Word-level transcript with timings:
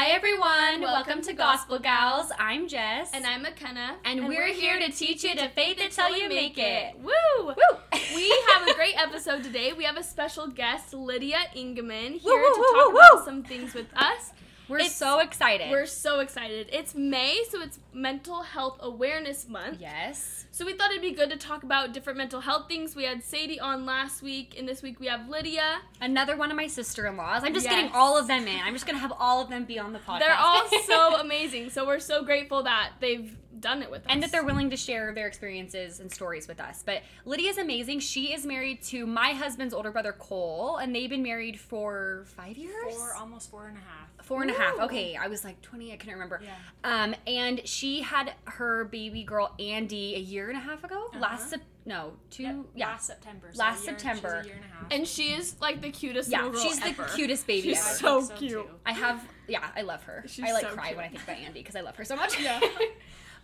Hi 0.00 0.10
everyone, 0.10 0.80
welcome, 0.80 1.22
to 1.22 1.32
Gospel 1.32 1.80
Gals. 1.80 2.30
I'm 2.38 2.68
Jess. 2.68 3.10
And 3.12 3.26
I'm 3.26 3.42
McKenna. 3.42 3.96
And, 4.04 4.28
we're, 4.28 4.52
here 4.52 4.78
to 4.78 4.92
teach 4.92 5.24
you 5.24 5.34
to 5.34 5.48
faith 5.48 5.80
until 5.82 6.16
you 6.16 6.28
make 6.28 6.56
it. 6.56 6.96
Woo! 7.00 7.46
Woo! 7.46 7.54
we 8.14 8.30
have 8.52 8.68
a 8.68 8.74
great 8.74 8.94
episode 8.96 9.42
today. 9.42 9.72
We 9.72 9.82
have 9.82 9.96
a 9.96 10.04
special 10.04 10.46
guest, 10.46 10.94
Lydia 10.94 11.38
Ingeman, 11.56 12.12
here 12.12 12.32
Woo, 12.32 12.36
woo, 12.36 12.54
to 12.54 12.74
talk 12.76 12.92
woo, 12.92 12.98
about 13.00 13.24
some 13.24 13.42
things 13.42 13.74
with 13.74 13.88
us. 13.96 14.32
We're 14.68 14.78
It's- 14.78 14.96
so 14.96 15.20
excited. 15.20 15.70
We're 15.70 15.86
so 15.86 16.20
excited. 16.20 16.68
It's 16.72 16.94
May, 16.94 17.42
so 17.50 17.60
it's 17.62 17.78
Mental 17.92 18.42
Health 18.42 18.78
Awareness 18.80 19.48
Month. 19.48 19.80
yes. 19.80 20.44
So 20.50 20.66
we 20.66 20.72
thought 20.72 20.90
it'd 20.90 21.02
be 21.02 21.12
good 21.12 21.30
to 21.30 21.36
talk 21.36 21.62
about 21.62 21.92
different 21.92 22.16
mental 22.18 22.40
health 22.40 22.66
things. 22.68 22.96
We 22.96 23.04
had 23.04 23.22
Sadie 23.22 23.60
on 23.60 23.86
last 23.86 24.22
week, 24.22 24.56
and 24.58 24.68
this 24.68 24.82
week 24.82 24.98
we 24.98 25.06
have 25.06 25.28
Lydia. 25.28 25.78
Another 26.00 26.36
one 26.36 26.50
of 26.50 26.56
my 26.56 26.66
sister-in-laws. 26.66 27.44
I'm 27.44 27.54
just 27.54 27.64
Yes. 27.64 27.74
getting 27.76 27.92
all 27.92 28.18
of 28.18 28.26
them 28.26 28.46
in. 28.48 28.60
I'm 28.60 28.72
just 28.72 28.84
gonna 28.84 28.98
have 28.98 29.12
all 29.18 29.40
of 29.40 29.50
them 29.50 29.64
be 29.64 29.78
on 29.78 29.92
the 29.92 30.00
podcast. 30.00 30.18
They're 30.18 30.34
all 30.36 30.68
so 30.84 31.16
amazing. 31.20 31.70
So 31.70 31.86
we're 31.86 32.00
so 32.00 32.22
grateful 32.24 32.64
that 32.64 32.92
they've 33.00 33.36
done 33.60 33.82
it 33.82 33.90
with 33.90 34.00
us. 34.02 34.06
and 34.10 34.22
that 34.22 34.32
they're 34.32 34.44
willing 34.44 34.70
to 34.70 34.76
share 34.76 35.12
their 35.12 35.26
experiences 35.26 36.00
and 36.00 36.10
stories 36.12 36.46
with 36.48 36.60
us. 36.60 36.82
But 36.84 37.02
Lydia's 37.24 37.58
amazing. 37.58 38.00
She 38.00 38.32
is 38.32 38.44
married 38.46 38.82
to 38.84 39.06
my 39.06 39.30
husband's 39.30 39.74
older 39.74 39.90
brother 39.90 40.12
Cole, 40.12 40.76
and 40.76 40.94
they've 40.94 41.10
been 41.10 41.22
married 41.22 41.58
for 41.58 42.24
five 42.36 42.56
years. 42.56 42.94
Four, 42.94 43.14
almost 43.14 43.50
four 43.50 43.66
and 43.68 43.76
a 43.76 43.80
half. 43.80 44.26
Four 44.26 44.42
and 44.42 44.50
a 44.50 44.54
half. 44.54 44.74
Ooh. 44.76 44.82
Okay, 44.82 45.16
I 45.16 45.28
was 45.28 45.44
like 45.44 45.60
20, 45.62 45.92
I 45.92 45.96
couldn't 45.96 46.14
remember. 46.14 46.40
Yeah. 46.44 46.54
Um, 46.84 47.14
and 47.26 47.66
she 47.66 48.02
had 48.02 48.32
her 48.44 48.84
baby 48.84 49.24
girl 49.24 49.54
Andy 49.58 50.14
a 50.16 50.18
year 50.18 50.48
and 50.50 50.58
a 50.58 50.60
half 50.60 50.84
ago. 50.84 51.06
Uh-huh. 51.10 51.18
Last 51.20 51.50
Sep- 51.50 51.62
no, 51.86 52.12
two 52.28 52.42
Yep, 52.42 52.56
yeah. 52.74 52.86
Last 52.88 53.06
September. 53.06 53.48
So 53.52 53.58
Last 53.60 53.82
a 53.82 53.86
year, 53.86 53.98
September. 53.98 54.40
She's 54.42 54.44
a 54.44 54.48
year 54.48 54.56
and 54.62 54.64
a 54.70 54.74
half. 54.76 54.92
and 54.92 55.08
she 55.08 55.32
is 55.32 55.54
like 55.62 55.80
the 55.80 55.90
cutest 55.90 56.28
Yeah, 56.30 56.38
little 56.42 56.52
girl 56.52 56.60
she's 56.62 56.78
the 56.80 56.88
ever. 56.88 57.04
cutest 57.14 57.46
baby 57.46 57.68
She's 57.70 57.78
ever. 57.78 57.94
So 58.26 58.36
cute. 58.36 58.50
too. 58.50 58.66
I 58.84 58.92
have 58.92 59.26
yeah, 59.46 59.66
I 59.74 59.80
love 59.80 60.02
her. 60.02 60.24
She's 60.26 60.44
I 60.44 60.52
like 60.52 60.66
so 60.66 60.74
cry 60.74 60.88
cute. 60.88 60.96
when 60.98 61.06
I 61.06 61.08
think 61.08 61.22
about 61.22 61.36
Andy 61.38 61.60
because 61.60 61.76
I 61.76 61.80
love 61.80 61.96
her 61.96 62.04
so 62.04 62.14
much. 62.16 62.38
Yeah. 62.38 62.60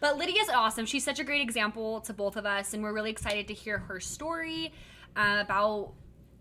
but 0.04 0.18
Lydia's 0.18 0.50
awesome. 0.50 0.84
She's 0.84 1.02
such 1.02 1.18
a 1.18 1.24
great 1.24 1.40
example 1.40 2.02
to 2.02 2.12
both 2.12 2.36
of 2.36 2.44
us, 2.44 2.74
and 2.74 2.82
we're 2.82 2.92
really 2.92 3.10
excited 3.10 3.48
to 3.48 3.54
hear 3.54 3.78
her 3.78 4.00
story 4.00 4.70
uh, 5.16 5.38
about 5.40 5.94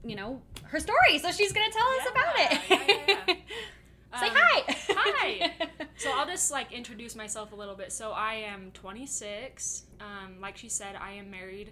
you 0.04 0.18
know 0.18 0.42
her 0.64 0.82
story. 0.82 1.18
So 1.20 1.32
she's 1.32 1.54
gonna 1.54 1.72
tell 1.72 1.88
us 1.88 2.02
Yeah, 2.04 2.12
about 2.12 2.34
it. 2.36 2.62
yeah, 3.08 3.16
yeah, 3.30 4.20
Say 4.20 4.28
Um, 4.28 4.36
hi. 4.36 4.76
hi. 4.90 5.54
So 5.96 6.12
I'll 6.14 6.26
just 6.26 6.52
like 6.52 6.74
introduce 6.74 7.16
myself 7.16 7.54
a 7.54 7.56
little 7.56 7.76
bit. 7.76 7.94
So 7.94 8.12
I 8.12 8.34
am 8.34 8.72
26. 8.74 9.84
Um, 10.02 10.42
like 10.42 10.58
she 10.58 10.68
said, 10.68 10.98
I 11.00 11.14
am 11.14 11.32
married 11.32 11.72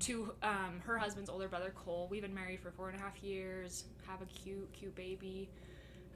to 0.00 0.32
um, 0.44 0.80
her 0.84 0.96
husband's 0.96 1.28
older 1.28 1.48
brother 1.48 1.72
Cole. 1.74 2.06
We've 2.08 2.22
been 2.22 2.34
married 2.34 2.60
for 2.60 2.70
four 2.70 2.88
and 2.90 2.98
a 3.00 3.02
half 3.02 3.20
years. 3.20 3.84
Have 4.06 4.22
a 4.22 4.26
cute, 4.26 4.72
cute 4.72 4.94
baby. 4.94 5.50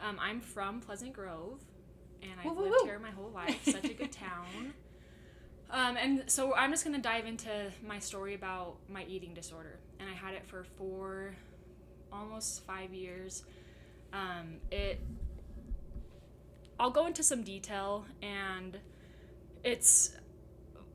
Um, 0.01 0.19
I'm 0.21 0.41
from 0.41 0.81
Pleasant 0.81 1.13
Grove, 1.15 1.61
and 2.23 2.31
I've 2.39 2.57
woo, 2.57 2.63
lived 2.65 2.77
woo. 2.83 2.87
here 2.87 3.01
my 3.01 3.11
whole 3.11 3.31
life. 3.35 3.59
Such 3.65 3.85
a 3.87 3.95
good 3.95 4.13
town. 4.29 4.73
Um, 5.71 5.97
and 5.97 6.31
so 6.31 6.55
I'm 6.55 6.71
just 6.71 6.85
gonna 6.85 6.99
dive 6.99 7.27
into 7.27 7.51
my 7.87 7.99
story 7.99 8.35
about 8.35 8.77
my 8.89 9.05
eating 9.05 9.35
disorder, 9.35 9.79
and 10.01 10.09
I 10.09 10.15
had 10.15 10.35
it 10.35 10.47
for 10.47 10.63
four, 10.65 11.35
almost 12.13 12.65
five 12.67 12.95
years. 12.95 13.45
Um, 14.13 14.59
it 14.71 15.01
I'll 16.79 16.91
go 16.91 17.07
into 17.07 17.23
some 17.23 17.43
detail 17.43 18.05
and 18.23 18.79
it's 19.65 20.13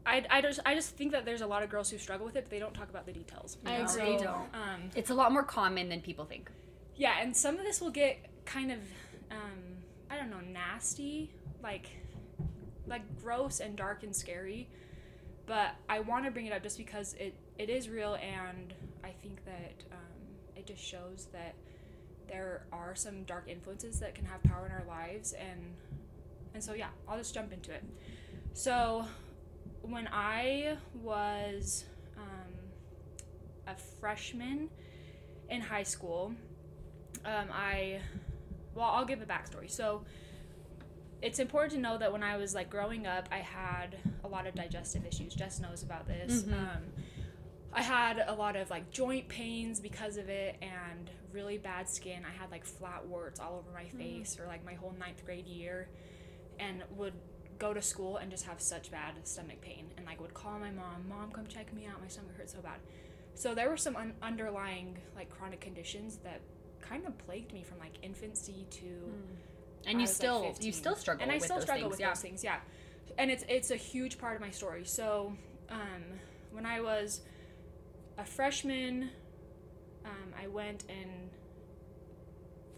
I, 0.06 0.24
I 0.30 0.42
just 0.42 0.60
I 0.66 0.74
just 0.76 0.96
think 0.96 1.12
that 1.12 1.26
there's 1.26 1.42
a 1.42 1.48
lot 1.48 1.64
of 1.64 1.70
girls 1.70 1.90
who 1.90 1.98
struggle 1.98 2.26
with 2.26 2.36
it, 2.36 2.46
but 2.46 2.52
they 2.52 2.60
don't 2.60 2.74
talk 2.74 2.90
about 2.90 3.06
the 3.06 3.12
details. 3.12 3.58
I 3.66 3.78
No, 3.80 3.84
agree. 3.86 4.18
So, 4.18 4.24
don't. 4.24 4.56
Um, 4.56 4.82
It's 4.96 5.10
a 5.10 5.14
lot 5.14 5.32
more 5.32 5.44
common 5.44 5.90
than 5.90 6.02
people 6.02 6.26
think. 6.26 6.50
yeah, 6.96 7.16
and 7.22 7.36
some 7.36 7.58
of 7.58 7.64
this 7.66 7.82
will 7.82 7.92
get 7.92 8.18
kind 8.46 8.72
of 8.72 8.80
um, 9.32 9.60
I 10.10 10.18
don't 10.18 10.30
know 10.30 10.40
nasty, 10.42 11.32
like 11.62 11.88
like 12.92 13.22
gross 13.24 13.60
and 13.60 13.76
dark 13.76 14.04
and 14.04 14.16
scary. 14.16 14.70
But 15.48 15.72
I 15.90 16.00
want 16.00 16.26
to 16.26 16.32
bring 16.32 16.46
it 16.46 16.54
up 16.54 16.62
just 16.62 16.78
because 16.78 17.16
it, 17.16 17.34
it 17.58 17.70
is 17.70 17.90
real, 17.90 18.16
and 18.16 18.74
I 19.04 19.10
think 19.24 19.44
that 19.46 19.84
um, 19.92 19.98
it 20.56 20.68
just 20.68 20.84
shows 20.84 21.28
that 21.34 21.56
there 22.28 22.66
are 22.72 22.96
some 22.96 23.24
dark 23.24 23.50
influences 23.50 24.00
that 24.00 24.14
can 24.16 24.26
have 24.26 24.42
power 24.44 24.66
in 24.66 24.72
our 24.72 24.84
lives, 24.88 25.34
and 25.34 25.74
and 26.54 26.64
so 26.64 26.74
yeah, 26.74 26.90
I'll 27.08 27.18
just 27.18 27.34
jump 27.34 27.52
into 27.52 27.72
it. 27.72 27.84
So 28.54 29.06
when 29.82 30.08
I 30.12 30.78
was 31.02 31.86
um, 32.18 32.54
a 33.68 33.76
freshman 34.00 34.70
in 35.50 35.62
high 35.62 35.84
school, 35.84 36.34
um, 37.26 37.48
I 37.52 38.00
well, 38.76 38.90
I'll 38.90 39.06
give 39.06 39.22
a 39.22 39.26
backstory. 39.26 39.70
So 39.70 40.04
it's 41.22 41.40
important 41.40 41.74
to 41.74 41.80
know 41.80 41.98
that 41.98 42.12
when 42.12 42.24
I 42.24 42.38
was 42.38 42.56
like 42.56 42.70
growing 42.70 43.06
up, 43.06 43.30
I 43.32 43.38
had 43.40 43.98
a 44.24 44.28
lot 44.28 44.48
of 44.48 44.56
digestive 44.56 45.06
issues. 45.06 45.34
Jess 45.36 45.60
knows 45.60 45.84
about 45.84 46.08
this. 46.08 46.44
Mhm. 46.44 46.54
Um, 46.54 46.84
I 47.74 47.82
had 47.84 48.24
a 48.28 48.34
lot 48.34 48.56
of 48.56 48.70
like 48.70 48.92
joint 48.92 49.30
pains 49.30 49.80
because 49.80 50.18
of 50.18 50.28
it 50.30 50.58
and 50.62 51.10
really 51.32 51.58
bad 51.58 51.88
skin. 51.88 52.24
I 52.26 52.32
had 52.32 52.52
like 52.52 52.66
flat 52.66 53.06
warts 53.08 53.40
all 53.40 53.58
over 53.60 53.72
my 53.72 53.88
face 53.90 54.36
for 54.36 54.46
like 54.46 54.66
my 54.66 54.74
whole 54.74 54.94
ninth 55.00 55.24
grade 55.26 55.48
year 55.48 55.88
and 56.60 56.84
would 56.98 57.14
go 57.60 57.74
to 57.74 57.82
school 57.82 58.18
and 58.18 58.30
just 58.32 58.46
have 58.46 58.60
such 58.60 58.92
bad 58.92 59.14
stomach 59.26 59.62
pain 59.62 59.92
and 59.96 60.06
like 60.06 60.20
would 60.20 60.34
call 60.34 60.58
my 60.60 60.72
mom, 60.72 61.08
"Mom, 61.08 61.32
come 61.32 61.48
check 61.48 61.72
me 61.74 61.86
out. 61.86 62.02
My 62.02 62.08
stomach 62.08 62.36
hurts 62.36 62.54
so 62.54 62.60
bad." 62.62 62.80
So 63.36 63.56
there 63.56 63.70
were 63.70 63.78
some 63.78 63.96
un- 63.96 64.16
underlying 64.22 64.98
like 65.16 65.30
chronic 65.30 65.62
conditions 65.62 66.18
that 66.24 66.42
kind 66.82 67.06
of 67.06 67.18
plagued 67.20 67.54
me 67.54 67.64
from 67.64 67.78
like 67.80 67.94
infancy 68.02 68.66
to 68.72 69.14
And 69.88 69.98
I 69.98 70.02
you 70.02 70.02
was, 70.02 70.10
like, 70.10 70.16
still 70.16 70.56
you 70.62 70.72
still 70.72 70.96
struggle 70.96 71.24
and 71.24 71.32
I 71.32 71.38
still 71.38 71.62
struggle 71.62 71.84
things. 71.84 71.92
with 71.92 72.00
yeah. 72.00 72.10
those 72.10 72.22
things. 72.22 72.44
Yeah, 72.44 72.58
and 73.18 73.32
it's 73.32 73.44
it's 73.50 73.72
a 73.72 73.76
huge 73.76 74.18
part 74.18 74.36
of 74.36 74.42
my 74.42 74.52
story. 74.52 74.86
So, 74.86 75.34
um, 75.70 76.04
when 76.52 76.66
I 76.66 76.82
was 76.82 77.22
a 78.18 78.26
freshman, 78.26 79.10
um, 80.06 80.34
I 80.42 80.48
went 80.48 80.86
and 80.90 81.30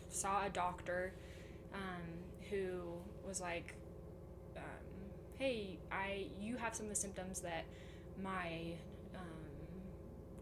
saw 0.09 0.45
a 0.45 0.49
doctor 0.49 1.13
um, 1.73 2.49
who 2.49 2.81
was 3.27 3.41
like, 3.41 3.75
um, 4.55 4.63
"Hey, 5.37 5.79
I 5.91 6.27
you 6.39 6.57
have 6.57 6.75
some 6.75 6.85
of 6.85 6.89
the 6.89 6.95
symptoms 6.99 7.41
that 7.41 7.65
my 8.21 8.73
um, 9.15 9.21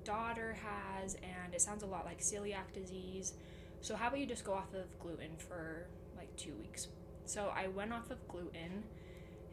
daughter 0.03 0.57
has, 0.63 1.15
and 1.15 1.53
it 1.53 1.61
sounds 1.61 1.83
a 1.83 1.87
lot 1.87 2.05
like 2.05 2.19
celiac 2.19 2.71
disease. 2.73 3.33
So 3.81 3.95
how 3.95 4.07
about 4.09 4.19
you 4.19 4.25
just 4.27 4.43
go 4.43 4.53
off 4.53 4.73
of 4.73 4.99
gluten 4.99 5.35
for 5.37 5.87
like 6.31 6.37
two 6.37 6.53
weeks?" 6.55 6.87
So 7.25 7.51
I 7.55 7.67
went 7.67 7.93
off 7.93 8.11
of 8.11 8.25
gluten, 8.27 8.83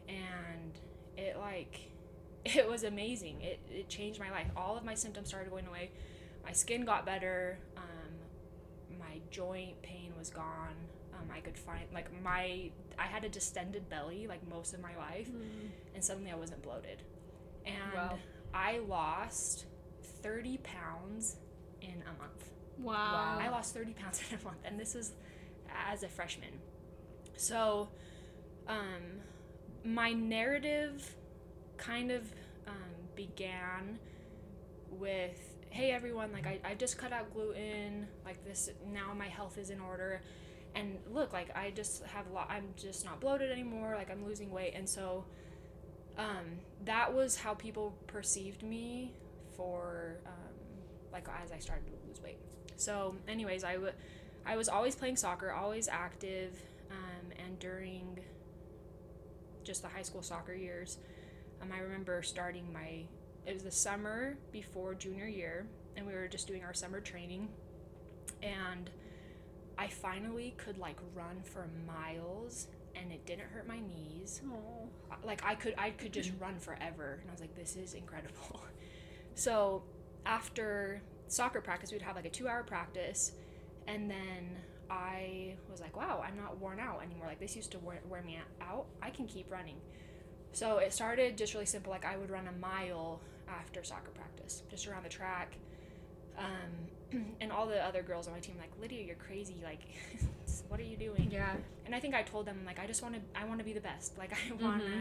and 0.07 0.79
it 1.17 1.37
like 1.37 1.79
it 2.45 2.67
was 2.67 2.83
amazing. 2.83 3.41
It 3.41 3.59
it 3.69 3.89
changed 3.89 4.19
my 4.19 4.31
life. 4.31 4.47
All 4.55 4.77
of 4.77 4.83
my 4.83 4.95
symptoms 4.95 5.29
started 5.29 5.49
going 5.49 5.67
away. 5.67 5.91
My 6.43 6.51
skin 6.51 6.85
got 6.85 7.05
better. 7.05 7.59
Um, 7.77 8.97
my 8.99 9.19
joint 9.31 9.81
pain 9.81 10.13
was 10.17 10.29
gone. 10.29 10.75
Um, 11.13 11.29
I 11.33 11.39
could 11.41 11.57
find 11.57 11.83
like 11.93 12.07
my 12.23 12.71
I 12.97 13.03
had 13.05 13.23
a 13.23 13.29
distended 13.29 13.89
belly 13.89 14.27
like 14.27 14.47
most 14.49 14.73
of 14.73 14.81
my 14.81 14.95
life, 14.97 15.29
and 15.93 16.03
suddenly 16.03 16.31
I 16.31 16.35
wasn't 16.35 16.61
bloated, 16.63 17.03
and 17.65 17.93
Wow. 17.93 18.17
I 18.53 18.79
lost 18.79 19.65
thirty 20.21 20.57
pounds 20.57 21.37
in 21.81 22.03
a 22.03 22.19
month. 22.19 22.51
Wow. 22.77 23.37
I 23.41 23.49
lost 23.49 23.73
30 23.73 23.91
pounds 23.93 24.21
in 24.31 24.37
a 24.39 24.43
month, 24.43 24.59
and 24.63 24.79
this 24.79 24.95
is 24.95 25.11
as 25.91 26.03
a 26.03 26.07
freshman. 26.07 26.59
So, 27.39 27.87
um, 28.67 29.21
my 29.85 30.11
narrative 30.11 31.15
kind 31.77 32.11
of 32.11 32.23
um, 32.67 32.75
began 33.15 33.97
with 34.91 35.37
hey, 35.71 35.91
everyone, 35.91 36.31
like, 36.33 36.47
I, 36.47 36.59
I 36.65 36.73
just 36.73 36.97
cut 36.97 37.13
out 37.13 37.31
gluten, 37.31 38.07
like, 38.25 38.43
this, 38.43 38.71
now 38.91 39.13
my 39.13 39.27
health 39.27 39.59
is 39.59 39.69
in 39.69 39.79
order. 39.79 40.19
And 40.73 40.97
look, 41.11 41.31
like, 41.31 41.55
I 41.55 41.69
just 41.69 42.03
have 42.05 42.25
a 42.27 42.33
lot, 42.33 42.49
I'm 42.49 42.69
just 42.75 43.05
not 43.05 43.19
bloated 43.19 43.51
anymore, 43.51 43.93
like, 43.95 44.09
I'm 44.09 44.25
losing 44.25 44.49
weight. 44.49 44.73
And 44.75 44.89
so, 44.89 45.25
um, 46.17 46.57
that 46.85 47.13
was 47.13 47.37
how 47.37 47.53
people 47.53 47.93
perceived 48.07 48.63
me 48.63 49.13
for, 49.55 50.17
um, 50.25 50.55
like, 51.13 51.27
as 51.43 51.51
I 51.51 51.59
started 51.59 51.85
to 51.85 52.07
lose 52.07 52.19
weight. 52.21 52.39
So, 52.77 53.15
anyways, 53.27 53.63
I 53.63 53.73
w- 53.73 53.93
I 54.43 54.57
was 54.57 54.69
always 54.69 54.95
playing 54.95 55.17
soccer, 55.17 55.51
always 55.51 55.87
active, 55.87 56.59
during 57.59 58.19
just 59.63 59.81
the 59.81 59.87
high 59.87 60.01
school 60.01 60.21
soccer 60.21 60.53
years, 60.53 60.97
um, 61.61 61.69
I 61.71 61.79
remember 61.79 62.21
starting 62.21 62.71
my. 62.71 63.05
It 63.45 63.53
was 63.53 63.63
the 63.63 63.71
summer 63.71 64.37
before 64.51 64.93
junior 64.93 65.27
year, 65.27 65.65
and 65.95 66.05
we 66.05 66.13
were 66.13 66.27
just 66.27 66.47
doing 66.47 66.63
our 66.63 66.73
summer 66.73 66.99
training, 66.99 67.49
and 68.43 68.89
I 69.77 69.87
finally 69.87 70.53
could 70.57 70.77
like 70.77 70.97
run 71.15 71.41
for 71.43 71.67
miles, 71.87 72.67
and 72.95 73.11
it 73.11 73.25
didn't 73.25 73.49
hurt 73.49 73.67
my 73.67 73.79
knees 73.79 74.41
like 75.23 75.43
I 75.45 75.55
could 75.55 75.75
I 75.77 75.91
could 75.91 76.13
just 76.13 76.31
run 76.39 76.59
forever 76.59 77.19
and 77.21 77.29
I 77.29 77.31
was 77.31 77.41
like 77.41 77.55
this 77.55 77.75
is 77.75 77.93
incredible. 77.93 78.61
So 79.35 79.83
after 80.25 81.01
soccer 81.29 81.61
practice 81.61 81.93
we'd 81.93 82.01
have 82.01 82.17
like 82.17 82.25
a 82.25 82.29
2 82.29 82.49
hour 82.49 82.61
practice 82.61 83.31
and 83.87 84.11
then 84.11 84.57
I 84.89 85.55
was 85.69 85.79
like, 85.79 85.95
wow, 85.95 86.23
I'm 86.25 86.35
not 86.35 86.57
worn 86.59 86.79
out 86.79 87.01
anymore. 87.03 87.27
Like 87.27 87.39
this 87.39 87.55
used 87.55 87.71
to 87.71 87.79
wear, 87.79 87.99
wear 88.09 88.21
me 88.21 88.39
out. 88.61 88.85
I 89.01 89.09
can 89.09 89.27
keep 89.27 89.51
running. 89.51 89.77
So 90.51 90.77
it 90.77 90.93
started 90.93 91.37
just 91.37 91.53
really 91.53 91.65
simple. 91.65 91.91
Like 91.91 92.05
I 92.05 92.17
would 92.17 92.29
run 92.29 92.47
a 92.47 92.51
mile 92.59 93.19
after 93.47 93.83
soccer 93.83 94.11
practice, 94.11 94.63
just 94.69 94.87
around 94.87 95.03
the 95.03 95.09
track. 95.09 95.57
Um, 96.37 97.25
and 97.41 97.51
all 97.51 97.67
the 97.67 97.83
other 97.83 98.01
girls 98.01 98.27
on 98.27 98.33
my 98.33 98.39
team 98.39 98.55
like, 98.59 98.71
Lydia, 98.81 99.03
you're 99.03 99.15
crazy. 99.15 99.61
Like, 99.63 99.81
what 100.67 100.79
are 100.79 100.83
you 100.83 100.97
doing? 100.97 101.29
Yeah. 101.31 101.55
And 101.85 101.93
I 101.93 101.99
think 101.99 102.15
I 102.15 102.23
told 102.23 102.45
them 102.45 102.61
like, 102.65 102.79
I 102.79 102.87
just 102.87 103.03
want 103.03 103.15
to, 103.15 103.21
I 103.39 103.45
want 103.45 103.59
to 103.59 103.65
be 103.65 103.73
the 103.73 103.81
best. 103.81 104.17
Like 104.17 104.33
I 104.49 104.63
want 104.63 104.81
to 104.81 104.91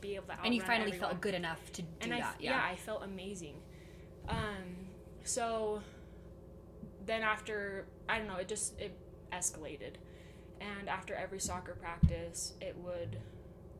be 0.00 0.16
able 0.16 0.26
to. 0.26 0.32
Mm-hmm. 0.32 0.44
And 0.46 0.54
you 0.54 0.60
finally 0.60 0.92
everyone 0.92 1.08
felt 1.10 1.20
good 1.20 1.34
enough 1.34 1.72
to 1.72 1.82
do 1.82 1.88
and 2.02 2.14
I, 2.14 2.20
that. 2.20 2.36
yeah. 2.40 2.50
Yeah. 2.50 2.68
I 2.70 2.76
felt 2.76 3.02
amazing. 3.02 3.54
Um, 4.28 4.36
so 5.24 5.82
then 7.06 7.22
after 7.22 7.86
I 8.08 8.18
don't 8.18 8.26
know, 8.26 8.36
it 8.36 8.48
just 8.48 8.78
it 8.78 8.96
escalated, 9.32 9.94
and 10.60 10.88
after 10.88 11.14
every 11.14 11.40
soccer 11.40 11.74
practice, 11.74 12.54
it 12.60 12.76
would 12.78 13.18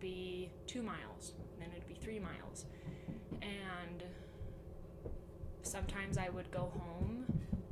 be 0.01 0.51
two 0.67 0.83
miles, 0.83 1.33
then 1.59 1.69
it'd 1.73 1.87
be 1.87 1.95
three 1.95 2.19
miles, 2.19 2.65
and 3.43 4.03
sometimes 5.63 6.19
I 6.19 6.29
would 6.31 6.51
go 6.51 6.73
home 6.79 7.25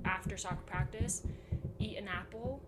after 0.05 0.37
soccer 0.37 0.63
practice, 0.67 1.23
eat 1.79 1.97
an 1.97 2.09
apple, 2.09 2.61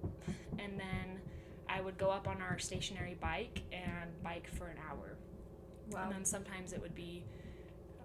and 0.59 0.79
then 0.79 1.21
I 1.69 1.81
would 1.81 1.99
go 1.99 2.11
up 2.11 2.27
on 2.27 2.41
our 2.43 2.59
stationary 2.59 3.17
bike 3.21 3.63
and 3.73 4.11
bike 4.23 4.49
for 4.59 4.67
an 4.67 4.77
hour. 4.91 5.17
Wow. 5.91 6.05
And 6.05 6.13
then 6.13 6.25
sometimes 6.25 6.73
it 6.73 6.81
would 6.81 6.95
be, 6.95 7.25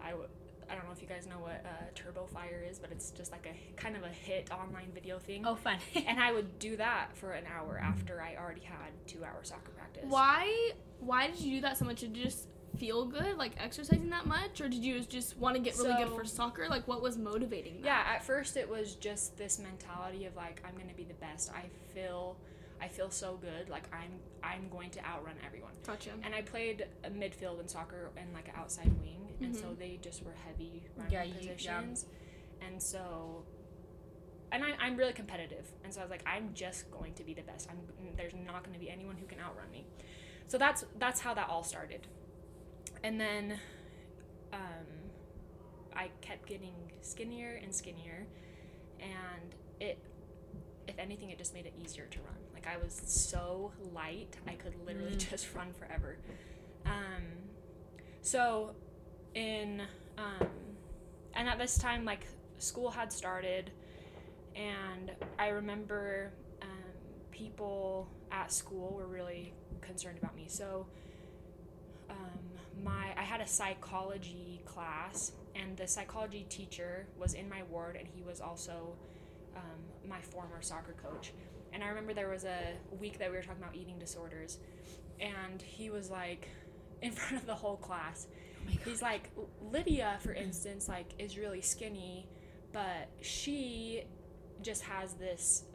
I 0.03 0.11
w- 0.11 0.29
I 0.69 0.75
don't 0.75 0.85
know 0.85 0.91
if 0.91 1.01
you 1.01 1.07
guys 1.07 1.27
know 1.27 1.39
what 1.39 1.63
uh, 1.65 1.69
Turbo 1.93 2.25
Fire 2.25 2.63
is, 2.69 2.79
but 2.79 2.91
it's 2.91 3.11
just 3.11 3.31
like 3.31 3.47
a 3.47 3.81
kind 3.81 3.95
of 3.95 4.03
a 4.03 4.09
hit 4.09 4.51
online 4.51 4.91
video 4.93 5.19
thing. 5.19 5.45
Oh, 5.45 5.55
fun. 5.55 5.77
And 6.07 6.19
I 6.19 6.31
would 6.31 6.59
do 6.59 6.77
that 6.77 7.15
for 7.15 7.31
an 7.31 7.45
hour 7.55 7.79
after 7.83 8.21
I 8.21 8.35
already 8.35 8.61
had 8.61 8.91
two 9.07 9.23
hour 9.23 9.39
soccer 9.43 9.71
practice. 9.71 10.05
Why 10.07 10.71
why 10.99 11.27
did 11.27 11.39
you 11.39 11.55
do 11.57 11.61
that 11.61 11.77
so 11.77 11.85
much? 11.85 12.01
Did 12.01 12.15
you 12.15 12.23
just 12.23 12.47
feel 12.77 13.05
good 13.05 13.37
like 13.37 13.53
exercising 13.57 14.09
that 14.09 14.25
much 14.25 14.59
or 14.59 14.67
did 14.67 14.83
you 14.83 14.99
just 14.99 15.37
want 15.37 15.55
to 15.55 15.61
get 15.61 15.77
really 15.77 15.93
good 16.03 16.13
for 16.13 16.25
soccer? 16.25 16.67
Like 16.69 16.87
what 16.87 17.01
was 17.01 17.17
motivating 17.17 17.81
that? 17.81 17.85
Yeah, 17.85 18.03
at 18.15 18.23
first 18.23 18.57
it 18.57 18.69
was 18.69 18.95
just 18.95 19.37
this 19.37 19.59
mentality 19.59 20.25
of 20.25 20.35
like 20.35 20.61
I'm 20.67 20.75
gonna 20.77 20.93
be 20.95 21.05
the 21.05 21.13
best. 21.15 21.51
I 21.51 21.63
feel, 21.93 22.35
I 22.85 22.87
feel 22.87 23.09
so 23.09 23.37
good. 23.41 23.67
Like 23.69 23.85
I'm, 23.91 24.11
I'm 24.43 24.69
going 24.69 24.91
to 24.91 24.99
outrun 25.05 25.35
everyone. 25.45 25.71
Gotcha. 25.85 26.11
And 26.23 26.35
I 26.35 26.41
played 26.43 26.85
a 27.03 27.09
midfield 27.09 27.59
in 27.59 27.67
soccer 27.67 28.11
and 28.15 28.31
like 28.33 28.47
an 28.47 28.53
outside 28.55 28.91
wing, 29.01 29.21
and 29.41 29.55
so 29.55 29.67
they 29.77 29.97
just 30.01 30.23
were 30.23 30.35
heavy 30.45 30.83
running 30.95 31.11
Yeah, 31.13 31.23
you- 31.23 31.33
yeah. 31.41 31.49
positions, 31.79 32.05
and 32.61 32.81
so. 32.81 33.43
And 34.51 34.63
I, 34.63 34.69
I'm 34.79 34.95
really 34.95 35.11
competitive, 35.13 35.65
and 35.83 35.91
so 35.93 35.99
I 35.99 36.03
was 36.03 36.11
like, 36.11 36.23
I'm 36.25 36.51
just 36.53 36.89
going 36.91 37.13
to 37.15 37.23
be 37.23 37.33
the 37.33 37.41
best. 37.41 37.67
I'm 37.69 37.77
there's 38.15 38.33
not 38.45 38.63
going 38.63 38.73
to 38.75 38.79
be 38.79 38.89
anyone 38.89 39.17
who 39.17 39.25
can 39.25 39.39
outrun 39.39 39.69
me. 39.71 39.85
So 40.47 40.57
that's 40.59 40.85
that's 40.99 41.19
how 41.19 41.33
that 41.33 41.49
all 41.49 41.63
started, 41.63 42.05
and 43.03 43.19
then, 43.19 43.59
um, 44.53 44.87
I 45.95 46.09
kept 46.21 46.47
getting 46.47 46.75
skinnier 47.01 47.59
and 47.63 47.73
skinnier, 47.73 48.27
and 48.99 49.55
it, 49.81 49.97
if 50.87 50.97
anything, 50.99 51.31
it 51.31 51.37
just 51.39 51.53
made 51.55 51.65
it 51.65 51.73
easier 51.83 52.05
to 52.05 52.19
run. 52.19 52.37
Like 52.65 52.75
I 52.75 52.83
was 52.83 53.01
so 53.05 53.71
light, 53.93 54.37
I 54.47 54.53
could 54.53 54.73
literally 54.85 55.15
just 55.15 55.53
run 55.53 55.73
forever. 55.73 56.17
Um, 56.85 57.23
so, 58.21 58.71
in 59.33 59.81
um, 60.17 60.47
and 61.33 61.49
at 61.49 61.57
this 61.57 61.77
time, 61.77 62.05
like 62.05 62.25
school 62.57 62.89
had 62.89 63.11
started, 63.11 63.71
and 64.55 65.11
I 65.37 65.49
remember 65.49 66.31
um, 66.61 66.69
people 67.31 68.07
at 68.31 68.51
school 68.51 68.93
were 68.95 69.07
really 69.07 69.53
concerned 69.81 70.17
about 70.17 70.35
me. 70.35 70.45
So, 70.47 70.87
um, 72.09 72.39
my 72.83 73.13
I 73.17 73.23
had 73.23 73.41
a 73.41 73.47
psychology 73.47 74.61
class, 74.65 75.33
and 75.55 75.77
the 75.77 75.87
psychology 75.87 76.45
teacher 76.49 77.07
was 77.17 77.33
in 77.33 77.49
my 77.49 77.63
ward, 77.63 77.95
and 77.95 78.07
he 78.07 78.23
was 78.23 78.41
also 78.41 78.95
um, 79.55 80.09
my 80.09 80.21
former 80.21 80.61
soccer 80.61 80.93
coach. 80.93 81.33
And 81.75 81.83
I 81.83 81.89
remember 81.89 82.13
there 82.13 82.29
was 82.29 82.45
a 82.45 82.95
week 82.97 83.19
that 83.19 83.29
we 83.29 83.35
were 83.35 83.43
talking 83.43 83.61
about 83.61 83.75
eating 83.75 83.99
disorders, 83.99 84.59
and 85.19 85.61
he 85.61 85.89
was 85.89 86.09
like, 86.09 86.47
in 87.01 87.11
front 87.11 87.35
of 87.35 87.45
the 87.45 87.53
whole 87.53 87.75
class, 87.75 88.27
oh 88.65 88.71
he's 88.85 89.01
like, 89.01 89.29
Lydia, 89.61 90.17
for 90.21 90.33
instance, 90.33 90.87
like 90.87 91.07
is 91.19 91.37
really 91.37 91.61
skinny, 91.61 92.27
but 92.71 93.09
she 93.21 94.05
just 94.61 94.83
has 94.83 95.15
this 95.15 95.65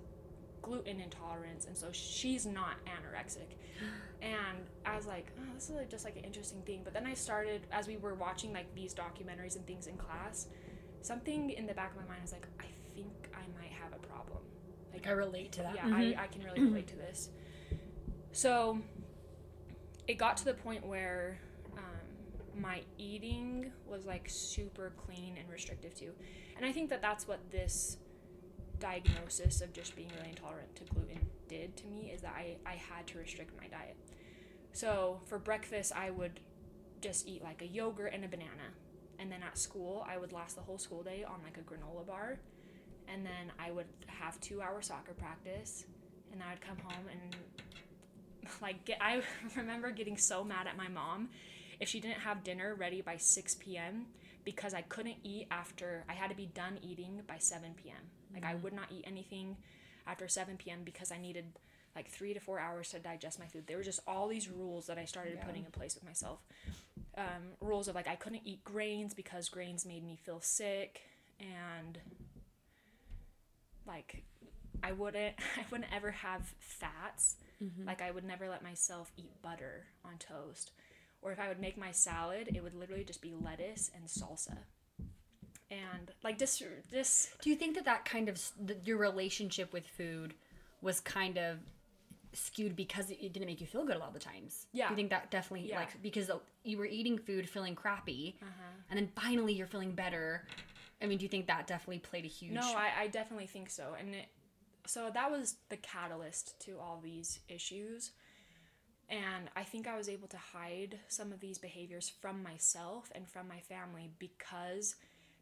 gluten 0.62 1.00
intolerance, 1.00 1.66
and 1.66 1.76
so 1.76 1.88
she's 1.92 2.46
not 2.46 2.76
anorexic. 2.86 3.56
And 4.22 4.66
I 4.84 4.96
was 4.96 5.06
like, 5.06 5.32
oh, 5.38 5.54
this 5.54 5.70
is 5.70 5.76
like 5.76 5.88
just 5.88 6.04
like 6.04 6.14
an 6.18 6.24
interesting 6.24 6.60
thing. 6.66 6.82
But 6.84 6.92
then 6.92 7.06
I 7.06 7.14
started, 7.14 7.62
as 7.72 7.88
we 7.88 7.96
were 7.96 8.14
watching 8.14 8.52
like 8.52 8.66
these 8.74 8.92
documentaries 8.92 9.56
and 9.56 9.66
things 9.66 9.86
in 9.86 9.96
class, 9.96 10.48
something 11.00 11.48
in 11.48 11.66
the 11.66 11.72
back 11.72 11.92
of 11.92 11.96
my 11.96 12.06
mind 12.06 12.20
was 12.20 12.32
like, 12.32 12.46
I 12.60 12.66
might 13.58 13.72
have 13.72 13.94
a 13.94 14.06
problem. 14.06 14.40
Like, 15.02 15.10
I 15.12 15.14
relate 15.16 15.52
to 15.52 15.62
that. 15.62 15.74
yeah, 15.74 15.86
Mhm. 15.86 16.18
I, 16.18 16.24
I 16.24 16.26
can 16.26 16.42
really 16.42 16.60
relate 16.60 16.86
to 16.94 16.96
this. 16.96 17.30
So 18.32 18.80
it 20.06 20.18
got 20.18 20.36
to 20.38 20.44
the 20.44 20.54
point 20.54 20.86
where 20.86 21.38
um, 21.76 22.60
my 22.60 22.82
eating 22.98 23.72
was 23.86 24.06
like 24.06 24.28
super 24.28 24.92
clean 24.96 25.36
and 25.38 25.48
restrictive 25.50 25.94
too. 25.94 26.12
And 26.56 26.64
I 26.66 26.72
think 26.72 26.90
that 26.90 27.00
that's 27.00 27.26
what 27.26 27.50
this 27.50 27.96
diagnosis 28.78 29.60
of 29.60 29.72
just 29.72 29.94
being 29.96 30.10
really 30.16 30.30
intolerant 30.30 30.74
to 30.76 30.84
gluten 30.84 31.26
did 31.48 31.76
to 31.76 31.86
me 31.86 32.10
is 32.14 32.22
that 32.22 32.34
I, 32.36 32.56
I 32.66 32.74
had 32.74 33.06
to 33.08 33.18
restrict 33.18 33.52
my 33.60 33.68
diet. 33.68 33.96
So 34.72 35.20
for 35.26 35.38
breakfast, 35.38 35.92
I 35.94 36.10
would 36.10 36.40
just 37.00 37.26
eat 37.26 37.42
like 37.42 37.62
a 37.62 37.66
yogurt 37.66 38.12
and 38.12 38.24
a 38.24 38.28
banana. 38.28 38.74
And 39.18 39.30
then 39.30 39.42
at 39.42 39.58
school, 39.58 40.06
I 40.08 40.16
would 40.16 40.32
last 40.32 40.56
the 40.56 40.62
whole 40.62 40.78
school 40.78 41.02
day 41.02 41.24
on 41.24 41.40
like 41.44 41.58
a 41.58 41.60
granola 41.60 42.06
bar. 42.06 42.38
And 43.12 43.24
then 43.24 43.52
I 43.58 43.70
would 43.70 43.86
have 44.06 44.40
two 44.40 44.62
hour 44.62 44.80
soccer 44.82 45.12
practice. 45.12 45.84
And 46.32 46.42
I 46.42 46.50
would 46.50 46.60
come 46.60 46.76
home 46.78 47.06
and 47.10 47.36
like 48.62 48.84
get 48.84 48.98
I 49.00 49.22
remember 49.56 49.90
getting 49.90 50.16
so 50.16 50.44
mad 50.44 50.66
at 50.66 50.76
my 50.76 50.88
mom 50.88 51.28
if 51.80 51.88
she 51.88 52.00
didn't 52.00 52.20
have 52.20 52.44
dinner 52.44 52.74
ready 52.74 53.00
by 53.00 53.16
6 53.16 53.54
p.m. 53.56 54.06
because 54.44 54.74
I 54.74 54.82
couldn't 54.82 55.16
eat 55.24 55.46
after 55.50 56.04
I 56.08 56.12
had 56.12 56.30
to 56.30 56.36
be 56.36 56.46
done 56.46 56.78
eating 56.82 57.22
by 57.26 57.38
7 57.38 57.74
p.m. 57.82 57.96
Like 58.32 58.44
I 58.44 58.54
would 58.56 58.72
not 58.72 58.92
eat 58.92 59.04
anything 59.06 59.56
after 60.06 60.28
7 60.28 60.56
p.m. 60.56 60.80
because 60.84 61.10
I 61.10 61.18
needed 61.18 61.46
like 61.96 62.08
three 62.08 62.32
to 62.34 62.40
four 62.40 62.60
hours 62.60 62.90
to 62.90 62.98
digest 63.00 63.38
my 63.40 63.46
food. 63.46 63.66
There 63.66 63.76
were 63.76 63.82
just 63.82 64.00
all 64.06 64.28
these 64.28 64.48
rules 64.48 64.86
that 64.86 64.98
I 64.98 65.04
started 65.04 65.34
Yeah. 65.38 65.44
putting 65.46 65.64
in 65.64 65.70
place 65.72 65.94
with 65.94 66.04
myself. 66.04 66.38
Um, 67.18 67.56
rules 67.60 67.88
of 67.88 67.94
like 67.96 68.06
I 68.06 68.14
couldn't 68.14 68.42
eat 68.44 68.62
grains 68.62 69.14
because 69.14 69.48
grains 69.48 69.84
made 69.84 70.04
me 70.04 70.16
feel 70.22 70.40
sick, 70.40 71.00
and 71.40 71.98
like 73.86 74.22
I 74.82 74.92
wouldn't 74.92 75.34
I 75.56 75.64
wouldn't 75.70 75.92
ever 75.94 76.10
have 76.10 76.52
fats. 76.58 77.36
Like 77.86 78.00
I 78.00 78.10
would 78.10 78.24
never 78.24 78.48
let 78.48 78.62
myself 78.62 79.12
eat 79.18 79.30
butter 79.42 79.84
on 80.02 80.16
toast, 80.18 80.70
or 81.20 81.30
if 81.30 81.38
I 81.38 81.48
would 81.48 81.60
make 81.60 81.76
my 81.76 81.92
salad, 81.92 82.48
it 82.54 82.62
would 82.62 82.74
literally 82.74 83.04
just 83.04 83.20
be 83.20 83.34
lettuce 83.38 83.90
and 83.94 84.06
salsa. 84.06 84.56
And 85.70 86.10
like 86.24 86.38
this 86.38 86.62
this 86.90 87.30
Do 87.42 87.50
you 87.50 87.56
think 87.56 87.74
that 87.76 87.84
that 87.84 88.04
kind 88.04 88.28
of 88.28 88.40
your 88.84 88.96
relationship 88.96 89.72
with 89.72 89.86
food 89.86 90.34
was 90.80 91.00
kind 91.00 91.36
of 91.38 91.58
skewed 92.32 92.74
because 92.76 93.10
it, 93.10 93.18
it 93.20 93.32
didn't 93.32 93.46
make 93.46 93.60
you 93.60 93.66
feel 93.66 93.84
good 93.84 93.96
a 93.96 93.98
lot 93.98 94.08
of 94.08 94.14
the 94.14 94.20
times? 94.20 94.66
Yeah. 94.72 94.88
Do 94.88 94.92
you 94.92 94.96
think 94.96 95.10
that 95.10 95.30
definitely 95.30 95.68
Yeah. 95.68 95.76
like 95.80 96.00
because 96.02 96.30
you 96.64 96.78
were 96.78 96.86
eating 96.86 97.18
food 97.18 97.48
feeling 97.48 97.74
crappy, 97.74 98.36
Uh-huh. 98.42 98.62
and 98.88 98.98
then 98.98 99.08
finally 99.14 99.52
you're 99.52 99.66
feeling 99.66 99.92
better? 99.92 100.46
I 101.02 101.06
mean, 101.06 101.18
do 101.18 101.24
you 101.24 101.28
think 101.28 101.46
that 101.46 101.66
definitely 101.66 102.00
played 102.00 102.24
a 102.24 102.28
huge? 102.28 102.52
No, 102.52 102.74
I, 102.76 103.02
I 103.02 103.06
definitely 103.06 103.46
think 103.46 103.70
so. 103.70 103.94
And 103.98 104.14
it, 104.14 104.26
so 104.86 105.10
that 105.12 105.30
was 105.30 105.56
the 105.68 105.76
catalyst 105.76 106.60
to 106.62 106.78
all 106.78 107.00
these 107.02 107.40
issues. 107.48 108.12
And 109.08 109.50
I 109.56 109.64
think 109.64 109.88
I 109.88 109.96
was 109.96 110.08
able 110.08 110.28
to 110.28 110.36
hide 110.36 111.00
some 111.08 111.32
of 111.32 111.40
these 111.40 111.58
behaviors 111.58 112.12
from 112.20 112.42
myself 112.42 113.10
and 113.14 113.28
from 113.28 113.48
my 113.48 113.60
family 113.60 114.10
because 114.18 114.94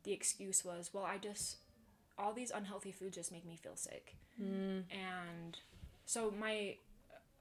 the 0.04 0.12
excuse 0.12 0.64
was, 0.64 0.90
well, 0.92 1.04
I 1.04 1.18
just, 1.18 1.56
all 2.18 2.32
these 2.32 2.50
unhealthy 2.50 2.92
foods 2.92 3.16
just 3.16 3.32
make 3.32 3.44
me 3.44 3.56
feel 3.56 3.76
sick. 3.76 4.14
Mm. 4.40 4.84
And 4.90 5.58
so 6.06 6.32
my, 6.38 6.76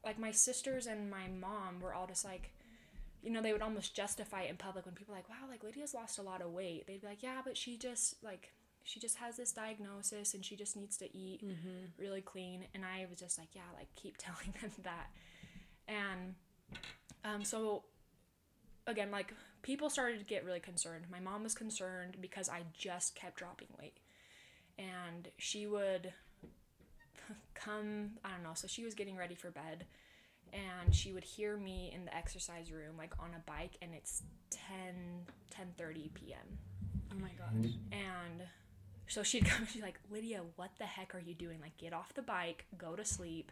like 0.04 0.20
my 0.20 0.32
sisters 0.32 0.86
and 0.86 1.10
my 1.10 1.28
mom 1.28 1.80
were 1.82 1.94
all 1.94 2.08
just 2.08 2.26
like, 2.26 2.52
you 3.24 3.32
know, 3.32 3.42
they 3.42 3.52
would 3.52 3.62
almost 3.62 3.96
justify 3.96 4.44
it 4.44 4.50
in 4.50 4.58
public 4.58 4.86
when 4.86 4.96
people 4.96 5.14
are 5.14 5.18
like, 5.18 5.30
wow, 5.30 5.48
like 5.50 5.64
Lydia's 5.64 5.94
lost 5.94 6.20
a 6.20 6.22
lot 6.22 6.42
of 6.42 6.52
weight. 6.52 6.86
They'd 6.88 7.02
be 7.02 7.08
like, 7.08 7.24
yeah, 7.24 7.42
but 7.44 7.58
she 7.58 7.78
just, 7.78 8.24
like, 8.24 8.54
she 8.84 9.00
just 9.00 9.18
has 9.18 9.36
this 9.36 9.52
diagnosis 9.52 10.34
and 10.34 10.46
she 10.46 10.56
just 10.56 10.78
needs 10.78 10.98
to 10.98 11.18
eat 11.18 11.44
really 11.98 12.22
clean. 12.22 12.66
And 12.74 12.84
I 12.86 13.06
was 13.10 13.20
just 13.20 13.38
like, 13.38 13.50
yeah, 13.54 13.62
like, 13.76 13.88
keep 13.96 14.16
telling 14.18 14.54
them 14.62 14.72
that. 14.84 15.08
And 15.88 16.36
um, 17.26 17.44
so, 17.44 17.84
again, 18.86 19.12
like, 19.12 19.34
people 19.62 19.90
started 19.90 20.20
to 20.20 20.26
get 20.26 20.46
really 20.46 20.60
concerned. 20.60 21.06
My 21.12 21.20
mom 21.20 21.44
was 21.44 21.56
concerned 21.56 22.18
because 22.22 22.48
I 22.50 22.62
just 22.78 23.16
kept 23.16 23.38
dropping 23.38 23.68
weight. 23.80 23.98
And 24.80 25.28
she 25.38 25.66
would, 25.66 26.14
come, 27.56 28.12
I 28.24 28.30
don't 28.30 28.44
know, 28.44 28.54
so 28.54 28.68
she 28.68 28.86
was 28.86 28.94
getting 28.94 29.18
ready 29.18 29.36
for 29.36 29.50
bed 29.50 29.86
and 30.54 30.94
she 30.94 31.14
would 31.14 31.24
hear 31.24 31.58
me 31.58 31.92
in 31.94 32.06
the 32.06 32.16
exercise 32.16 32.72
room 32.72 32.98
like 32.98 33.14
on 33.20 33.32
a 33.36 33.40
bike 33.50 33.78
and 33.82 33.94
it's 33.94 34.24
10 34.52 35.26
10:30 35.56 36.14
p.m. 36.14 36.58
Oh 37.12 37.20
my 37.20 37.30
gosh. 37.38 37.72
Mm-hmm. 37.72 37.94
And 37.94 38.42
so 39.08 39.24
she'd 39.24 39.46
come 39.50 39.66
she's 39.68 39.82
like, 39.82 40.00
"Lydia, 40.10 40.42
what 40.56 40.72
the 40.78 40.86
heck 40.86 41.16
are 41.16 41.20
you 41.20 41.34
doing? 41.34 41.60
Like 41.62 41.78
get 41.78 41.94
off 41.94 42.14
the 42.14 42.22
bike, 42.22 42.66
go 42.78 42.96
to 42.96 43.06
sleep." 43.06 43.52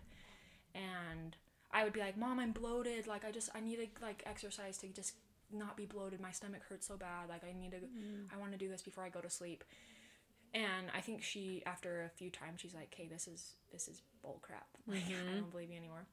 And 0.73 1.35
I 1.71 1.83
would 1.83 1.93
be 1.93 1.99
like, 1.99 2.17
"Mom, 2.17 2.39
I'm 2.39 2.51
bloated. 2.51 3.07
Like 3.07 3.25
I 3.25 3.31
just 3.31 3.49
I 3.55 3.59
need 3.59 3.77
to 3.77 3.87
like 4.05 4.23
exercise 4.25 4.77
to 4.79 4.87
just 4.87 5.13
not 5.51 5.77
be 5.77 5.85
bloated. 5.85 6.19
My 6.19 6.31
stomach 6.31 6.61
hurts 6.67 6.87
so 6.87 6.97
bad. 6.97 7.29
Like 7.29 7.43
I 7.43 7.53
need 7.57 7.71
to 7.71 7.77
mm. 7.77 8.25
I 8.33 8.37
want 8.37 8.51
to 8.51 8.57
do 8.57 8.69
this 8.69 8.81
before 8.81 9.03
I 9.03 9.09
go 9.09 9.21
to 9.21 9.29
sleep." 9.29 9.63
And 10.53 10.87
I 10.95 11.01
think 11.01 11.21
she 11.21 11.63
after 11.65 12.03
a 12.03 12.09
few 12.09 12.29
times 12.29 12.61
she's 12.61 12.73
like, 12.73 12.93
"Okay, 12.93 13.07
this 13.07 13.27
is 13.27 13.55
this 13.71 13.87
is 13.87 14.01
bull 14.21 14.39
crap. 14.41 14.67
Like 14.87 14.99
I 15.07 15.11
mm-hmm. 15.11 15.35
don't 15.35 15.51
believe 15.51 15.69
you 15.69 15.77
anymore." 15.77 16.05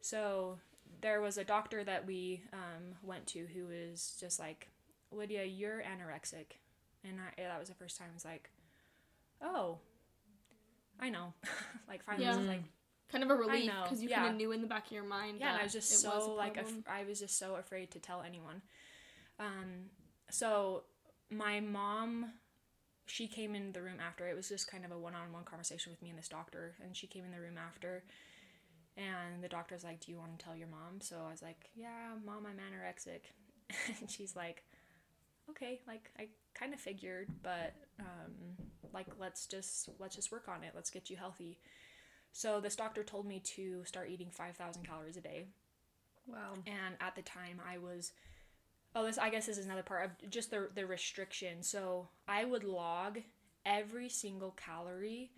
So 0.00 0.58
there 1.00 1.20
was 1.20 1.38
a 1.38 1.44
doctor 1.44 1.84
that 1.84 2.06
we 2.06 2.42
um, 2.52 2.94
went 3.02 3.26
to 3.28 3.46
who 3.46 3.66
was 3.66 4.16
just 4.20 4.38
like, 4.38 4.68
Lydia, 5.12 5.44
you're 5.44 5.82
anorexic. 5.82 6.56
And 7.04 7.18
I, 7.20 7.40
that 7.42 7.58
was 7.58 7.68
the 7.68 7.74
first 7.74 7.96
time 7.98 8.08
I 8.10 8.14
was 8.14 8.24
like, 8.24 8.50
oh, 9.42 9.78
I 11.00 11.10
know. 11.10 11.32
like, 11.88 12.02
finally, 12.04 12.24
Yeah. 12.24 12.36
like, 12.36 12.62
Kind 13.10 13.24
of 13.24 13.30
a 13.30 13.34
relief 13.36 13.72
because 13.84 14.02
you 14.02 14.10
yeah. 14.10 14.16
kind 14.18 14.30
of 14.32 14.36
knew 14.36 14.52
in 14.52 14.60
the 14.60 14.66
back 14.66 14.84
of 14.86 14.92
your 14.92 15.02
mind. 15.02 15.38
yeah, 15.40 15.52
and 15.52 15.60
I 15.60 15.62
was 15.64 15.72
just 15.72 15.90
it 15.90 15.96
so, 15.96 16.10
was 16.10 16.28
like, 16.36 16.58
af- 16.58 16.86
I 16.86 17.04
was 17.04 17.18
just 17.20 17.38
so 17.38 17.54
afraid 17.54 17.90
to 17.92 17.98
tell 17.98 18.20
anyone. 18.20 18.60
Um, 19.40 19.86
so 20.30 20.82
my 21.30 21.60
mom, 21.60 22.32
she 23.06 23.26
came 23.26 23.54
in 23.54 23.72
the 23.72 23.80
room 23.80 23.96
after. 24.06 24.28
It 24.28 24.36
was 24.36 24.46
just 24.50 24.70
kind 24.70 24.84
of 24.84 24.90
a 24.90 24.98
one 24.98 25.14
on 25.14 25.32
one 25.32 25.44
conversation 25.44 25.90
with 25.90 26.02
me 26.02 26.10
and 26.10 26.18
this 26.18 26.28
doctor. 26.28 26.74
And 26.84 26.94
she 26.94 27.06
came 27.06 27.24
in 27.24 27.30
the 27.30 27.40
room 27.40 27.56
after. 27.56 28.04
And 28.98 29.42
the 29.42 29.48
doctor's 29.48 29.84
like, 29.84 30.00
Do 30.00 30.10
you 30.10 30.18
want 30.18 30.36
to 30.38 30.44
tell 30.44 30.56
your 30.56 30.68
mom? 30.68 31.00
So 31.00 31.16
I 31.26 31.30
was 31.30 31.40
like, 31.40 31.70
Yeah, 31.74 32.10
mom, 32.26 32.46
I'm 32.46 32.56
anorexic. 32.56 33.20
and 34.00 34.10
she's 34.10 34.34
like, 34.34 34.64
Okay, 35.48 35.80
like 35.86 36.10
I 36.18 36.28
kind 36.54 36.74
of 36.74 36.80
figured, 36.80 37.28
but 37.42 37.74
um, 38.00 38.66
like 38.92 39.06
let's 39.18 39.46
just 39.46 39.88
let's 39.98 40.16
just 40.16 40.32
work 40.32 40.48
on 40.48 40.64
it. 40.64 40.72
Let's 40.74 40.90
get 40.90 41.08
you 41.08 41.16
healthy. 41.16 41.58
So 42.32 42.60
this 42.60 42.76
doctor 42.76 43.04
told 43.04 43.26
me 43.26 43.40
to 43.54 43.84
start 43.84 44.10
eating 44.10 44.30
5,000 44.30 44.86
calories 44.86 45.16
a 45.16 45.20
day. 45.20 45.46
Wow. 46.26 46.54
And 46.66 46.96
at 47.00 47.16
the 47.16 47.22
time 47.22 47.60
I 47.66 47.78
was 47.78 48.12
Oh, 48.94 49.04
this 49.04 49.18
I 49.18 49.30
guess 49.30 49.46
this 49.46 49.58
is 49.58 49.66
another 49.66 49.82
part 49.82 50.06
of 50.06 50.30
just 50.30 50.50
the 50.50 50.70
the 50.74 50.86
restriction. 50.86 51.62
So 51.62 52.08
I 52.26 52.44
would 52.44 52.64
log 52.64 53.18
every 53.64 54.08
single 54.08 54.52
calorie 54.52 55.30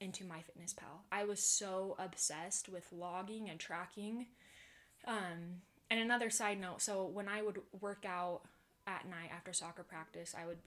into 0.00 0.24
MyFitnessPal. 0.24 1.02
I 1.10 1.24
was 1.24 1.42
so 1.42 1.96
obsessed 1.98 2.68
with 2.68 2.86
logging 2.92 3.48
and 3.48 3.58
tracking. 3.58 4.26
Um, 5.06 5.62
and 5.90 6.00
another 6.00 6.30
side 6.30 6.60
note, 6.60 6.82
so 6.82 7.06
when 7.06 7.28
I 7.28 7.42
would 7.42 7.60
work 7.80 8.04
out 8.06 8.42
at 8.86 9.08
night 9.08 9.30
after 9.34 9.52
soccer 9.52 9.82
practice, 9.82 10.34
I 10.40 10.46
would 10.46 10.58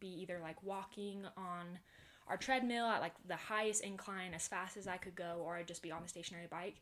be 0.00 0.08
either 0.22 0.38
like 0.42 0.62
walking 0.62 1.24
on 1.36 1.78
our 2.26 2.36
treadmill 2.36 2.86
at 2.86 3.00
like 3.00 3.14
the 3.28 3.36
highest 3.36 3.82
incline 3.82 4.34
as 4.34 4.48
fast 4.48 4.76
as 4.76 4.88
I 4.88 4.96
could 4.96 5.14
go, 5.14 5.42
or 5.44 5.56
I'd 5.56 5.68
just 5.68 5.82
be 5.82 5.92
on 5.92 6.02
the 6.02 6.08
stationary 6.08 6.46
bike, 6.50 6.76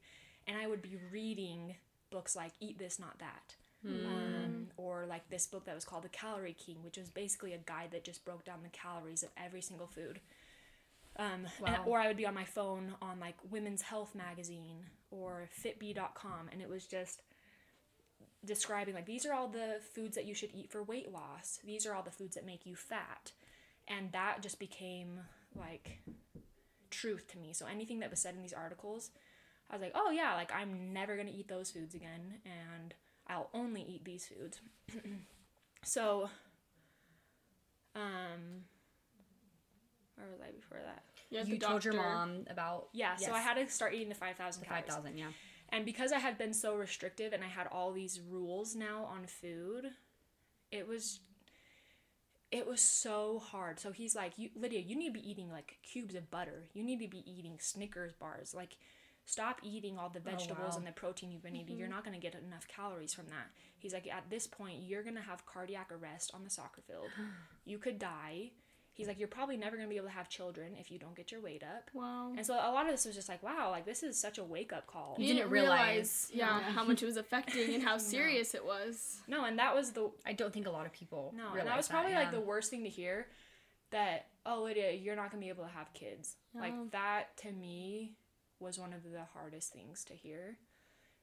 and 0.46 0.56
I 0.56 0.66
would 0.66 0.82
be 0.82 0.96
reading 1.10 1.74
books 2.10 2.36
like 2.36 2.52
Eat 2.60 2.78
This, 2.78 2.98
Not 2.98 3.18
That. 3.18 3.56
Um, 3.84 4.68
or 4.76 5.06
like 5.08 5.28
this 5.28 5.48
book 5.48 5.64
that 5.64 5.74
was 5.74 5.84
called 5.84 6.04
The 6.04 6.08
Calorie 6.08 6.54
King, 6.54 6.76
which 6.84 6.96
was 6.96 7.10
basically 7.10 7.52
a 7.52 7.58
guide 7.58 7.90
that 7.90 8.04
just 8.04 8.24
broke 8.24 8.44
down 8.44 8.60
the 8.62 8.68
calories 8.68 9.24
of 9.24 9.30
every 9.36 9.60
single 9.60 9.88
food. 9.88 10.20
Um, 11.16 11.46
and- 11.66 11.86
or 11.86 11.98
I 12.00 12.08
would 12.08 12.16
be 12.16 12.26
on 12.26 12.34
my 12.34 12.44
phone 12.44 12.94
on 13.02 13.20
like 13.20 13.36
Women's 13.50 13.82
Health 13.82 14.14
magazine 14.14 14.86
or 15.10 15.48
Fitbee.com, 15.62 16.48
and 16.50 16.62
it 16.62 16.68
was 16.68 16.86
just 16.86 17.22
describing 18.44 18.94
like 18.94 19.06
these 19.06 19.24
are 19.24 19.32
all 19.32 19.46
the 19.48 19.80
foods 19.94 20.16
that 20.16 20.24
you 20.24 20.34
should 20.34 20.50
eat 20.54 20.70
for 20.72 20.82
weight 20.82 21.12
loss. 21.12 21.60
These 21.64 21.86
are 21.86 21.94
all 21.94 22.02
the 22.02 22.10
foods 22.10 22.34
that 22.34 22.46
make 22.46 22.66
you 22.66 22.74
fat, 22.74 23.32
and 23.86 24.10
that 24.12 24.42
just 24.42 24.58
became 24.58 25.20
like 25.54 25.98
truth 26.90 27.28
to 27.28 27.38
me. 27.38 27.52
So 27.52 27.66
anything 27.66 28.00
that 28.00 28.10
was 28.10 28.20
said 28.20 28.34
in 28.34 28.40
these 28.42 28.52
articles, 28.52 29.10
I 29.70 29.74
was 29.74 29.82
like, 29.82 29.92
oh 29.94 30.10
yeah, 30.10 30.34
like 30.34 30.52
I'm 30.52 30.92
never 30.92 31.16
gonna 31.16 31.30
eat 31.32 31.48
those 31.48 31.70
foods 31.70 31.94
again, 31.94 32.40
and 32.44 32.94
I'll 33.28 33.50
only 33.54 33.82
eat 33.82 34.04
these 34.04 34.26
foods. 34.26 34.60
so, 35.84 36.28
um, 37.94 38.64
where 40.16 40.28
was 40.30 40.40
I 40.40 40.50
before 40.52 40.78
that? 40.84 41.02
Yeah, 41.30 41.44
You 41.44 41.58
told 41.58 41.84
your 41.84 41.94
mom 41.94 42.44
about 42.50 42.88
Yeah, 42.92 43.16
so 43.16 43.32
I 43.32 43.40
had 43.40 43.54
to 43.54 43.68
start 43.68 43.94
eating 43.94 44.08
the 44.08 44.14
5,000 44.14 44.60
the 44.60 44.66
calories. 44.66 44.84
five 44.84 44.94
thousand. 44.94 45.16
Yeah. 45.16 45.28
And 45.70 45.86
because 45.86 46.12
I 46.12 46.18
had 46.18 46.36
been 46.36 46.52
so 46.52 46.74
restrictive 46.74 47.32
and 47.32 47.42
I 47.42 47.48
had 47.48 47.66
all 47.72 47.92
these 47.92 48.20
rules 48.20 48.76
now 48.76 49.04
on 49.04 49.26
food, 49.26 49.86
it 50.70 50.86
was 50.86 51.20
it 52.50 52.66
was 52.66 52.82
so 52.82 53.38
hard. 53.38 53.80
So 53.80 53.90
he's 53.90 54.14
like, 54.14 54.34
"You 54.36 54.50
Lydia, 54.54 54.80
you 54.80 54.94
need 54.94 55.08
to 55.08 55.20
be 55.20 55.30
eating 55.30 55.50
like 55.50 55.78
cubes 55.82 56.14
of 56.14 56.30
butter. 56.30 56.68
You 56.74 56.84
need 56.84 57.00
to 57.00 57.08
be 57.08 57.24
eating 57.26 57.56
Snickers 57.58 58.12
bars. 58.12 58.52
Like 58.54 58.76
stop 59.24 59.60
eating 59.62 59.98
all 59.98 60.10
the 60.10 60.18
oh, 60.18 60.30
vegetables 60.30 60.72
wow. 60.72 60.78
and 60.78 60.86
the 60.86 60.92
protein 60.92 61.30
you've 61.30 61.42
been 61.42 61.56
eating. 61.56 61.78
You're 61.78 61.86
mm-hmm. 61.86 61.94
not 61.94 62.04
going 62.04 62.20
to 62.20 62.20
get 62.20 62.34
enough 62.34 62.68
calories 62.68 63.14
from 63.14 63.28
that." 63.28 63.46
He's 63.78 63.94
like, 63.94 64.06
"At 64.06 64.28
this 64.28 64.46
point, 64.46 64.82
you're 64.82 65.02
going 65.02 65.16
to 65.16 65.22
have 65.22 65.46
cardiac 65.46 65.90
arrest 65.90 66.32
on 66.34 66.44
the 66.44 66.50
soccer 66.50 66.82
field. 66.82 67.08
You 67.64 67.78
could 67.78 67.98
die." 67.98 68.50
He's 68.94 69.08
like, 69.08 69.18
"You're 69.18 69.28
probably 69.28 69.56
never 69.56 69.76
going 69.76 69.88
to 69.88 69.90
be 69.90 69.96
able 69.96 70.08
to 70.08 70.12
have 70.12 70.28
children 70.28 70.74
if 70.78 70.90
you 70.90 70.98
don't 70.98 71.14
get 71.16 71.32
your 71.32 71.40
weight 71.40 71.62
up." 71.62 71.90
Wow. 71.94 72.32
And 72.36 72.44
so 72.44 72.54
a 72.54 72.70
lot 72.72 72.84
of 72.86 72.92
this 72.92 73.06
was 73.06 73.14
just 73.14 73.28
like, 73.28 73.42
wow, 73.42 73.70
like 73.70 73.86
this 73.86 74.02
is 74.02 74.18
such 74.18 74.36
a 74.38 74.44
wake 74.44 74.72
up 74.72 74.86
call. 74.86 75.16
You 75.18 75.32
didn't 75.34 75.50
realize. 75.50 76.28
yeah, 76.34 76.58
Yeah. 76.60 76.70
how 76.72 76.84
much 76.84 77.02
it 77.02 77.06
was 77.06 77.16
affecting 77.16 77.74
and 77.74 77.82
how 77.82 77.96
serious 78.14 78.54
it 78.54 78.64
was. 78.64 79.20
No, 79.26 79.44
and 79.44 79.58
that 79.58 79.74
was 79.74 79.92
the 79.92 80.10
I 80.26 80.34
don't 80.34 80.52
think 80.52 80.66
a 80.66 80.70
lot 80.70 80.84
of 80.86 80.92
people. 80.92 81.32
no, 81.36 81.58
and 81.58 81.66
that 81.66 81.76
was 81.76 81.88
probably 81.88 82.12
like 82.14 82.26
yeah. 82.26 82.38
the 82.38 82.40
worst 82.40 82.70
thing 82.70 82.84
to 82.84 82.90
hear. 82.90 83.26
That 83.90 84.26
oh 84.46 84.62
Lydia, 84.62 84.92
you're 84.92 85.16
not 85.16 85.30
gonna 85.30 85.42
be 85.42 85.48
able 85.50 85.64
to 85.64 85.70
have 85.70 85.92
kids. 85.94 86.36
Yeah. 86.54 86.60
Like 86.62 86.90
that 86.92 87.36
to 87.38 87.52
me 87.52 88.12
was 88.60 88.78
one 88.78 88.92
of 88.92 89.02
the 89.02 89.24
hardest 89.34 89.72
things 89.72 90.04
to 90.04 90.14
hear, 90.14 90.56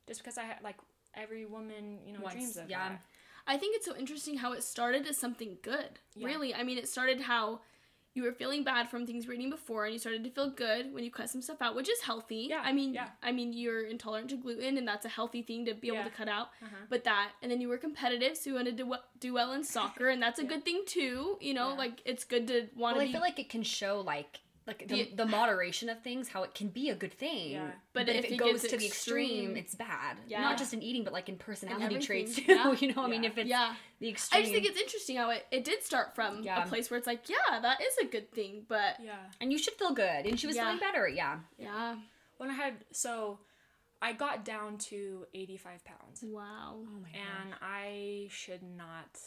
just 0.07 0.19
because 0.21 0.37
I 0.37 0.43
had 0.43 0.57
like 0.63 0.75
every 1.15 1.45
woman 1.45 1.99
you 2.05 2.13
know 2.13 2.19
Wants- 2.21 2.35
dreams 2.35 2.57
of 2.57 2.69
yeah. 2.69 2.89
that. 2.89 3.01
I 3.49 3.57
think 3.57 3.75
it's 3.75 3.85
so 3.85 3.95
interesting 3.97 4.37
how 4.37 4.53
it 4.53 4.63
started 4.63 5.05
as 5.07 5.17
something 5.17 5.57
good. 5.63 5.99
Yeah. 6.15 6.27
Really, 6.27 6.53
I 6.53 6.63
mean, 6.63 6.77
it 6.77 6.87
started 6.87 7.19
how 7.21 7.61
you 8.13 8.23
were 8.23 8.31
feeling 8.31 8.63
bad 8.63 8.89
from 8.89 9.05
things 9.05 9.27
reading 9.27 9.49
before, 9.49 9.85
and 9.85 9.93
you 9.93 9.99
started 9.99 10.23
to 10.23 10.29
feel 10.29 10.49
good 10.49 10.93
when 10.93 11.03
you 11.03 11.11
cut 11.11 11.29
some 11.29 11.41
stuff 11.41 11.61
out, 11.61 11.75
which 11.75 11.89
is 11.89 11.99
healthy. 12.01 12.47
Yeah, 12.49 12.61
I 12.63 12.71
mean, 12.73 12.93
yeah. 12.93 13.09
I 13.23 13.31
mean, 13.31 13.53
you're 13.53 13.81
intolerant 13.85 14.29
to 14.31 14.35
gluten, 14.37 14.77
and 14.77 14.87
that's 14.87 15.05
a 15.05 15.09
healthy 15.09 15.41
thing 15.43 15.65
to 15.65 15.73
be 15.73 15.87
able 15.89 16.03
to 16.03 16.09
cut 16.09 16.27
out. 16.27 16.47
Uh-huh. 16.61 16.75
But 16.89 17.03
that, 17.05 17.31
and 17.41 17.51
then 17.51 17.59
you 17.61 17.69
were 17.69 17.77
competitive, 17.77 18.37
so 18.37 18.49
you 18.51 18.55
wanted 18.55 18.77
to 18.77 18.97
do 19.19 19.33
well 19.33 19.53
in 19.53 19.63
soccer, 19.63 20.09
and 20.09 20.21
that's 20.21 20.39
a 20.39 20.43
Yeah. 20.43 20.49
good 20.49 20.65
thing 20.65 20.83
too. 20.85 21.37
You 21.41 21.53
know, 21.53 21.69
Yeah. 21.69 21.75
like 21.77 22.01
it's 22.05 22.23
good 22.23 22.47
to 22.47 22.67
want 22.75 22.95
to. 22.95 22.99
Well, 22.99 23.05
to 23.05 23.09
I 23.09 23.11
feel 23.11 23.21
like 23.21 23.39
it 23.39 23.49
can 23.49 23.63
show 23.63 24.01
like 24.01 24.39
like 24.69 24.87
the, 24.87 25.03
The- 25.03 25.11
the 25.15 25.25
moderation 25.25 25.89
of 25.89 26.01
things, 26.01 26.29
how 26.29 26.43
it 26.43 26.53
can 26.55 26.69
be 26.69 26.89
a 26.89 26.95
good 26.95 27.13
thing. 27.13 27.51
Yeah. 27.51 27.71
But 27.93 28.05
But, 28.05 28.09
if 28.15 28.25
if, 28.25 28.31
it 28.31 28.33
it 28.35 28.37
goes 28.37 28.61
gets 28.61 28.73
to 28.73 28.77
the 28.77 28.85
extreme, 28.85 29.25
extreme- 29.51 29.57
it's 29.57 29.75
bad. 29.75 30.17
Yeah. 30.27 30.41
Not 30.41 30.57
just 30.57 30.73
in 30.73 30.81
eating, 30.81 31.03
but 31.03 31.11
like 31.11 31.27
in 31.27 31.37
personality 31.37 31.97
traits 31.99 32.35
too. 32.35 32.43
Yeah. 32.47 32.71
You 32.79 32.93
know, 32.93 33.03
I 33.03 33.07
mean, 33.07 33.23
if 33.23 33.37
it's 33.37 33.49
yeah, 33.49 33.73
the 33.99 34.09
extreme. 34.09 34.39
I 34.39 34.41
just 34.43 34.53
think 34.53 34.65
it's 34.65 34.79
interesting 34.79 35.17
how 35.17 35.31
it, 35.31 35.45
it 35.51 35.63
did 35.63 35.83
start 35.83 36.15
from 36.15 36.41
Yeah. 36.43 36.63
a 36.63 36.67
place 36.67 36.89
where 36.89 36.97
it's 36.97 37.07
like, 37.07 37.27
yeah, 37.29 37.59
that 37.61 37.81
is 37.81 37.97
a 38.01 38.05
good 38.05 38.31
thing, 38.31 38.65
but 38.67 38.95
Yeah. 39.03 39.17
and 39.41 39.51
you 39.51 39.57
should 39.57 39.73
feel 39.73 39.91
good. 39.93 40.25
And 40.27 40.39
she 40.39 40.47
was 40.47 40.55
Yeah. 40.55 40.63
feeling 40.65 40.79
better. 40.79 41.07
Yeah. 41.07 41.39
yeah, 41.57 41.95
When 42.37 42.49
I 42.49 42.53
had 42.53 42.75
so, 42.93 43.39
I 44.01 44.13
got 44.13 44.45
down 44.45 44.77
to 44.89 45.25
85 45.33 45.83
pounds, 45.83 46.23
wow, 46.23 46.75
Oh 46.77 46.99
my 47.01 47.09
and 47.09 47.53
I 47.61 48.27
should 48.31 48.63
not 48.63 49.17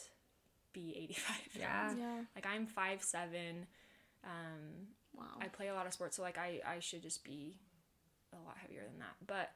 be 0.73 0.95
85 0.97 1.35
Yeah. 1.59 1.67
pounds. 1.69 1.99
yeah, 1.99 2.21
Like 2.35 2.45
I'm 2.47 2.65
five 2.65 3.03
seven. 3.03 3.67
Um, 4.23 4.87
wow, 5.15 5.39
I 5.41 5.47
play 5.47 5.67
a 5.67 5.73
lot 5.73 5.85
of 5.85 5.93
sports, 5.93 6.17
so 6.17 6.21
like 6.21 6.37
I, 6.37 6.61
I 6.65 6.79
should 6.79 7.03
just 7.03 7.23
be 7.23 7.55
a 8.33 8.45
lot 8.45 8.57
heavier 8.61 8.83
than 8.89 8.99
that. 8.99 9.15
But 9.25 9.51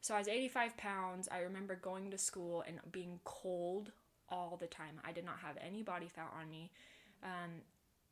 so 0.00 0.14
I 0.14 0.18
was 0.18 0.28
85 0.28 0.76
pounds. 0.76 1.28
I 1.30 1.38
remember 1.40 1.74
going 1.76 2.10
to 2.10 2.18
school 2.18 2.62
and 2.66 2.78
being 2.92 3.20
cold 3.24 3.92
all 4.28 4.56
the 4.58 4.66
time. 4.66 5.00
I 5.04 5.12
did 5.12 5.24
not 5.24 5.38
have 5.42 5.56
any 5.64 5.82
body 5.82 6.08
fat 6.08 6.32
on 6.40 6.50
me. 6.50 6.70
Um, 7.22 7.62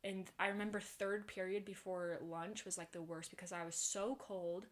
and 0.03 0.29
I 0.39 0.47
remember 0.47 0.79
third 0.79 1.27
period 1.27 1.65
before 1.65 2.19
lunch 2.21 2.65
was 2.65 2.77
like 2.77 2.91
the 2.91 3.01
worst 3.01 3.31
because 3.31 3.51
I 3.51 3.65
was 3.65 3.75
so 3.75 4.17
cold. 4.19 4.67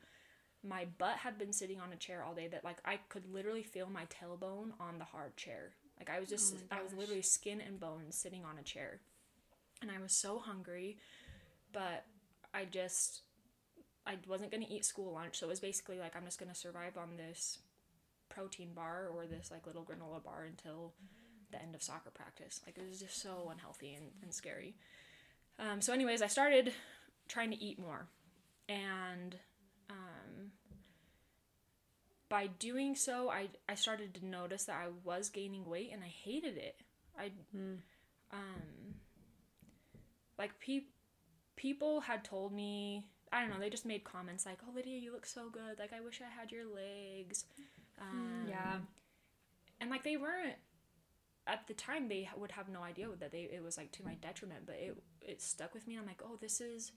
My 0.63 0.85
butt 0.97 1.17
had 1.17 1.37
been 1.37 1.51
sitting 1.51 1.79
on 1.79 1.91
a 1.91 1.97
chair 1.97 2.23
all 2.23 2.35
day 2.35 2.47
that 2.47 2.63
like 2.63 2.77
I 2.85 2.99
could 3.09 3.33
literally 3.33 3.63
feel 3.63 3.89
my 3.89 4.05
tailbone 4.05 4.71
on 4.79 4.99
the 4.99 5.05
hard 5.05 5.35
chair. 5.35 5.71
Like 5.97 6.09
I 6.09 6.19
was 6.19 6.29
just 6.29 6.55
my 6.69 6.77
I 6.77 6.83
was 6.83 6.93
literally 6.93 7.21
skin 7.21 7.61
and 7.61 7.79
bones 7.79 8.15
sitting 8.15 8.45
on 8.45 8.59
a 8.59 8.63
chair. 8.63 8.99
And 9.81 9.91
I 9.91 10.01
was 10.01 10.13
so 10.13 10.39
hungry, 10.39 10.97
but 11.73 12.05
I 12.53 12.65
just 12.65 13.21
I 14.05 14.15
wasn't 14.27 14.51
gonna 14.51 14.65
eat 14.69 14.85
school 14.85 15.13
lunch, 15.13 15.37
so 15.39 15.47
it 15.47 15.49
was 15.49 15.59
basically 15.59 15.99
like 15.99 16.15
I'm 16.15 16.25
just 16.25 16.39
gonna 16.39 16.55
survive 16.55 16.97
on 16.97 17.17
this 17.17 17.59
protein 18.29 18.69
bar 18.73 19.09
or 19.13 19.25
this 19.25 19.51
like 19.51 19.67
little 19.67 19.83
granola 19.83 20.23
bar 20.23 20.45
until 20.47 20.93
the 21.51 21.61
end 21.61 21.75
of 21.75 21.83
soccer 21.83 22.09
practice. 22.09 22.61
Like 22.65 22.77
it 22.77 22.87
was 22.87 22.99
just 22.99 23.21
so 23.21 23.49
unhealthy 23.51 23.93
and, 23.93 24.07
and 24.21 24.33
scary. 24.33 24.75
Um, 25.59 25.81
so 25.81 25.93
anyways, 25.93 26.21
I 26.21 26.27
started 26.27 26.73
trying 27.27 27.51
to 27.51 27.63
eat 27.63 27.79
more. 27.79 28.07
And 28.67 29.35
um, 29.89 30.51
by 32.29 32.47
doing 32.47 32.95
so, 32.95 33.29
I 33.29 33.49
I 33.69 33.75
started 33.75 34.15
to 34.15 34.25
notice 34.25 34.65
that 34.65 34.77
I 34.77 34.87
was 35.03 35.29
gaining 35.29 35.65
weight 35.65 35.91
and 35.93 36.03
I 36.03 36.07
hated 36.07 36.57
it. 36.57 36.81
I 37.17 37.31
um 38.31 38.95
like 40.37 40.59
pe- 40.59 40.89
people 41.55 42.01
had 42.01 42.23
told 42.23 42.53
me 42.53 43.05
I 43.31 43.41
don't 43.41 43.49
know, 43.49 43.59
they 43.59 43.71
just 43.71 43.85
made 43.85 44.03
comments 44.03 44.45
like, 44.45 44.59
"Oh, 44.67 44.71
Lydia, 44.75 44.97
you 44.99 45.11
look 45.11 45.25
so 45.25 45.49
good. 45.49 45.79
Like 45.79 45.91
I 45.91 46.01
wish 46.01 46.21
I 46.21 46.29
had 46.39 46.51
your 46.51 46.65
legs." 46.65 47.45
Um, 47.99 48.45
Yeah. 48.47 48.77
and 49.81 49.89
like 49.89 50.03
they 50.03 50.17
weren't 50.17 50.55
at 51.47 51.67
the 51.67 51.73
time 51.73 52.07
they 52.07 52.29
would 52.37 52.51
have 52.51 52.69
no 52.69 52.81
idea 52.83 53.07
that 53.19 53.31
they 53.31 53.49
it 53.51 53.61
was 53.63 53.77
like 53.77 53.91
to 53.91 54.03
my 54.03 54.13
detriment 54.15 54.65
but 54.65 54.75
it 54.75 54.95
it 55.21 55.41
stuck 55.41 55.73
with 55.73 55.85
me 55.87 55.97
i'm 55.97 56.05
like 56.05 56.21
oh 56.23 56.37
this 56.39 56.61
is 56.61 56.91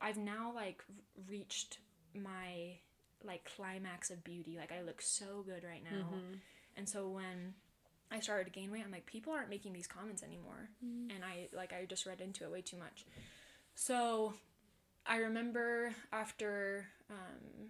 i've 0.00 0.18
now 0.18 0.52
like 0.54 0.84
reached 1.28 1.78
my 2.14 2.76
like 3.24 3.48
climax 3.56 4.10
of 4.10 4.22
beauty 4.22 4.58
like 4.58 4.70
i 4.70 4.82
look 4.82 5.00
so 5.00 5.42
good 5.46 5.64
right 5.64 5.82
now 5.82 6.06
and 6.76 6.86
so 6.88 7.08
when 7.08 7.54
i 8.12 8.20
started 8.20 8.44
to 8.44 8.50
gain 8.50 8.70
weight 8.70 8.82
i'm 8.84 8.92
like 8.92 9.06
people 9.06 9.32
aren't 9.32 9.48
making 9.50 9.72
these 9.72 9.86
comments 9.86 10.22
anymore 10.22 10.68
and 10.82 11.24
i 11.24 11.48
like 11.56 11.72
i 11.72 11.84
just 11.84 12.06
read 12.06 12.20
into 12.20 12.44
it 12.44 12.50
way 12.52 12.60
too 12.60 12.76
much 12.76 13.04
so 13.74 14.32
i 15.06 15.16
remember 15.16 15.92
after 16.12 16.86
um 17.10 17.68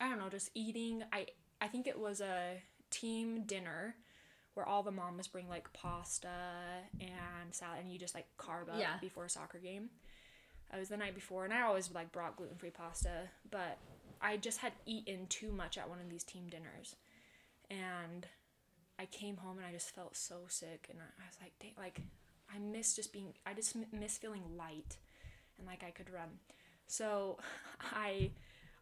i 0.00 0.08
don't 0.08 0.18
know 0.18 0.28
just 0.28 0.50
eating 0.54 1.02
i 1.12 1.26
i 1.60 1.66
think 1.68 1.86
it 1.86 1.98
was 1.98 2.20
a 2.20 2.56
team 2.90 3.42
dinner 3.44 3.94
where 4.54 4.66
all 4.66 4.82
the 4.82 4.90
moms 4.90 5.28
bring 5.28 5.48
like 5.48 5.72
pasta 5.72 6.28
and 7.00 7.52
salad 7.54 7.78
and 7.80 7.92
you 7.92 7.98
just 7.98 8.14
like 8.16 8.26
carb 8.36 8.68
up 8.68 8.78
Yeah. 8.80 8.96
before 9.00 9.26
a 9.26 9.30
soccer 9.30 9.58
game. 9.58 9.90
I 10.72 10.78
was 10.78 10.88
the 10.88 10.96
night 10.96 11.14
before 11.14 11.44
and 11.44 11.54
I 11.54 11.62
always 11.62 11.88
like 11.94 12.10
brought 12.10 12.36
gluten 12.36 12.56
free 12.56 12.70
pasta, 12.70 13.28
but 13.48 13.78
I 14.20 14.36
just 14.36 14.58
had 14.58 14.72
eaten 14.86 15.26
too 15.28 15.52
much 15.52 15.78
at 15.78 15.88
one 15.88 16.00
of 16.00 16.10
these 16.10 16.24
team 16.24 16.48
dinners. 16.50 16.96
And 17.70 18.26
I 19.00 19.06
came 19.06 19.38
home 19.38 19.56
and 19.56 19.66
I 19.66 19.72
just 19.72 19.94
felt 19.94 20.14
so 20.14 20.40
sick 20.48 20.88
and 20.90 20.98
I, 20.98 21.04
I 21.04 21.26
was 21.26 21.38
like, 21.40 21.52
dang, 21.60 21.72
like 21.78 22.02
I 22.54 22.58
miss 22.58 22.94
just 22.94 23.12
being 23.12 23.32
I 23.46 23.54
just 23.54 23.74
m- 23.74 23.86
miss 23.98 24.18
feeling 24.18 24.42
light 24.58 24.98
and 25.58 25.66
like 25.66 25.82
I 25.86 25.90
could 25.90 26.10
run. 26.10 26.28
So 26.86 27.38
I 27.94 28.30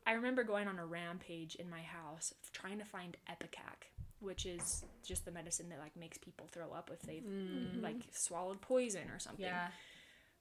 I 0.06 0.12
remember 0.12 0.42
going 0.42 0.66
on 0.66 0.78
a 0.78 0.86
rampage 0.86 1.54
in 1.54 1.70
my 1.70 1.82
house 1.82 2.34
trying 2.52 2.78
to 2.78 2.84
find 2.84 3.16
ipecac, 3.30 3.86
which 4.20 4.44
is 4.44 4.84
just 5.06 5.24
the 5.24 5.30
medicine 5.30 5.68
that 5.68 5.78
like 5.78 5.96
makes 5.96 6.18
people 6.18 6.48
throw 6.50 6.72
up 6.72 6.90
if 6.92 7.00
they've 7.02 7.22
mm-hmm. 7.22 7.82
like 7.82 8.02
swallowed 8.10 8.60
poison 8.60 9.10
or 9.12 9.18
something. 9.18 9.44
Yeah. 9.44 9.68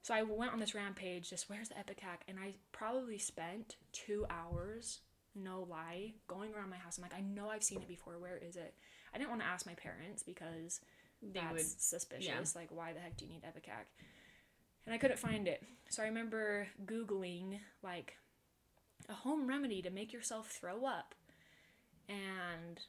So 0.02 0.14
I 0.14 0.22
went 0.22 0.52
on 0.52 0.58
this 0.58 0.74
rampage, 0.74 1.30
just 1.30 1.50
where's 1.50 1.68
the 1.68 1.74
ipecac? 1.74 2.22
And 2.28 2.38
I 2.38 2.54
probably 2.72 3.18
spent 3.18 3.76
two 3.92 4.24
hours, 4.30 5.00
no 5.34 5.66
lie, 5.68 6.14
going 6.28 6.54
around 6.54 6.70
my 6.70 6.76
house. 6.76 6.96
I'm 6.96 7.02
like, 7.02 7.14
I 7.14 7.20
know 7.20 7.50
I've 7.50 7.64
seen 7.64 7.82
it 7.82 7.88
before. 7.88 8.18
Where 8.18 8.38
is 8.38 8.56
it? 8.56 8.74
I 9.14 9.18
didn't 9.18 9.30
want 9.30 9.42
to 9.42 9.46
ask 9.46 9.66
my 9.66 9.74
parents 9.74 10.22
because 10.22 10.80
They 11.22 11.40
that's 11.40 11.52
would. 11.52 11.66
suspicious. 11.66 12.54
Like, 12.56 12.68
why 12.70 12.92
the 12.92 13.00
heck 13.00 13.16
do 13.16 13.24
you 13.24 13.32
need 13.32 13.42
ipecac? 13.42 13.86
And 14.86 14.94
I 14.94 14.98
couldn't 14.98 15.18
find 15.18 15.46
it. 15.48 15.62
So 15.90 16.02
I 16.02 16.06
remember 16.06 16.68
Googling, 16.86 17.58
like, 17.82 18.16
a 19.08 19.14
home 19.14 19.46
remedy 19.46 19.82
to 19.82 19.90
make 19.90 20.12
yourself 20.12 20.48
throw 20.48 20.84
up. 20.84 21.14
And 22.08 22.80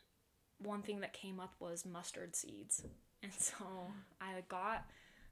one 0.60 0.82
thing 0.82 1.02
that 1.02 1.14
came 1.14 1.40
up 1.40 1.54
was 1.60 1.86
mustard 1.86 2.36
seeds. 2.36 2.84
And 3.24 3.34
so 3.38 3.56
I 4.22 4.42
got, 4.48 4.86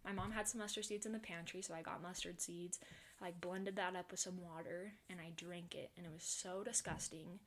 my 0.05 0.11
mom 0.11 0.31
had 0.31 0.47
some 0.47 0.59
mustard 0.59 0.85
seeds 0.85 1.05
in 1.05 1.13
the 1.13 1.19
pantry, 1.19 1.61
so 1.61 1.73
I 1.73 1.81
got 1.81 2.01
mustard 2.01 2.41
seeds. 2.41 2.79
I 3.21 3.25
like 3.25 3.41
blended 3.41 3.75
that 3.77 3.95
up 3.95 4.11
with 4.11 4.19
some 4.19 4.39
water 4.41 4.93
and 5.09 5.19
I 5.19 5.31
drank 5.35 5.73
it. 5.73 5.91
And 5.97 6.05
it 6.05 6.11
was 6.13 6.23
so 6.23 6.63
disgusting. 6.63 7.39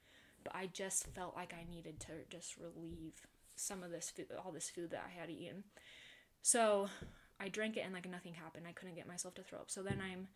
But 0.45 0.55
I 0.55 0.67
just 0.73 1.07
felt 1.09 1.37
like 1.37 1.53
I 1.53 1.71
needed 1.71 2.01
to 2.01 2.13
just 2.31 2.57
relieve 2.57 3.15
some 3.57 3.83
of 3.83 3.91
this 3.91 4.11
food, 4.11 4.27
all 4.45 4.53
this 4.53 4.71
food 4.71 4.91
that 4.91 5.05
I 5.07 5.21
had 5.21 5.31
eaten. 5.31 5.65
So 6.43 6.89
I 7.39 7.49
drank 7.49 7.77
it 7.77 7.81
and 7.81 7.93
like 7.93 8.09
nothing 8.09 8.35
happened. 8.35 8.67
I 8.69 8.73
couldn't 8.73 8.95
get 8.95 9.09
myself 9.09 9.35
to 9.35 9.43
throw 9.43 9.59
up. 9.59 9.71
So 9.71 9.83
then 9.83 10.01
I'm 10.01 10.29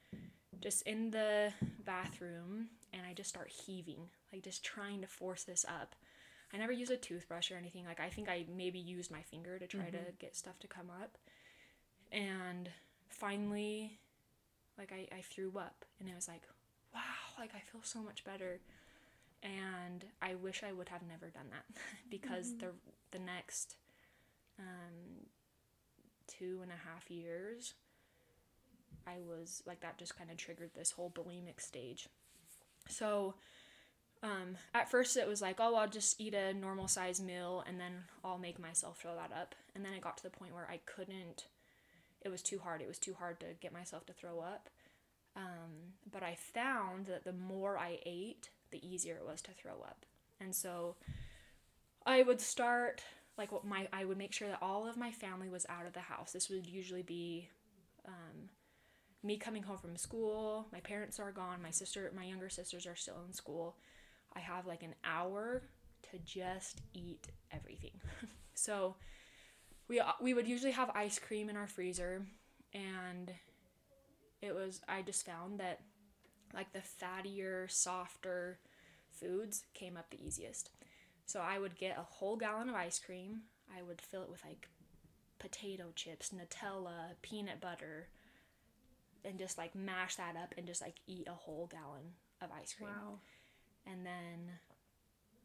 just 0.61 0.83
in 0.83 1.11
the 1.11 1.53
bathroom 1.85 2.69
and 2.93 3.03
I 3.09 3.13
just 3.13 3.31
start 3.31 3.49
heaving, 3.49 4.09
like 4.33 4.43
just 4.43 4.65
trying 4.65 5.01
to 5.01 5.07
force 5.07 5.45
this 5.45 5.65
up. 5.69 5.95
I 6.53 6.59
never 6.59 6.73
use 6.73 6.91
a 6.91 6.97
toothbrush 6.97 7.51
or 7.51 7.57
anything. 7.57 7.85
Like 7.85 8.01
I 8.01 8.09
think 8.09 8.29
I 8.29 8.47
maybe 8.55 8.79
used 8.79 9.11
my 9.11 9.23
finger 9.23 9.59
to 9.59 9.67
try 9.67 9.91
to 9.91 9.99
mm-hmm. 9.99 10.17
get 10.19 10.37
stuff 10.37 10.59
to 10.61 10.69
come 10.69 10.91
up. 10.91 11.19
And 12.13 12.71
finally 13.09 13.99
like 14.79 14.93
I, 14.93 15.17
I 15.17 15.23
threw 15.23 15.53
up 15.59 15.85
and 16.01 16.09
it 16.09 16.15
was 16.15 16.29
like, 16.29 16.43
wow, 16.95 17.01
like 17.39 17.51
I 17.55 17.61
feel 17.71 17.83
so 17.83 18.01
much 18.01 18.25
better. 18.25 18.61
And 19.45 20.05
I 20.21 20.35
wish 20.35 20.63
I 20.67 20.73
would 20.73 20.89
have 20.89 21.03
never 21.07 21.29
done 21.29 21.51
that 21.51 21.65
because 22.11 22.57
the 22.57 22.69
the 23.11 23.19
next 23.19 23.77
um 24.59 25.27
two 26.27 26.61
and 26.63 26.73
a 26.73 26.89
half 26.89 27.11
years 27.11 27.75
I 29.07 29.17
was 29.19 29.63
like 29.67 29.81
that 29.81 29.99
just 29.99 30.17
kind 30.19 30.31
of 30.31 30.37
triggered 30.37 30.71
this 30.75 30.93
whole 30.93 31.11
bulimic 31.11 31.61
stage. 31.61 32.09
So 32.89 33.35
um, 34.23 34.57
at 34.75 34.91
first 34.91 35.17
it 35.17 35.29
was 35.29 35.43
like, 35.43 35.57
oh, 35.59 35.75
I'll 35.75 35.89
just 35.89 36.21
eat 36.21 36.35
a 36.35 36.55
normal 36.55 36.89
size 36.89 37.21
meal 37.21 37.63
and 37.67 37.79
then 37.79 38.05
I'll 38.25 38.39
make 38.39 38.59
myself 38.59 38.99
throw 38.99 39.15
that 39.15 39.33
up. 39.39 39.55
And 39.75 39.85
then 39.85 39.93
it 39.93 40.01
got 40.01 40.17
to 40.19 40.23
the 40.23 40.31
point 40.31 40.55
where 40.55 40.69
I 40.71 40.81
couldn't, 40.87 41.47
it 42.23 42.31
was 42.31 42.43
too 42.43 42.59
hard. 42.59 42.81
It 42.81 42.89
was 42.89 42.99
too 42.99 43.15
hard 43.19 43.41
to 43.41 43.47
get 43.61 43.73
myself 43.73 44.07
to 44.07 44.13
throw 44.13 44.41
up. 44.41 44.71
Um, 45.37 45.93
but 46.11 46.23
I 46.23 46.37
found 46.37 47.07
that 47.07 47.25
the 47.25 47.33
more 47.33 47.77
I 47.77 47.99
ate, 48.07 48.49
the 48.75 48.87
easier 48.87 49.15
it 49.15 49.27
was 49.27 49.41
to 49.43 49.53
throw 49.53 49.81
up. 49.83 50.05
And 50.41 50.55
so 50.55 50.97
I 52.05 52.23
would 52.23 52.41
start 52.41 53.03
like 53.39 53.53
what 53.53 53.65
my 53.65 53.89
I 53.93 54.05
would 54.05 54.19
make 54.19 54.33
sure 54.33 54.49
that 54.49 54.59
all 54.61 54.87
of 54.87 54.97
my 54.97 55.11
family 55.11 55.49
was 55.49 55.65
out 55.69 55.87
of 55.87 55.93
the 55.93 56.01
house. 56.01 56.33
This 56.33 56.51
would 56.51 56.67
usually 56.67 57.03
be 57.03 57.49
um, 58.07 58.51
me 59.23 59.39
coming 59.39 59.63
home 59.63 59.79
from 59.79 59.97
school. 59.97 60.67
My 60.73 60.81
parents 60.81 61.19
are 61.19 61.33
gone. 61.33 61.63
My 61.63 61.71
sister, 61.71 62.13
my 62.15 62.25
younger 62.25 62.49
sisters 62.49 62.87
are 62.87 62.97
still 62.97 63.23
in 63.27 63.33
school. 63.33 63.77
I 64.35 64.41
have 64.41 64.67
like 64.67 64.83
an 64.83 64.95
hour 65.05 65.63
to 66.11 66.19
just 66.19 66.83
eat 66.93 67.29
everything. 67.53 68.01
so 68.55 68.97
we 69.89 70.01
we 70.21 70.35
would 70.35 70.49
usually 70.49 70.73
have 70.73 70.91
ice 70.95 71.19
cream 71.19 71.49
in 71.49 71.57
our 71.57 71.67
freezer, 71.67 72.27
and 72.73 73.33
it 74.43 74.55
was 74.55 74.81
I 74.89 75.03
just 75.03 75.25
found 75.25 75.61
that 75.61 75.81
like 76.53 76.73
the 76.73 76.81
fattier, 76.81 77.71
softer 77.71 78.59
foods 79.11 79.65
came 79.75 79.97
up 79.97 80.11
the 80.11 80.25
easiest. 80.25 80.71
So 81.27 81.41
I 81.41 81.59
would 81.59 81.77
get 81.77 81.99
a 81.99 82.03
whole 82.03 82.37
gallon 82.37 82.69
of 82.69 82.75
ice 82.75 82.99
cream. 82.99 83.43
I 83.75 83.83
would 83.83 84.01
fill 84.01 84.23
it 84.23 84.31
with 84.31 84.45
like 84.45 84.69
potato 85.39 85.93
chips, 85.95 86.31
Nutella, 86.31 87.15
peanut 87.23 87.61
butter, 87.61 88.09
and 89.25 89.39
just 89.39 89.57
like 89.57 89.75
mash 89.75 90.17
that 90.17 90.37
up 90.37 90.55
and 90.57 90.67
just 90.67 90.83
like 90.83 90.97
eat 91.07 91.27
a 91.29 91.33
whole 91.33 91.69
gallon 91.71 92.13
of 92.43 92.51
ice 92.61 92.75
cream. 92.75 92.91
Wow. 92.91 93.19
And 93.87 94.05
then 94.05 94.59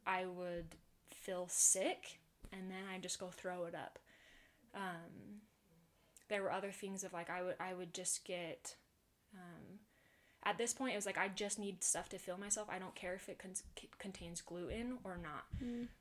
I 0.06 0.26
would 0.26 0.76
feel 1.12 1.48
sick 1.50 2.20
and 2.52 2.70
then 2.70 2.84
I 2.94 2.98
just 3.00 3.20
go 3.20 3.30
throw 3.30 3.66
it 3.66 3.76
up. 3.76 4.00
Um, 4.76 5.42
there 6.30 6.44
were 6.44 6.52
other 6.52 6.72
things 6.72 7.04
of 7.04 7.14
like 7.14 7.30
I 7.30 7.42
would 7.42 7.56
I 7.60 7.74
would 7.74 7.94
just 7.94 8.26
get 8.26 8.76
um, 9.34 9.80
at 10.44 10.58
this 10.58 10.74
point 10.74 10.94
it 10.94 10.96
was 10.96 11.06
like 11.06 11.18
I 11.18 11.28
just 11.28 11.60
need 11.60 11.84
stuff 11.84 12.08
to 12.10 12.18
fill 12.18 12.38
myself. 12.38 12.70
I 12.72 12.80
don't 12.80 12.96
care 12.96 13.14
if 13.14 13.28
it 13.28 13.40
con- 13.40 13.56
c- 13.56 13.90
contains 14.00 14.42
gluten 14.42 14.98
or 15.04 15.18
not. 15.18 15.46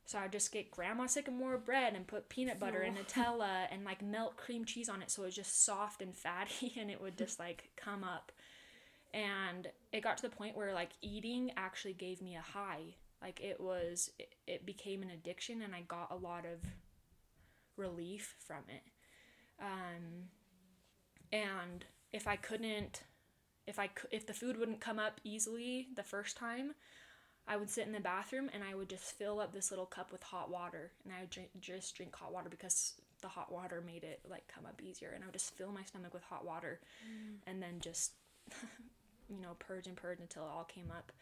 So 0.07 0.19
I 0.19 0.29
just 0.29 0.53
get 0.53 0.71
grandma 0.71 1.07
sycamore 1.07 1.59
bread 1.59 1.95
and 1.95 2.07
put 2.07 2.29
peanut 2.29 2.61
butter 2.61 2.81
and 2.81 2.97
Nutella 3.09 3.67
and 3.71 3.85
like 3.85 4.01
melt 4.01 4.37
cream 4.37 4.65
cheese 4.65 4.89
on 4.89 5.03
it 5.03 5.11
so 5.11 5.25
it's 5.25 5.35
just 5.35 5.65
soft 5.65 6.03
and 6.03 6.15
fatty 6.17 6.75
and 6.81 6.91
it 6.91 7.01
would 7.01 7.19
just 7.19 7.39
like 7.39 7.71
come 7.77 8.05
up. 8.05 8.31
And 9.13 9.67
it 9.93 10.03
got 10.03 10.19
to 10.19 10.23
the 10.23 10.35
point 10.37 10.57
where 10.57 10.73
like 10.73 10.91
eating 11.03 11.51
actually 11.57 11.95
gave 11.95 12.23
me 12.23 12.37
a 12.37 12.41
high. 12.41 12.95
Like 13.21 13.41
it 13.41 13.61
was 13.61 14.13
it, 14.21 14.35
it 14.47 14.67
became 14.67 15.03
an 15.03 15.11
addiction 15.11 15.63
and 15.63 15.75
I 15.75 15.81
got 15.81 16.13
a 16.13 16.17
lot 16.17 16.45
of 16.47 16.61
relief 17.77 18.37
from 18.39 18.63
it. 18.69 18.83
Um 19.61 20.29
and 21.33 21.85
if 22.13 22.29
I 22.29 22.37
couldn't 22.37 23.03
if 23.69 23.79
I 23.79 23.91
if 24.11 24.27
the 24.27 24.33
food 24.33 24.59
wouldn't 24.59 24.81
come 24.81 24.99
up 24.99 25.21
easily 25.25 25.89
the 25.95 26.03
first 26.03 26.37
time, 26.37 26.75
I 27.47 27.57
would 27.57 27.69
sit 27.69 27.87
in 27.87 27.93
the 27.93 28.01
bathroom 28.01 28.49
and 28.53 28.65
I 28.65 28.75
would 28.75 28.89
just 28.89 29.17
fill 29.19 29.41
up 29.41 29.53
this 29.53 29.71
little 29.71 29.87
cup 29.87 30.11
with 30.11 30.23
hot 30.23 30.51
water. 30.51 30.91
And 31.05 31.13
I 31.13 31.21
would 31.21 31.31
drink, 31.31 31.51
just 31.61 31.95
drink 31.95 32.17
hot 32.17 32.33
water 32.33 32.49
because 32.49 32.95
the 33.21 33.29
hot 33.29 33.53
water 33.53 33.83
made 33.85 34.05
it 34.05 34.21
like 34.29 34.49
come 34.53 34.65
up 34.65 34.81
easier. 34.83 35.13
And 35.15 35.23
I 35.23 35.27
would 35.27 35.35
just 35.35 35.55
fill 35.55 35.71
my 35.71 35.83
stomach 35.85 36.15
with 36.15 36.23
hot 36.23 36.47
water 36.47 36.81
and 37.47 37.63
then 37.63 37.81
just 37.81 38.13
you 39.29 39.41
know 39.41 39.55
purge 39.59 39.87
and 39.87 39.97
purge 39.97 40.21
until 40.21 40.45
it 40.45 40.51
all 40.51 40.65
came 40.65 40.91
up. 40.91 41.13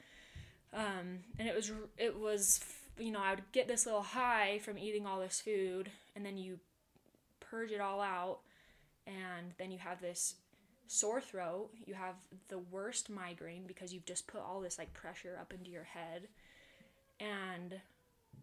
Um, 0.73 1.19
and 1.41 1.49
it 1.49 1.55
was 1.55 1.73
it 1.99 2.17
was 2.17 2.61
you 2.97 3.11
know 3.11 3.21
I 3.21 3.31
would 3.31 3.51
get 3.51 3.67
this 3.67 3.87
little 3.87 4.03
high 4.03 4.61
from 4.61 4.79
eating 4.79 5.05
all 5.05 5.19
this 5.19 5.41
food 5.41 5.91
and 6.15 6.25
then 6.25 6.39
you 6.39 6.61
purge 7.41 7.73
it 7.73 7.81
all 7.81 8.01
out 8.01 8.39
and 9.07 9.53
then 9.59 9.73
you 9.73 9.79
have 9.79 10.01
this 10.01 10.35
sore 10.89 11.21
throat 11.21 11.71
you 11.85 11.95
have 11.95 12.15
the 12.49 12.59
worst 12.59 13.11
migraine 13.11 13.65
because 13.67 13.93
you've 13.93 14.05
just 14.05 14.27
put 14.27 14.41
all 14.41 14.61
this 14.61 14.79
like 14.79 14.93
pressure 14.95 15.37
up 15.41 15.53
into 15.53 15.71
your 15.71 15.85
head 15.85 16.29
and 17.21 17.81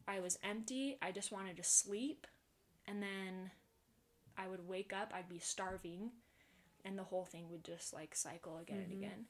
I 0.08 0.20
was 0.20 0.38
empty. 0.44 0.98
I 1.02 1.12
just 1.12 1.32
wanted 1.32 1.58
to 1.58 1.64
sleep. 1.64 2.28
And 2.88 3.02
then 3.02 3.52
I 4.38 4.48
would 4.48 4.68
wake 4.68 4.94
up, 4.94 5.14
I'd 5.16 5.30
be 5.30 5.40
starving, 5.40 6.12
and 6.84 6.98
the 6.98 7.04
whole 7.04 7.26
thing 7.26 7.46
would 7.50 7.64
just 7.64 7.94
like 7.94 8.16
cycle 8.16 8.58
again 8.58 8.78
and 8.78 8.88
mm-hmm. 8.88 9.04
again. 9.04 9.26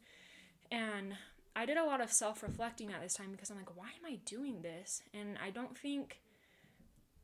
And 0.72 1.14
I 1.56 1.66
did 1.66 1.78
a 1.78 1.86
lot 1.86 2.02
of 2.02 2.12
self 2.12 2.42
reflecting 2.42 2.92
at 2.92 3.02
this 3.02 3.14
time 3.14 3.32
because 3.32 3.52
I'm 3.52 3.58
like, 3.58 3.76
why 3.78 3.88
am 3.88 4.12
I 4.12 4.20
doing 4.26 4.62
this? 4.64 5.04
And 5.14 5.38
I 5.44 5.52
don't 5.52 5.78
think, 5.78 6.20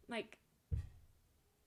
like, 0.07 0.37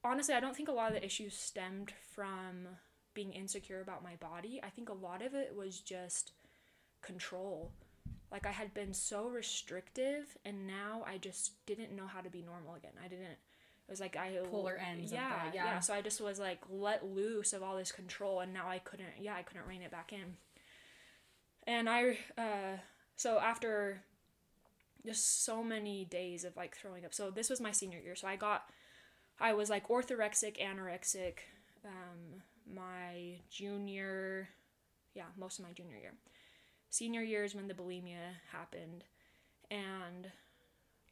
honestly, 0.04 0.35
I 0.35 0.40
don't 0.40 0.54
think 0.54 0.68
a 0.68 0.72
lot 0.72 0.88
of 0.88 0.94
the 0.94 1.04
issues 1.04 1.37
stemmed 1.37 1.92
from 2.14 2.68
being 3.14 3.33
insecure 3.33 3.81
about 3.81 4.03
my 4.03 4.16
body. 4.16 4.61
I 4.62 4.70
think 4.70 4.88
a 4.88 4.94
lot 4.94 5.22
of 5.22 5.35
it 5.35 5.55
was 5.57 5.81
just 5.81 6.33
control. 7.03 7.72
Like, 8.31 8.46
I 8.46 8.51
had 8.51 8.72
been 8.72 8.94
so 8.94 9.29
restrictive, 9.29 10.38
and 10.44 10.66
now 10.66 11.05
I 11.07 11.18
just 11.18 11.64
didn't 11.66 11.94
know 11.94 12.07
how 12.07 12.20
to 12.20 12.31
be 12.31 12.42
normal 12.42 12.75
again. 12.75 12.92
I 13.05 13.09
didn't. 13.09 13.25
It 13.25 13.90
was 13.90 14.01
like 14.01 14.16
I 14.16 14.38
Polar 14.51 14.77
ends 14.77 15.12
of 15.12 15.18
Yeah, 15.18 15.29
that, 15.29 15.55
yeah, 15.55 15.64
yeah. 15.64 15.81
So 15.81 15.92
I 15.92 16.01
just 16.01 16.20
was 16.20 16.38
like 16.38 16.61
let 16.70 17.05
loose 17.05 17.53
of 17.53 17.62
all 17.62 17.77
this 17.77 17.92
control, 17.92 18.40
and 18.40 18.55
now 18.55 18.68
I 18.68 18.79
couldn't. 18.79 19.09
Yeah, 19.20 19.35
I 19.35 19.42
couldn't 19.42 19.66
rein 19.66 19.83
it 19.83 19.90
back 19.90 20.12
in. 20.12 20.37
And 21.66 21.90
I, 21.90 22.16
uh, 22.38 22.79
so 23.16 23.38
after 23.38 24.03
just 25.05 25.44
so 25.44 25.62
many 25.62 26.05
days 26.05 26.44
of 26.44 26.57
like 26.57 26.77
throwing 26.77 27.05
up. 27.05 27.14
So 27.14 27.31
this 27.31 27.51
was 27.51 27.61
my 27.61 27.72
senior 27.72 27.98
year. 27.98 28.14
So 28.14 28.29
I 28.29 28.37
got, 28.37 28.64
I 29.40 29.53
was 29.53 29.68
like 29.70 29.88
orthorexic, 29.88 30.62
anorexic, 30.62 31.38
um, 31.85 32.42
my 32.74 33.38
junior, 33.50 34.48
yeah, 35.14 35.26
most 35.38 35.58
of 35.58 35.64
my 35.64 35.72
junior 35.72 35.96
year. 35.96 36.14
Senior 36.90 37.22
year 37.22 37.44
is 37.44 37.54
when 37.54 37.68
the 37.68 37.74
bulimia 37.74 38.37
happened, 38.50 39.04
and 39.70 40.30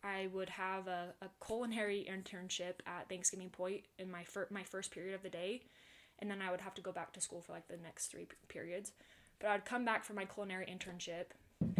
I 0.03 0.29
would 0.33 0.51
have 0.51 0.87
a, 0.87 1.15
a 1.23 1.29
culinary 1.45 2.07
internship 2.11 2.75
at 2.87 3.09
Thanksgiving 3.09 3.51
Point 3.51 3.83
in 3.99 4.11
my 4.11 4.25
fir- 4.25 4.49
my 4.51 4.63
first 4.63 4.91
period 4.91 5.15
of 5.15 5.23
the 5.23 5.31
day, 5.31 5.63
and 6.19 6.31
then 6.31 6.43
I 6.43 6.51
would 6.51 6.61
have 6.61 6.75
to 6.75 6.83
go 6.83 6.93
back 6.93 7.13
to 7.15 7.21
school 7.21 7.41
for 7.41 7.53
like 7.53 7.69
the 7.69 7.77
next 7.77 8.09
three 8.09 8.27
p- 8.27 8.37
periods. 8.49 8.93
But 9.39 9.49
I'd 9.49 9.65
come 9.65 9.85
back 9.85 10.05
from 10.05 10.17
my 10.17 10.27
culinary 10.27 10.67
internship, 10.67 11.27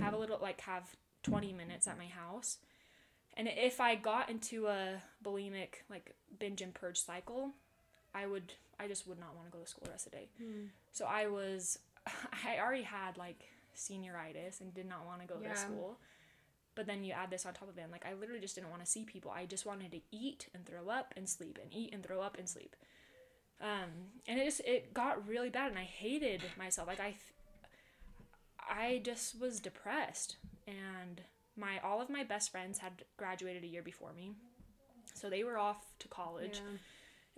have 0.01 0.15
a 0.15 0.19
little 0.19 0.39
like 0.41 0.63
have 0.63 0.97
20 1.23 1.53
minutes 1.53 1.87
at 1.87 1.99
my 1.99 2.07
house. 2.07 2.59
And 3.35 3.49
if 3.49 3.81
I 3.81 3.95
got 3.95 4.29
into 4.31 4.67
a 4.67 5.03
bulimic 5.25 5.85
like 5.89 6.15
binge 6.39 6.63
and 6.63 6.75
purge 6.75 6.99
cycle, 6.99 7.51
I 8.15 8.27
would 8.27 8.55
I 8.81 8.89
just 8.89 9.07
would 9.07 9.19
not 9.21 9.35
want 9.37 9.47
to 9.51 9.53
go 9.57 9.63
to 9.63 9.69
school 9.71 9.83
the 9.85 9.91
rest 9.91 10.07
of 10.07 10.13
the 10.13 10.19
day. 10.19 10.29
So 10.93 11.05
I 11.07 11.27
was 11.29 11.79
I 12.07 12.59
already 12.61 12.83
had 12.85 13.17
like 13.19 13.45
senioritis 13.77 14.61
and 14.61 14.73
did 14.75 14.87
not 14.89 15.05
want 15.07 15.21
to 15.21 15.27
go 15.27 15.37
Yeah. 15.43 15.51
to 15.55 15.57
school. 15.57 15.99
But 16.77 16.87
then 16.87 17.03
you 17.05 17.13
add 17.13 17.31
this 17.31 17.45
on 17.47 17.53
top 17.53 17.69
of 17.69 17.77
it, 17.77 17.83
and 17.83 17.93
like 17.93 18.07
I 18.07 18.15
literally 18.15 18.41
just 18.41 18.55
didn't 18.55 18.71
want 18.71 18.83
to 18.85 18.91
see 18.91 19.05
people. 19.05 19.31
I 19.31 19.45
just 19.45 19.67
wanted 19.67 19.91
to 19.93 20.01
eat 20.13 20.49
and 20.55 20.65
throw 20.65 20.89
up 20.89 21.13
and 21.17 21.29
sleep 21.29 21.59
and 21.61 21.71
eat 21.75 21.93
and 21.93 22.03
throw 22.03 22.21
up 22.23 22.39
and 22.39 22.49
sleep. 22.49 22.77
Um, 23.61 23.91
and 24.29 24.39
it 24.41 24.45
just 24.47 24.61
it 24.61 24.95
got 24.95 25.27
really 25.29 25.51
bad, 25.51 25.71
and 25.71 25.79
I 25.79 25.83
hated 25.85 26.43
myself. 26.57 26.87
Like 26.89 27.01
I, 27.01 27.11
th- 27.11 27.21
I 28.59 29.01
just 29.05 29.39
was 29.41 29.61
depressed, 29.61 30.37
and 30.67 31.21
my 31.57 31.79
all 31.85 32.01
of 32.01 32.09
my 32.09 32.23
best 32.25 32.51
friends 32.51 32.79
had 32.79 33.05
graduated 33.17 33.65
a 33.65 33.67
year 33.67 33.83
before 33.83 34.13
me, 34.13 34.33
so 35.15 35.29
they 35.29 35.43
were 35.45 35.59
off 35.59 35.85
to 35.99 36.09
college, 36.09 36.61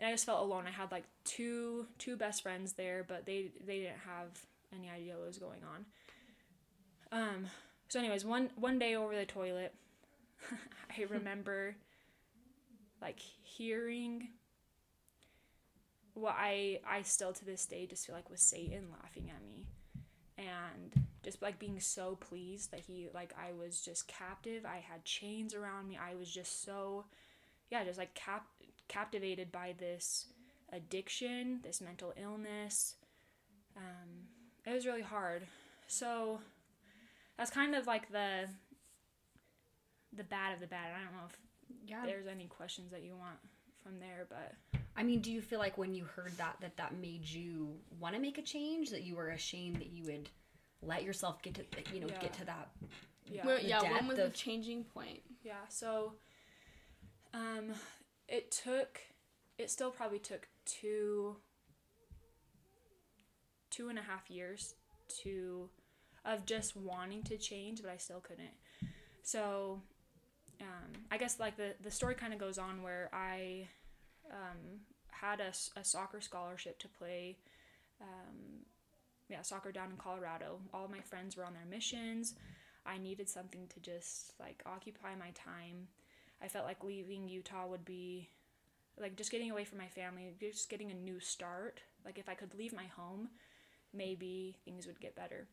and 0.02 0.08
I 0.08 0.12
just 0.12 0.26
felt 0.26 0.40
alone. 0.40 0.64
I 0.66 0.72
had 0.72 0.90
like 0.90 1.04
two 1.24 1.86
two 1.98 2.16
best 2.16 2.42
friends 2.42 2.72
there, 2.72 3.04
but 3.06 3.24
they 3.24 3.52
they 3.64 3.78
didn't 3.78 4.00
have 4.04 4.30
any 4.74 4.90
idea 4.90 5.16
what 5.16 5.28
was 5.28 5.38
going 5.38 5.60
on. 7.12 7.20
Um. 7.20 7.46
So, 7.88 8.00
anyways, 8.00 8.24
one 8.24 8.50
one 8.56 8.80
day 8.80 8.96
over 8.96 9.14
the 9.14 9.24
toilet, 9.24 9.72
I 10.98 11.04
remember 11.08 11.76
like 13.00 13.20
hearing 13.20 14.30
what 16.14 16.34
I 16.36 16.80
I 16.84 17.02
still 17.02 17.32
to 17.32 17.44
this 17.44 17.64
day 17.64 17.86
just 17.86 18.04
feel 18.04 18.16
like 18.16 18.28
was 18.28 18.42
Satan 18.42 18.88
laughing 19.00 19.30
at 19.30 19.46
me, 19.46 19.66
and 20.36 21.06
just 21.22 21.40
like 21.40 21.60
being 21.60 21.78
so 21.78 22.16
pleased 22.16 22.72
that 22.72 22.80
he 22.80 23.08
like 23.14 23.34
I 23.38 23.52
was 23.52 23.80
just 23.80 24.08
captive. 24.08 24.64
I 24.64 24.78
had 24.78 25.04
chains 25.04 25.54
around 25.54 25.86
me. 25.86 25.96
I 25.96 26.16
was 26.16 26.28
just 26.28 26.64
so, 26.64 27.04
yeah, 27.70 27.84
just 27.84 27.98
like 27.98 28.14
cap 28.14 28.46
captivated 28.88 29.50
by 29.52 29.74
this 29.78 30.26
addiction, 30.72 31.60
this 31.62 31.80
mental 31.80 32.12
illness. 32.16 32.96
Um, 33.76 34.28
it 34.66 34.72
was 34.72 34.86
really 34.86 35.02
hard. 35.02 35.42
So 35.86 36.40
that's 37.36 37.50
kind 37.50 37.74
of 37.74 37.86
like 37.86 38.10
the 38.10 38.48
the 40.14 40.24
bad 40.24 40.52
of 40.54 40.60
the 40.60 40.66
bad. 40.66 40.92
I 40.94 41.02
don't 41.04 41.12
know 41.12 41.26
if 41.26 41.38
Yeah. 41.86 42.04
there's 42.04 42.26
any 42.26 42.46
questions 42.46 42.90
that 42.90 43.02
you 43.02 43.16
want 43.16 43.38
from 43.82 43.98
there, 43.98 44.26
but 44.28 44.54
I 44.94 45.02
mean, 45.02 45.20
do 45.20 45.32
you 45.32 45.40
feel 45.40 45.58
like 45.58 45.78
when 45.78 45.94
you 45.94 46.04
heard 46.04 46.32
that 46.36 46.56
that 46.60 46.76
that 46.76 46.94
made 46.94 47.24
you 47.26 47.80
want 47.98 48.14
to 48.14 48.20
make 48.20 48.36
a 48.38 48.42
change? 48.42 48.90
That 48.90 49.02
you 49.02 49.16
were 49.16 49.30
ashamed 49.30 49.76
that 49.76 49.90
you 49.90 50.04
would 50.04 50.28
let 50.82 51.02
yourself 51.02 51.40
get 51.42 51.54
to 51.54 51.94
you 51.94 52.00
know 52.00 52.08
Yeah. 52.08 52.20
get 52.20 52.32
to 52.34 52.44
that? 52.44 52.70
yeah. 53.26 53.46
Where- 53.46 53.58
yeah, 53.60 53.80
when 53.82 53.92
depth 53.92 54.06
was 54.08 54.16
the 54.18 54.30
changing 54.30 54.84
point? 54.84 55.22
Yeah, 55.42 55.66
so 55.68 56.14
um 57.32 57.72
it 58.32 58.50
took 58.50 58.98
it 59.58 59.70
still 59.70 59.90
probably 59.90 60.18
took 60.18 60.48
two 60.64 61.36
two 63.70 63.88
and 63.88 63.98
a 63.98 64.02
half 64.02 64.28
years 64.28 64.74
to 65.22 65.68
of 66.24 66.46
just 66.46 66.76
wanting 66.76 67.22
to 67.24 67.36
change, 67.36 67.82
but 67.82 67.90
I 67.90 67.96
still 67.98 68.20
couldn't. 68.20 68.54
So 69.22 69.82
um 70.60 70.92
I 71.10 71.18
guess 71.18 71.38
like 71.38 71.56
the 71.56 71.74
the 71.82 71.90
story 71.90 72.14
kind 72.14 72.32
of 72.32 72.40
goes 72.40 72.58
on 72.58 72.82
where 72.82 73.10
I 73.12 73.68
um 74.30 74.80
had 75.10 75.40
a 75.40 75.84
soccer 75.84 76.20
scholarship 76.20 76.78
to 76.80 76.88
play 76.88 77.36
um 78.00 78.64
yeah, 79.28 79.42
soccer 79.42 79.72
down 79.72 79.90
in 79.90 79.96
Colorado. 79.96 80.58
All 80.74 80.88
my 80.88 81.00
friends 81.00 81.36
were 81.36 81.44
on 81.44 81.54
their 81.54 81.64
missions. 81.70 82.34
I 82.84 82.98
needed 82.98 83.28
something 83.28 83.66
to 83.68 83.80
just 83.80 84.32
like 84.40 84.62
occupy 84.66 85.14
my 85.16 85.30
time. 85.34 85.88
I 86.42 86.48
felt 86.48 86.66
like 86.66 86.82
leaving 86.82 87.28
Utah 87.28 87.66
would 87.66 87.84
be 87.84 88.28
like 89.00 89.16
just 89.16 89.30
getting 89.30 89.50
away 89.50 89.64
from 89.64 89.78
my 89.78 89.88
family, 89.88 90.32
just 90.40 90.68
getting 90.68 90.90
a 90.90 90.94
new 90.94 91.20
start. 91.20 91.80
Like 92.04 92.18
if 92.18 92.28
I 92.28 92.34
could 92.34 92.54
leave 92.54 92.72
my 92.72 92.86
home, 92.96 93.28
maybe 93.94 94.56
things 94.64 94.86
would 94.86 95.00
get 95.00 95.16
better. 95.16 95.46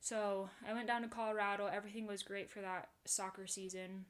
So 0.00 0.48
I 0.68 0.72
went 0.72 0.86
down 0.86 1.02
to 1.02 1.08
Colorado. 1.08 1.66
Everything 1.66 2.06
was 2.06 2.22
great 2.22 2.50
for 2.50 2.60
that 2.60 2.88
soccer 3.04 3.46
season. 3.46 4.04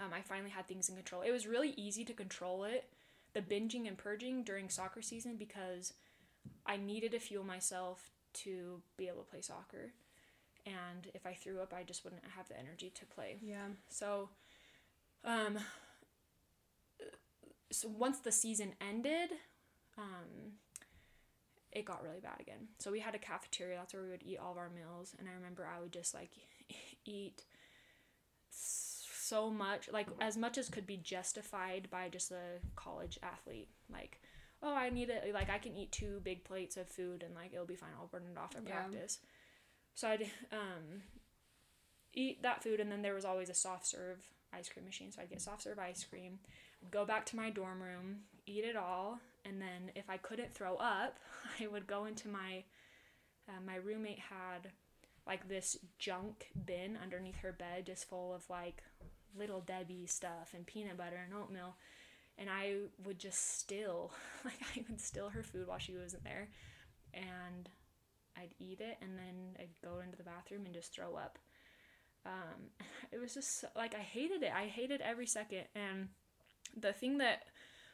Um, 0.00 0.12
I 0.12 0.20
finally 0.20 0.50
had 0.50 0.66
things 0.66 0.88
in 0.88 0.96
control. 0.96 1.22
It 1.22 1.30
was 1.30 1.46
really 1.46 1.70
easy 1.76 2.04
to 2.04 2.12
control 2.12 2.64
it, 2.64 2.90
the 3.32 3.40
binging 3.40 3.86
and 3.86 3.96
purging 3.96 4.42
during 4.42 4.68
soccer 4.68 5.00
season 5.00 5.36
because 5.36 5.92
I 6.66 6.76
needed 6.76 7.12
to 7.12 7.18
fuel 7.18 7.44
myself 7.44 8.10
to 8.34 8.82
be 8.96 9.08
able 9.08 9.22
to 9.22 9.30
play 9.30 9.40
soccer. 9.40 9.92
And 10.66 11.06
if 11.14 11.24
I 11.24 11.34
threw 11.34 11.60
up, 11.60 11.72
I 11.72 11.84
just 11.84 12.04
wouldn't 12.04 12.22
have 12.36 12.48
the 12.48 12.58
energy 12.58 12.90
to 12.96 13.06
play. 13.06 13.38
Yeah. 13.40 13.68
So, 13.88 14.30
um, 15.24 15.58
so 17.72 17.88
once 17.88 18.20
the 18.20 18.32
season 18.32 18.74
ended, 18.80 19.30
um, 19.98 20.52
it 21.72 21.84
got 21.84 22.02
really 22.02 22.20
bad 22.20 22.40
again. 22.40 22.68
So 22.78 22.90
we 22.90 23.00
had 23.00 23.14
a 23.14 23.18
cafeteria. 23.18 23.76
That's 23.76 23.92
where 23.94 24.02
we 24.02 24.10
would 24.10 24.22
eat 24.24 24.38
all 24.38 24.52
of 24.52 24.58
our 24.58 24.70
meals. 24.70 25.14
And 25.18 25.28
I 25.28 25.32
remember 25.32 25.66
I 25.66 25.80
would 25.80 25.92
just 25.92 26.14
like 26.14 26.30
eat 27.04 27.44
so 28.50 29.50
much, 29.50 29.90
like 29.92 30.06
as 30.20 30.36
much 30.36 30.56
as 30.58 30.68
could 30.68 30.86
be 30.86 30.96
justified 30.96 31.88
by 31.90 32.08
just 32.08 32.30
a 32.30 32.60
college 32.76 33.18
athlete. 33.22 33.68
Like, 33.92 34.20
oh, 34.62 34.74
I 34.74 34.90
need 34.90 35.10
it. 35.10 35.32
Like 35.34 35.50
I 35.50 35.58
can 35.58 35.76
eat 35.76 35.92
two 35.92 36.20
big 36.24 36.44
plates 36.44 36.76
of 36.76 36.88
food 36.88 37.22
and 37.22 37.34
like 37.34 37.52
it'll 37.52 37.66
be 37.66 37.74
fine. 37.76 37.90
I'll 38.00 38.06
burn 38.06 38.24
it 38.30 38.38
off 38.38 38.54
at 38.56 38.64
Yeah. 38.66 38.72
practice. 38.72 39.18
So 39.94 40.08
I'd 40.08 40.22
um 40.52 41.02
eat 42.14 42.42
that 42.42 42.62
food 42.62 42.80
and 42.80 42.90
then 42.90 43.02
there 43.02 43.14
was 43.14 43.24
always 43.26 43.50
a 43.50 43.54
soft 43.54 43.86
serve 43.86 44.18
ice 44.56 44.68
cream 44.68 44.84
machine 44.84 45.10
so 45.10 45.20
i'd 45.20 45.30
get 45.30 45.40
soft 45.40 45.62
serve 45.62 45.78
ice 45.78 46.04
cream 46.04 46.38
go 46.90 47.04
back 47.04 47.24
to 47.26 47.36
my 47.36 47.50
dorm 47.50 47.82
room 47.82 48.18
eat 48.46 48.64
it 48.64 48.76
all 48.76 49.18
and 49.44 49.60
then 49.60 49.90
if 49.94 50.08
i 50.08 50.16
couldn't 50.16 50.54
throw 50.54 50.76
up 50.76 51.18
i 51.60 51.66
would 51.66 51.86
go 51.86 52.04
into 52.04 52.28
my 52.28 52.62
uh, 53.48 53.60
my 53.64 53.76
roommate 53.76 54.18
had 54.18 54.70
like 55.26 55.48
this 55.48 55.76
junk 55.98 56.48
bin 56.66 56.98
underneath 57.02 57.38
her 57.38 57.52
bed 57.52 57.86
just 57.86 58.08
full 58.08 58.34
of 58.34 58.48
like 58.48 58.82
little 59.38 59.60
debbie 59.60 60.06
stuff 60.06 60.52
and 60.54 60.66
peanut 60.66 60.96
butter 60.96 61.20
and 61.24 61.34
oatmeal 61.34 61.76
and 62.38 62.48
i 62.48 62.74
would 63.04 63.18
just 63.18 63.58
still 63.58 64.12
like 64.44 64.58
i 64.76 64.84
would 64.88 65.00
steal 65.00 65.28
her 65.28 65.42
food 65.42 65.66
while 65.66 65.78
she 65.78 65.96
wasn't 65.96 66.22
there 66.24 66.48
and 67.14 67.68
I'd 68.36 68.54
eat 68.58 68.80
it 68.80 68.98
and 69.00 69.18
then 69.18 69.56
I'd 69.58 69.70
go 69.82 70.00
into 70.00 70.16
the 70.16 70.22
bathroom 70.22 70.66
and 70.66 70.74
just 70.74 70.94
throw 70.94 71.16
up. 71.16 71.38
Um, 72.26 72.70
it 73.12 73.18
was 73.20 73.32
just 73.34 73.64
like 73.76 73.94
I 73.94 73.98
hated 74.02 74.42
it. 74.42 74.52
I 74.54 74.66
hated 74.66 75.00
every 75.00 75.26
second. 75.26 75.64
And 75.74 76.08
the 76.76 76.92
thing 76.92 77.18
that 77.18 77.44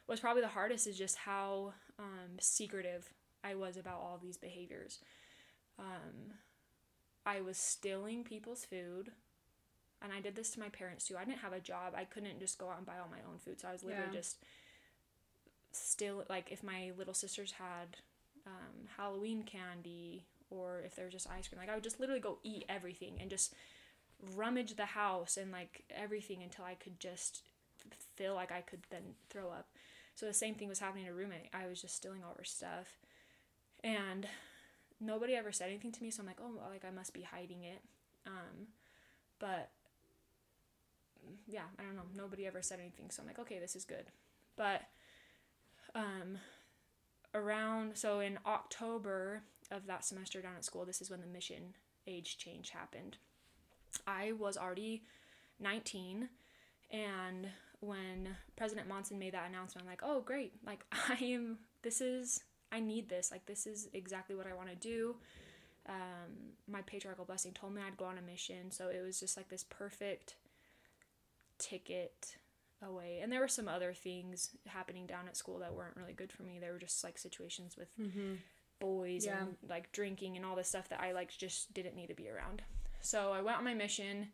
was 0.07 0.19
probably 0.19 0.41
the 0.41 0.49
hardest 0.49 0.87
is 0.87 0.97
just 0.97 1.17
how 1.17 1.73
um, 1.99 2.37
secretive 2.39 3.13
I 3.43 3.55
was 3.55 3.77
about 3.77 3.99
all 4.01 4.19
these 4.21 4.37
behaviors. 4.37 4.99
Um, 5.79 6.33
I 7.25 7.41
was 7.41 7.57
stealing 7.57 8.23
people's 8.23 8.65
food. 8.65 9.11
and 10.01 10.11
I 10.11 10.19
did 10.19 10.35
this 10.35 10.49
to 10.51 10.59
my 10.59 10.69
parents 10.69 11.07
too. 11.07 11.15
I 11.17 11.23
didn't 11.23 11.39
have 11.39 11.53
a 11.53 11.61
job. 11.61 11.93
I 11.95 12.03
couldn't 12.03 12.39
just 12.39 12.57
go 12.57 12.69
out 12.69 12.77
and 12.77 12.85
buy 12.85 12.97
all 12.99 13.07
my 13.09 13.23
own 13.31 13.37
food. 13.39 13.61
So 13.61 13.69
I 13.69 13.71
was 13.71 13.83
literally 13.83 14.09
Yeah. 14.11 14.19
just 14.19 14.37
still 15.71 16.23
like 16.29 16.51
if 16.51 16.63
my 16.63 16.91
little 16.97 17.13
sisters 17.13 17.53
had 17.53 17.97
um, 18.45 18.87
Halloween 18.97 19.43
candy 19.43 20.25
or 20.49 20.81
if 20.85 20.95
there 20.95 21.05
was 21.05 21.13
just 21.13 21.29
ice 21.29 21.47
cream, 21.47 21.59
like 21.59 21.69
I 21.69 21.75
would 21.75 21.83
just 21.83 21.99
literally 21.99 22.19
go 22.21 22.39
eat 22.43 22.65
everything 22.69 23.17
and 23.21 23.29
just 23.29 23.53
rummage 24.35 24.75
the 24.75 24.85
house 24.85 25.37
and 25.37 25.51
like 25.51 25.83
everything 25.89 26.41
until 26.43 26.65
I 26.65 26.75
could 26.75 26.99
just 26.99 27.43
feel 28.15 28.35
like 28.35 28.51
I 28.51 28.61
could 28.61 28.81
then 28.89 29.15
throw 29.29 29.49
up. 29.49 29.67
So 30.15 30.25
the 30.25 30.33
same 30.33 30.55
thing 30.55 30.69
was 30.69 30.79
happening 30.79 31.05
to 31.05 31.13
roommate. 31.13 31.49
I 31.53 31.67
was 31.67 31.81
just 31.81 31.95
stealing 31.95 32.23
all 32.23 32.35
her 32.37 32.43
stuff. 32.43 32.99
And 33.83 34.27
nobody 34.99 35.35
ever 35.35 35.51
said 35.51 35.69
anything 35.69 35.91
to 35.91 36.03
me, 36.03 36.11
so 36.11 36.21
I'm 36.21 36.27
like, 36.27 36.39
oh, 36.41 36.59
like 36.69 36.85
I 36.85 36.91
must 36.91 37.13
be 37.13 37.21
hiding 37.23 37.63
it. 37.63 37.81
Um, 38.25 38.67
but 39.39 39.71
yeah, 41.47 41.63
I 41.79 41.83
don't 41.83 41.95
know. 41.95 42.03
Nobody 42.15 42.45
ever 42.45 42.61
said 42.61 42.79
anything, 42.79 43.09
so 43.09 43.21
I'm 43.21 43.27
like, 43.27 43.39
okay, 43.39 43.59
this 43.59 43.75
is 43.75 43.85
good. 43.85 44.05
But 44.55 44.83
um, 45.95 46.37
around 47.33 47.97
so 47.97 48.19
in 48.19 48.39
October 48.45 49.41
of 49.71 49.87
that 49.87 50.05
semester 50.05 50.41
down 50.41 50.55
at 50.55 50.65
school, 50.65 50.85
this 50.85 51.01
is 51.01 51.09
when 51.09 51.21
the 51.21 51.27
mission 51.27 51.73
age 52.07 52.37
change 52.37 52.69
happened. 52.69 53.17
I 54.07 54.33
was 54.33 54.57
already 54.57 55.03
19, 55.59 56.29
and 56.91 57.47
when 57.79 58.29
President 58.55 58.87
Monson 58.87 59.19
made 59.19 59.33
that 59.33 59.49
announcement, 59.49 59.85
I'm 59.85 59.91
like, 59.91 60.01
oh, 60.03 60.21
great. 60.21 60.53
Like, 60.65 60.85
I 60.91 61.15
am, 61.23 61.57
this 61.81 61.99
is, 62.01 62.43
I 62.71 62.79
need 62.79 63.09
this. 63.09 63.31
Like, 63.31 63.45
this 63.45 63.67
is 63.67 63.89
exactly 63.93 64.35
what 64.35 64.47
I 64.47 64.53
want 64.53 64.69
to 64.69 64.75
do. 64.75 65.15
Um, 65.89 66.53
my 66.65 66.81
patriarchal 66.83 67.25
blessing 67.25 67.51
told 67.51 67.73
me 67.75 67.81
I'd 67.85 67.97
go 67.97 68.05
on 68.05 68.17
a 68.17 68.21
mission. 68.21 68.71
So 68.71 68.87
it 68.87 69.03
was 69.05 69.19
just 69.19 69.35
like 69.35 69.49
this 69.49 69.65
perfect 69.65 70.35
ticket 71.59 72.35
away. 72.81 73.19
And 73.21 73.31
there 73.31 73.39
were 73.39 73.47
some 73.47 73.67
other 73.67 73.93
things 73.93 74.51
happening 74.65 75.05
down 75.05 75.27
at 75.27 75.37
school 75.37 75.59
that 75.59 75.73
weren't 75.73 75.95
really 75.97 76.13
good 76.13 76.31
for 76.31 76.43
me. 76.43 76.57
There 76.59 76.71
were 76.73 76.79
just 76.79 77.03
like 77.03 77.17
situations 77.17 77.75
with 77.77 77.89
boys 78.79 79.25
Yeah. 79.25 79.41
and 79.41 79.55
like 79.69 79.91
drinking 79.91 80.35
and 80.37 80.45
all 80.45 80.55
this 80.55 80.67
stuff 80.69 80.89
that 80.89 81.01
I 81.01 81.11
like 81.11 81.35
just 81.37 81.73
didn't 81.73 81.95
need 81.95 82.07
to 82.07 82.13
be 82.15 82.29
around. 82.29 82.61
So 83.03 83.31
I 83.33 83.41
went 83.41 83.57
on 83.57 83.63
my 83.65 83.73
mission 83.73 84.29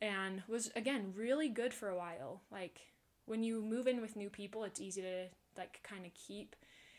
and 0.00 0.42
was 0.48 0.70
again 0.74 1.12
really 1.14 1.48
good 1.48 1.72
for 1.72 1.88
a 1.88 1.96
while. 1.96 2.40
Like 2.50 2.80
when 3.26 3.44
you 3.44 3.62
move 3.62 3.86
in 3.86 4.00
with 4.00 4.16
new 4.16 4.30
people, 4.30 4.64
it's 4.64 4.80
easy 4.80 5.02
to 5.02 5.26
like 5.56 5.80
kind 5.82 6.06
of 6.06 6.12
keep 6.14 6.56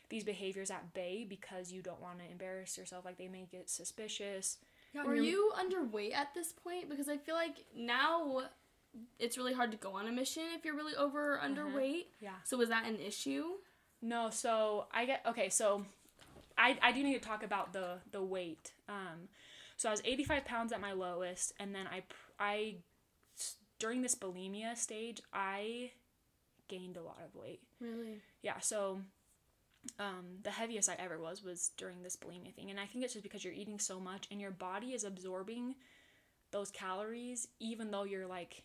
these 0.09 0.23
behaviors 0.23 0.69
at 0.69 0.93
bay 0.93 1.25
because 1.27 1.71
you 1.71 1.81
don't 1.81 2.01
want 2.01 2.19
to 2.19 2.31
embarrass 2.31 2.77
yourself. 2.77 3.03
Like 3.03 3.17
they 3.17 3.27
may 3.27 3.47
get 3.51 3.69
suspicious. 3.69 4.57
Yeah, 4.93 5.05
Were 5.05 5.15
you 5.15 5.51
underweight 5.57 6.13
at 6.13 6.33
this 6.33 6.51
point? 6.51 6.89
Because 6.89 7.07
I 7.09 7.17
feel 7.17 7.35
like 7.35 7.63
now 7.75 8.43
it's 9.19 9.37
really 9.37 9.53
hard 9.53 9.71
to 9.71 9.77
go 9.77 9.93
on 9.93 10.07
a 10.07 10.11
mission 10.11 10.43
if 10.53 10.65
you're 10.65 10.75
really 10.75 10.95
over 10.95 11.35
or 11.35 11.39
underweight. 11.39 12.05
Yeah. 12.19 12.31
So 12.43 12.57
was 12.57 12.69
that 12.69 12.85
an 12.85 12.97
issue? 12.99 13.45
No, 14.01 14.29
so 14.29 14.85
I 14.93 15.05
get 15.05 15.23
okay. 15.27 15.49
So 15.49 15.85
I 16.57 16.77
I 16.81 16.91
do 16.91 17.01
need 17.03 17.13
to 17.13 17.27
talk 17.27 17.43
about 17.43 17.73
the 17.73 17.97
the 18.11 18.21
weight. 18.21 18.71
Um, 18.89 19.29
so 19.81 19.89
I 19.89 19.93
was 19.93 20.01
85 20.05 20.45
pounds 20.45 20.71
at 20.71 20.79
my 20.79 20.93
lowest, 20.93 21.53
and 21.59 21.73
then 21.73 21.87
I 21.87 22.03
I 22.39 22.75
during 23.79 24.03
this 24.03 24.13
bulimia 24.13 24.77
stage 24.77 25.23
I 25.33 25.89
gained 26.67 26.97
a 26.97 27.01
lot 27.01 27.17
of 27.25 27.33
weight. 27.33 27.61
Really? 27.79 28.21
Yeah, 28.43 28.59
so 28.59 29.01
um, 29.97 30.37
the 30.43 30.51
heaviest 30.51 30.87
I 30.87 30.97
ever 30.99 31.17
was 31.17 31.43
was 31.43 31.71
during 31.77 32.03
this 32.03 32.15
bulimia 32.15 32.53
thing, 32.53 32.69
and 32.69 32.79
I 32.79 32.85
think 32.85 33.03
it's 33.03 33.13
just 33.13 33.23
because 33.23 33.43
you're 33.43 33.55
eating 33.55 33.79
so 33.79 33.99
much 33.99 34.27
and 34.29 34.39
your 34.39 34.51
body 34.51 34.93
is 34.93 35.03
absorbing 35.03 35.73
those 36.51 36.69
calories, 36.69 37.47
even 37.59 37.89
though 37.89 38.03
you're 38.03 38.27
like 38.27 38.61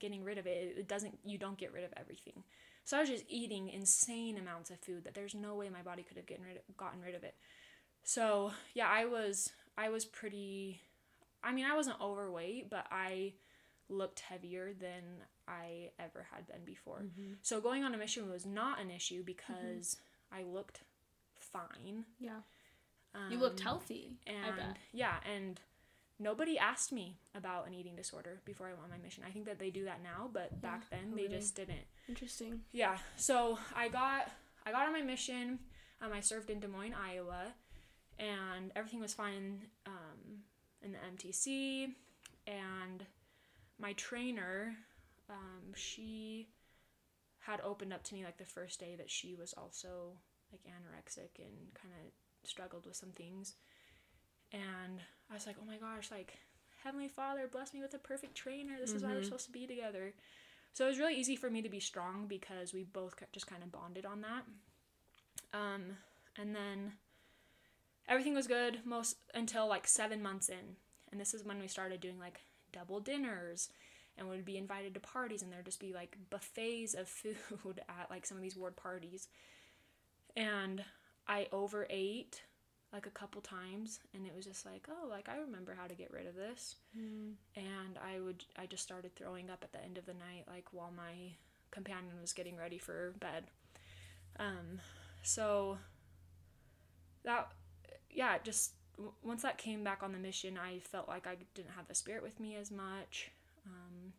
getting 0.00 0.24
rid 0.24 0.38
of 0.38 0.48
it. 0.48 0.74
It 0.76 0.88
doesn't. 0.88 1.20
You 1.24 1.38
don't 1.38 1.56
get 1.56 1.72
rid 1.72 1.84
of 1.84 1.92
everything. 1.96 2.42
So 2.82 2.96
I 2.96 3.00
was 3.00 3.10
just 3.10 3.26
eating 3.28 3.68
insane 3.68 4.38
amounts 4.38 4.70
of 4.70 4.80
food 4.80 5.04
that 5.04 5.14
there's 5.14 5.36
no 5.36 5.54
way 5.54 5.68
my 5.68 5.82
body 5.82 6.02
could 6.02 6.16
have 6.16 6.26
gotten 6.26 6.44
rid 6.44 6.56
of, 6.56 6.76
gotten 6.76 7.00
rid 7.00 7.14
of 7.14 7.22
it. 7.22 7.36
So 8.02 8.50
yeah, 8.74 8.88
I 8.88 9.04
was 9.04 9.52
I 9.78 9.88
was 9.90 10.04
pretty. 10.04 10.80
I 11.42 11.52
mean, 11.52 11.64
I 11.64 11.74
wasn't 11.76 12.00
overweight, 12.00 12.68
but 12.68 12.86
I 12.90 13.34
looked 13.88 14.20
heavier 14.20 14.72
than 14.78 15.02
I 15.46 15.90
ever 15.98 16.26
had 16.34 16.46
been 16.46 16.64
before. 16.64 17.04
So 17.42 17.60
going 17.60 17.84
on 17.84 17.94
a 17.94 17.96
mission 17.98 18.28
was 18.30 18.44
not 18.44 18.80
an 18.80 18.90
issue 18.90 19.22
because 19.24 19.96
I 20.32 20.42
looked 20.42 20.80
fine. 21.38 22.04
Yeah. 22.18 22.40
you 23.30 23.38
looked 23.38 23.60
Um, 23.60 23.64
healthy. 23.66 24.18
I 24.26 24.30
And 24.30 24.56
bet. 24.56 24.76
yeah, 24.92 25.20
and 25.24 25.60
nobody 26.18 26.58
asked 26.58 26.92
me 26.92 27.16
about 27.34 27.66
an 27.66 27.72
eating 27.74 27.96
disorder 27.96 28.40
before 28.44 28.66
I 28.66 28.72
went 28.72 28.84
on 28.84 28.90
my 28.90 28.98
mission. 28.98 29.24
I 29.26 29.30
think 29.30 29.46
that 29.46 29.58
they 29.58 29.70
do 29.70 29.84
that 29.86 30.02
now, 30.02 30.28
but 30.32 30.60
back 30.60 30.90
then 30.90 31.14
they 31.16 31.28
just 31.28 31.54
didn't. 31.54 31.86
Interesting. 32.08 32.62
Yeah. 32.72 32.98
So 33.16 33.58
I 33.74 33.88
got 33.88 34.30
I 34.66 34.72
got 34.72 34.86
on 34.86 34.92
my 34.92 35.02
mission. 35.02 35.60
Um, 36.02 36.12
I 36.12 36.20
served 36.20 36.50
in 36.50 36.60
Des 36.60 36.68
Moines, 36.68 36.94
Iowa, 36.94 37.54
and 38.18 38.72
everything 38.74 39.00
was 39.00 39.14
fine 39.14 39.60
um, 39.86 40.42
in 40.82 40.92
the 40.92 40.98
MTC. 40.98 41.92
And 42.46 43.04
my 43.78 43.92
trainer, 43.94 44.74
um, 45.30 45.74
she 45.74 46.48
had 47.40 47.60
opened 47.62 47.92
up 47.92 48.02
to 48.04 48.14
me 48.14 48.24
like 48.24 48.38
the 48.38 48.44
first 48.44 48.80
day 48.80 48.94
that 48.96 49.10
she 49.10 49.34
was 49.34 49.54
also 49.56 50.12
like 50.52 50.60
anorexic 50.64 51.38
and 51.38 51.74
kind 51.74 51.94
of 52.04 52.48
struggled 52.48 52.86
with 52.86 52.96
some 52.96 53.10
things. 53.10 53.54
And 54.52 55.00
I 55.30 55.34
was 55.34 55.46
like, 55.46 55.56
oh 55.60 55.66
my 55.66 55.76
gosh, 55.76 56.10
like 56.10 56.38
Heavenly 56.82 57.08
Father, 57.08 57.48
bless 57.50 57.74
me 57.74 57.80
with 57.80 57.94
a 57.94 57.98
perfect 57.98 58.34
trainer. 58.34 58.76
This 58.80 58.92
is 58.92 59.02
why 59.02 59.12
we're 59.12 59.22
supposed 59.22 59.46
to 59.46 59.52
be 59.52 59.66
together. 59.66 60.14
So 60.72 60.84
it 60.84 60.88
was 60.88 60.98
really 60.98 61.16
easy 61.16 61.36
for 61.36 61.50
me 61.50 61.60
to 61.62 61.68
be 61.68 61.80
strong 61.80 62.26
because 62.28 62.72
we 62.72 62.84
both 62.84 63.14
just 63.32 63.46
kind 63.46 63.62
of 63.62 63.72
bonded 63.72 64.06
on 64.06 64.20
that. 64.22 64.44
Um, 65.52 65.96
and 66.36 66.54
then 66.54 66.92
everything 68.08 68.34
was 68.34 68.46
good 68.46 68.80
most 68.84 69.16
until 69.34 69.68
like 69.68 69.86
seven 69.86 70.22
months 70.22 70.48
in, 70.48 70.76
and 71.10 71.20
this 71.20 71.34
is 71.34 71.44
when 71.44 71.60
we 71.60 71.68
started 71.68 72.00
doing 72.00 72.18
like 72.18 72.40
double 72.72 73.00
dinners, 73.00 73.68
and 74.16 74.28
would 74.28 74.44
be 74.44 74.56
invited 74.56 74.94
to 74.94 75.00
parties, 75.00 75.42
and 75.42 75.52
there'd 75.52 75.64
just 75.64 75.80
be 75.80 75.92
like 75.92 76.16
buffets 76.30 76.94
of 76.94 77.08
food 77.08 77.80
at 77.88 78.10
like 78.10 78.26
some 78.26 78.36
of 78.36 78.42
these 78.42 78.56
ward 78.56 78.76
parties, 78.76 79.28
and 80.36 80.84
I 81.26 81.46
overate 81.52 82.42
like 82.92 83.06
a 83.06 83.10
couple 83.10 83.40
times 83.42 84.00
and 84.14 84.26
it 84.26 84.34
was 84.34 84.46
just 84.46 84.64
like 84.64 84.88
oh 84.90 85.06
like 85.08 85.28
i 85.28 85.36
remember 85.36 85.76
how 85.78 85.86
to 85.86 85.94
get 85.94 86.10
rid 86.10 86.26
of 86.26 86.34
this. 86.34 86.76
And 87.54 87.98
i 88.02 88.18
would 88.18 88.44
i 88.56 88.66
just 88.66 88.82
started 88.82 89.14
throwing 89.14 89.50
up 89.50 89.62
at 89.62 89.72
the 89.72 89.84
end 89.84 89.98
of 89.98 90.06
the 90.06 90.14
night 90.14 90.44
like 90.48 90.72
while 90.72 90.92
my 90.96 91.32
companion 91.70 92.14
was 92.20 92.32
getting 92.32 92.56
ready 92.56 92.78
for 92.78 93.12
bed. 93.20 93.44
Um 94.38 94.80
so 95.22 95.78
that 97.24 97.52
yeah 98.10 98.36
just 98.42 98.72
w- 98.96 99.12
once 99.22 99.42
that 99.42 99.58
came 99.58 99.84
back 99.84 100.02
on 100.02 100.12
the 100.12 100.18
mission 100.18 100.58
i 100.58 100.78
felt 100.78 101.08
like 101.08 101.26
i 101.26 101.36
didn't 101.54 101.70
have 101.76 101.86
the 101.88 101.94
spirit 101.94 102.22
with 102.22 102.38
me 102.40 102.56
as 102.56 102.70
much 102.70 103.30
um 103.66 104.12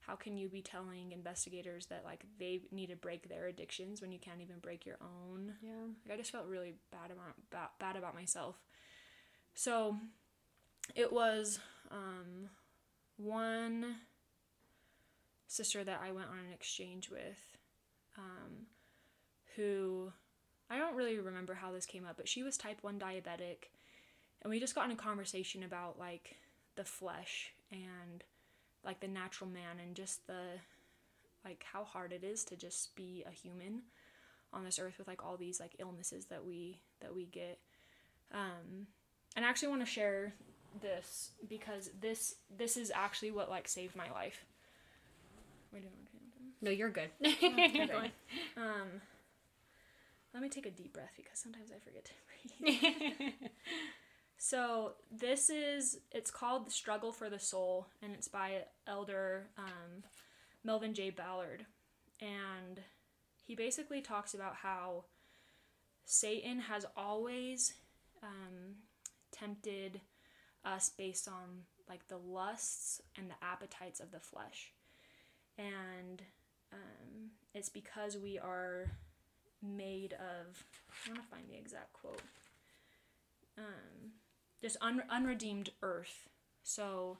how 0.00 0.16
can 0.16 0.36
you 0.36 0.48
be 0.48 0.62
telling 0.62 1.12
investigators 1.12 1.86
that 1.86 2.02
like 2.04 2.24
they 2.38 2.62
need 2.72 2.88
to 2.88 2.96
break 2.96 3.28
their 3.28 3.46
addictions 3.46 4.00
when 4.00 4.10
you 4.10 4.18
can't 4.18 4.40
even 4.40 4.58
break 4.60 4.84
your 4.86 4.96
own 5.00 5.54
Yeah. 5.62 5.70
like 6.04 6.14
I 6.14 6.16
just 6.16 6.32
felt 6.32 6.46
really 6.46 6.74
bad 6.90 7.10
about, 7.10 7.34
about 7.50 7.78
bad 7.78 7.96
about 7.96 8.14
myself. 8.14 8.56
So 9.54 9.96
it 10.94 11.12
was 11.12 11.60
um, 11.90 12.48
one 13.16 13.96
sister 15.46 15.84
that 15.84 16.00
I 16.02 16.12
went 16.12 16.28
on 16.28 16.38
an 16.38 16.52
exchange 16.52 17.10
with, 17.10 17.38
um, 18.18 18.66
who 19.56 20.12
I 20.70 20.78
don't 20.78 20.94
really 20.94 21.18
remember 21.18 21.54
how 21.54 21.72
this 21.72 21.86
came 21.86 22.06
up, 22.06 22.16
but 22.16 22.28
she 22.28 22.42
was 22.42 22.56
type 22.56 22.78
one 22.82 22.98
diabetic, 22.98 23.70
and 24.42 24.50
we 24.50 24.60
just 24.60 24.74
got 24.74 24.86
in 24.86 24.92
a 24.92 24.96
conversation 24.96 25.62
about 25.62 25.98
like 25.98 26.36
the 26.76 26.84
flesh 26.84 27.52
and 27.72 28.22
like 28.84 29.00
the 29.00 29.08
natural 29.08 29.50
man 29.50 29.78
and 29.84 29.94
just 29.94 30.26
the 30.26 30.42
like 31.44 31.64
how 31.72 31.84
hard 31.84 32.12
it 32.12 32.24
is 32.24 32.44
to 32.44 32.56
just 32.56 32.94
be 32.94 33.24
a 33.26 33.30
human 33.30 33.82
on 34.52 34.64
this 34.64 34.78
earth 34.78 34.94
with 34.98 35.08
like 35.08 35.24
all 35.24 35.36
these 35.36 35.60
like 35.60 35.76
illnesses 35.78 36.26
that 36.26 36.44
we 36.44 36.80
that 37.00 37.14
we 37.14 37.24
get 37.26 37.58
um 38.32 38.86
and 39.36 39.44
i 39.44 39.48
actually 39.48 39.68
want 39.68 39.80
to 39.80 39.86
share 39.86 40.32
this 40.80 41.32
because 41.48 41.90
this 42.00 42.36
this 42.56 42.76
is 42.76 42.92
actually 42.94 43.30
what 43.30 43.50
like 43.50 43.66
saved 43.68 43.96
my 43.96 44.10
life. 44.12 44.44
No, 46.62 46.70
you're 46.70 46.90
good. 46.90 47.10
Okay. 47.26 48.12
um 48.56 49.00
let 50.32 50.42
me 50.42 50.48
take 50.48 50.66
a 50.66 50.70
deep 50.70 50.92
breath 50.92 51.12
because 51.16 51.38
sometimes 51.38 51.70
i 51.70 51.78
forget 51.78 52.04
to 52.04 52.12
breathe. 52.58 53.32
So 54.42 54.92
this 55.12 55.50
is 55.50 55.98
it's 56.10 56.30
called 56.30 56.66
the 56.66 56.70
struggle 56.70 57.12
for 57.12 57.28
the 57.28 57.38
soul 57.38 57.88
and 58.02 58.14
it's 58.14 58.26
by 58.26 58.62
elder 58.86 59.50
um, 59.58 60.02
melvin 60.64 60.94
j. 60.94 61.10
Ballard. 61.10 61.66
And 62.22 62.80
he 63.46 63.54
basically 63.54 64.00
talks 64.00 64.32
about 64.32 64.56
how 64.56 65.04
satan 66.06 66.58
has 66.58 66.86
always 66.96 67.74
um, 68.22 68.76
tempted 69.30 70.00
us 70.64 70.90
based 70.96 71.28
on 71.28 71.64
like 71.86 72.08
the 72.08 72.16
lusts 72.16 73.02
and 73.18 73.28
the 73.28 73.44
appetites 73.44 74.00
of 74.00 74.10
the 74.10 74.20
flesh. 74.20 74.72
And 75.58 76.22
um, 76.72 77.32
it's 77.52 77.68
because 77.68 78.16
we 78.16 78.38
are 78.38 78.90
made 79.62 80.14
of, 80.14 80.64
I 81.06 81.10
want 81.10 81.22
to 81.22 81.28
find 81.28 81.44
the 81.48 81.56
exact 81.58 81.92
quote, 81.92 82.22
um, 83.58 84.12
just 84.60 84.76
un- 84.80 85.02
unredeemed 85.10 85.70
earth. 85.82 86.28
So, 86.62 87.18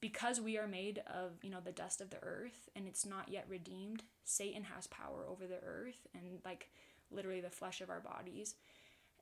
because 0.00 0.40
we 0.40 0.56
are 0.58 0.68
made 0.68 1.02
of, 1.06 1.32
you 1.42 1.50
know, 1.50 1.60
the 1.64 1.72
dust 1.72 2.00
of 2.00 2.10
the 2.10 2.22
earth 2.22 2.68
and 2.76 2.86
it's 2.86 3.04
not 3.04 3.28
yet 3.28 3.46
redeemed, 3.48 4.02
Satan 4.24 4.64
has 4.64 4.86
power 4.86 5.24
over 5.28 5.46
the 5.46 5.60
earth 5.64 6.06
and, 6.14 6.40
like, 6.44 6.70
literally 7.10 7.40
the 7.40 7.50
flesh 7.50 7.80
of 7.80 7.90
our 7.90 8.00
bodies. 8.00 8.54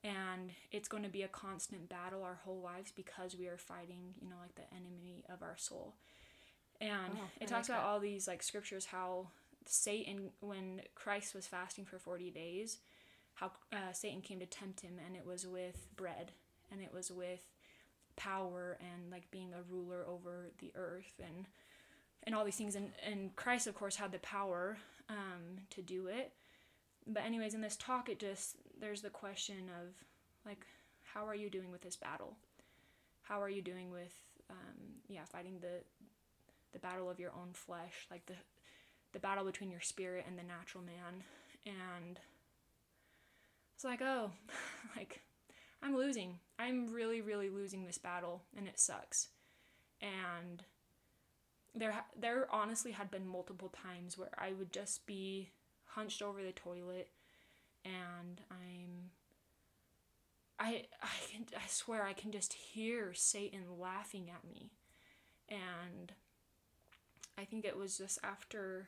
And 0.03 0.51
it's 0.71 0.87
going 0.87 1.03
to 1.03 1.09
be 1.09 1.23
a 1.23 1.27
constant 1.27 1.89
battle 1.89 2.23
our 2.23 2.39
whole 2.43 2.61
lives 2.61 2.91
because 2.95 3.35
we 3.35 3.47
are 3.47 3.57
fighting 3.57 4.13
you 4.21 4.29
know 4.29 4.35
like 4.39 4.53
the 4.55 4.71
enemy 4.75 5.23
of 5.27 5.41
our 5.41 5.55
soul. 5.57 5.95
And 6.79 7.13
Oh, 7.15 7.29
it 7.41 7.47
talks 7.47 7.67
like 7.69 7.79
about 7.79 7.87
all 7.89 7.99
these 7.99 8.27
like 8.27 8.43
scriptures 8.43 8.85
how 8.85 9.29
satan 9.67 10.29
when 10.39 10.81
christ 10.95 11.35
was 11.35 11.47
fasting 11.47 11.85
for 11.85 11.99
40 11.99 12.31
days 12.31 12.79
how 13.35 13.51
uh, 13.71 13.91
satan 13.93 14.21
came 14.21 14.39
to 14.39 14.45
tempt 14.45 14.81
him 14.81 14.99
and 15.05 15.15
it 15.15 15.25
was 15.25 15.45
with 15.45 15.87
bread 15.95 16.31
and 16.71 16.81
it 16.81 16.93
was 16.93 17.11
with 17.11 17.43
power 18.15 18.77
and 18.81 19.11
like 19.11 19.29
being 19.31 19.53
a 19.53 19.71
ruler 19.71 20.03
over 20.07 20.49
the 20.59 20.71
earth 20.75 21.13
and 21.23 21.45
and 22.23 22.35
all 22.35 22.43
these 22.43 22.55
things 22.55 22.75
and 22.75 22.91
and 23.05 23.35
christ 23.35 23.67
of 23.67 23.75
course 23.75 23.95
had 23.95 24.11
the 24.11 24.19
power 24.19 24.77
um 25.09 25.59
to 25.69 25.81
do 25.81 26.07
it. 26.07 26.33
But 27.05 27.23
anyways 27.23 27.53
in 27.53 27.61
this 27.61 27.77
talk 27.77 28.09
it 28.09 28.19
just 28.19 28.57
there's 28.79 29.01
the 29.01 29.09
question 29.09 29.69
of 29.79 29.93
like 30.45 30.65
how 31.03 31.25
are 31.25 31.35
you 31.35 31.49
doing 31.49 31.71
with 31.71 31.81
this 31.81 31.95
battle? 31.95 32.35
How 33.21 33.41
are 33.41 33.49
you 33.49 33.61
doing 33.61 33.91
with 33.91 34.13
um, 34.49 34.95
yeah 35.07 35.25
fighting 35.31 35.59
the 35.61 35.83
the 36.73 36.79
battle 36.79 37.09
of 37.09 37.19
your 37.19 37.31
own 37.31 37.49
flesh 37.53 38.07
like 38.11 38.25
the 38.25 38.35
the 39.13 39.19
battle 39.19 39.45
between 39.45 39.71
your 39.71 39.81
spirit 39.81 40.25
and 40.27 40.37
the 40.37 40.43
natural 40.43 40.83
man. 40.83 41.23
And 41.65 42.19
it's 43.75 43.83
like 43.83 44.01
oh 44.01 44.31
like 44.95 45.21
i'm 45.81 45.95
losing. 45.95 46.39
I'm 46.59 46.91
really 46.91 47.21
really 47.21 47.49
losing 47.49 47.85
this 47.85 47.97
battle 47.97 48.43
and 48.55 48.67
it 48.67 48.79
sucks. 48.79 49.29
And 50.01 50.63
there 51.75 51.93
there 52.19 52.47
honestly 52.51 52.91
had 52.91 53.11
been 53.11 53.27
multiple 53.27 53.69
times 53.69 54.17
where 54.17 54.31
i 54.39 54.51
would 54.51 54.71
just 54.71 55.05
be 55.05 55.51
hunched 55.85 56.23
over 56.23 56.41
the 56.41 56.51
toilet 56.51 57.09
and 57.85 58.41
I'm 58.49 59.11
I 60.59 60.85
I 61.01 61.31
can 61.31 61.45
I 61.55 61.67
swear 61.67 62.03
I 62.03 62.13
can 62.13 62.31
just 62.31 62.53
hear 62.53 63.13
Satan 63.13 63.79
laughing 63.79 64.29
at 64.29 64.47
me. 64.47 64.71
And 65.49 66.11
I 67.37 67.45
think 67.45 67.63
it 67.63 67.77
was 67.77 67.97
just 67.97 68.19
after 68.23 68.87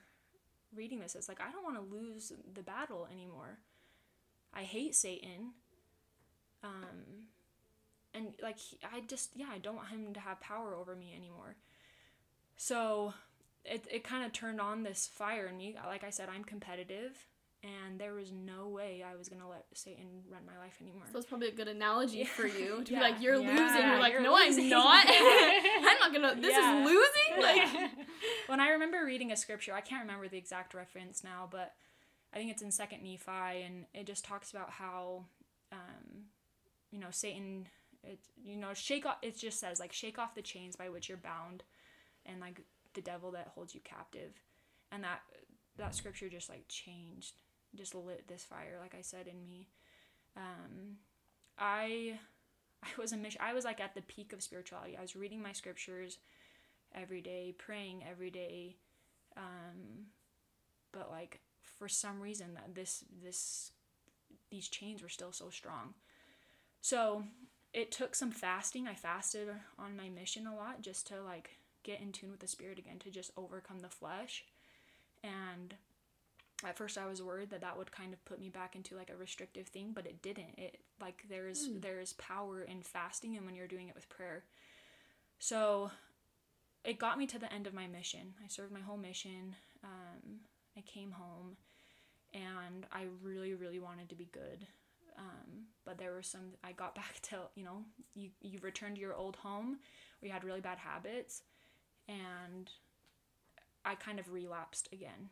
reading 0.75 0.99
this 0.99 1.15
it's 1.15 1.27
like 1.27 1.41
I 1.41 1.51
don't 1.51 1.63
want 1.63 1.77
to 1.77 1.95
lose 1.95 2.31
the 2.53 2.61
battle 2.61 3.07
anymore. 3.11 3.59
I 4.53 4.63
hate 4.63 4.95
Satan. 4.95 5.53
Um 6.63 7.27
and 8.13 8.33
like 8.41 8.57
he, 8.57 8.77
I 8.83 9.01
just 9.01 9.31
yeah, 9.35 9.47
I 9.51 9.59
don't 9.59 9.75
want 9.75 9.89
him 9.89 10.13
to 10.13 10.19
have 10.19 10.39
power 10.41 10.75
over 10.75 10.95
me 10.95 11.13
anymore. 11.15 11.55
So 12.57 13.13
it 13.63 13.85
it 13.91 14.03
kind 14.03 14.25
of 14.25 14.33
turned 14.33 14.59
on 14.59 14.83
this 14.83 15.07
fire 15.11 15.47
in 15.47 15.57
me. 15.57 15.75
Like 15.85 16.03
I 16.03 16.09
said, 16.09 16.29
I'm 16.29 16.43
competitive 16.43 17.28
and 17.63 17.99
there 17.99 18.13
was 18.13 18.31
no 18.31 18.67
way 18.69 19.03
I 19.03 19.15
was 19.17 19.27
gonna 19.29 19.49
let 19.49 19.65
Satan 19.73 20.23
run 20.29 20.41
my 20.45 20.57
life 20.57 20.77
anymore. 20.81 21.03
So 21.11 21.17
it's 21.17 21.27
probably 21.27 21.49
a 21.49 21.53
good 21.53 21.67
analogy 21.67 22.23
for 22.23 22.47
you 22.47 22.83
to 22.83 22.91
Yeah. 22.93 22.99
be 22.99 23.03
like, 23.11 23.21
you're 23.21 23.35
Yeah. 23.35 23.49
losing. 23.49 23.87
You're 23.89 23.99
like, 23.99 24.13
You're 24.13 24.21
no, 24.21 24.33
losing. 24.35 24.65
I'm 24.65 24.69
not. 24.69 25.05
I'm 25.09 25.99
not 25.99 26.13
gonna. 26.13 26.41
This 26.41 26.55
Yeah. 26.55 26.79
is 26.81 26.85
losing. 26.85 27.41
Like, 27.41 27.91
when 28.47 28.59
I 28.59 28.69
remember 28.69 29.03
reading 29.05 29.31
a 29.31 29.35
scripture, 29.35 29.73
I 29.73 29.81
can't 29.81 30.01
remember 30.01 30.27
the 30.27 30.37
exact 30.37 30.73
reference 30.73 31.23
now, 31.23 31.47
but 31.51 31.73
I 32.33 32.37
think 32.37 32.51
it's 32.51 32.61
in 32.61 32.71
Second 32.71 33.03
Nephi, 33.03 33.63
and 33.63 33.85
it 33.93 34.05
just 34.05 34.23
talks 34.23 34.51
about 34.51 34.69
how, 34.69 35.25
um, 35.71 36.25
you 36.91 36.99
know, 36.99 37.07
Satan, 37.11 37.67
it 38.03 38.19
you 38.41 38.55
know, 38.55 38.73
shake 38.73 39.05
off. 39.05 39.17
It 39.21 39.37
just 39.37 39.59
says 39.59 39.79
like 39.79 39.91
shake 39.91 40.17
off 40.17 40.33
the 40.35 40.41
chains 40.41 40.75
by 40.77 40.87
which 40.89 41.09
you're 41.09 41.17
bound, 41.17 41.63
and 42.25 42.39
like 42.39 42.61
the 42.93 43.01
devil 43.01 43.31
that 43.31 43.51
holds 43.53 43.75
you 43.75 43.81
captive, 43.83 44.31
and 44.91 45.03
that 45.03 45.19
that 45.77 45.95
scripture 45.95 46.29
just 46.29 46.49
like 46.49 46.67
changed, 46.67 47.33
just 47.75 47.95
lit 47.95 48.27
this 48.27 48.43
fire, 48.43 48.77
like 48.81 48.95
I 48.95 49.01
said 49.01 49.27
in 49.27 49.43
me. 49.43 49.67
Um, 50.35 50.97
I 51.57 52.19
I 52.83 52.87
was 52.97 53.11
a 53.11 53.17
mission. 53.17 53.41
I 53.43 53.53
was 53.53 53.65
like 53.65 53.79
at 53.79 53.95
the 53.95 54.01
peak 54.01 54.33
of 54.33 54.41
spirituality. 54.41 54.97
I 54.97 55.01
was 55.01 55.15
reading 55.15 55.41
my 55.41 55.51
scriptures 55.51 56.17
every 56.93 57.21
day, 57.21 57.53
praying 57.57 58.03
every 58.09 58.31
day. 58.31 58.77
Um, 59.37 60.07
but 60.91 61.09
like 61.11 61.39
for 61.61 61.87
some 61.87 62.19
reason 62.19 62.53
that 62.55 62.75
this 62.75 63.03
this 63.23 63.71
these 64.49 64.67
chains 64.67 65.01
were 65.01 65.09
still 65.09 65.31
so 65.31 65.49
strong. 65.49 65.93
So 66.81 67.23
it 67.73 67.91
took 67.91 68.15
some 68.15 68.31
fasting. 68.31 68.87
I 68.87 68.95
fasted 68.95 69.49
on 69.77 69.97
my 69.97 70.09
mission 70.09 70.47
a 70.47 70.55
lot 70.55 70.81
just 70.81 71.07
to 71.07 71.21
like 71.21 71.57
get 71.83 72.01
in 72.01 72.11
tune 72.11 72.31
with 72.31 72.39
the 72.39 72.47
spirit 72.47 72.79
again 72.79 72.99
to 72.99 73.11
just 73.11 73.31
overcome 73.37 73.79
the 73.79 73.89
flesh. 73.89 74.45
And 75.23 75.75
at 76.65 76.77
first 76.77 76.97
I 76.97 77.05
was 77.05 77.21
worried 77.21 77.51
that 77.51 77.61
that 77.61 77.77
would 77.77 77.91
kind 77.91 78.13
of 78.13 78.23
put 78.25 78.39
me 78.39 78.49
back 78.49 78.75
into 78.75 78.95
like 78.95 79.09
a 79.09 79.15
restrictive 79.15 79.67
thing, 79.67 79.91
but 79.93 80.05
it 80.05 80.21
didn't. 80.21 80.57
It 80.57 80.79
like 81.01 81.23
there's 81.29 81.69
there's 81.79 82.13
power 82.13 82.63
in 82.63 82.81
fasting 82.81 83.37
and 83.37 83.45
when 83.45 83.55
you're 83.55 83.67
doing 83.67 83.87
it 83.87 83.95
with 83.95 84.09
prayer. 84.09 84.43
So 85.39 85.91
it 86.83 86.99
got 86.99 87.17
me 87.17 87.27
to 87.27 87.39
the 87.39 87.51
end 87.51 87.67
of 87.67 87.73
my 87.73 87.87
mission. 87.87 88.33
I 88.43 88.47
served 88.47 88.73
my 88.73 88.81
whole 88.81 88.97
mission. 88.97 89.55
Um, 89.83 90.39
I 90.77 90.81
came 90.81 91.11
home, 91.11 91.55
and 92.33 92.85
I 92.91 93.05
really, 93.23 93.53
really 93.53 93.79
wanted 93.79 94.09
to 94.09 94.15
be 94.15 94.29
good. 94.31 94.67
Um, 95.17 95.65
but 95.85 95.97
there 95.97 96.13
were 96.13 96.23
some. 96.23 96.53
I 96.63 96.73
got 96.73 96.95
back 97.03 97.19
to 97.23 97.37
you 97.55 97.63
know 97.63 97.83
you 98.15 98.31
you 98.41 98.59
return 98.61 98.95
to 98.95 99.01
your 99.01 99.15
old 99.15 99.37
home 99.37 99.79
where 100.19 100.27
you 100.27 100.33
had 100.33 100.43
really 100.43 100.61
bad 100.61 100.77
habits, 100.77 101.43
and 102.07 102.69
I 103.85 103.95
kind 103.95 104.19
of 104.19 104.31
relapsed 104.31 104.89
again. 104.91 105.29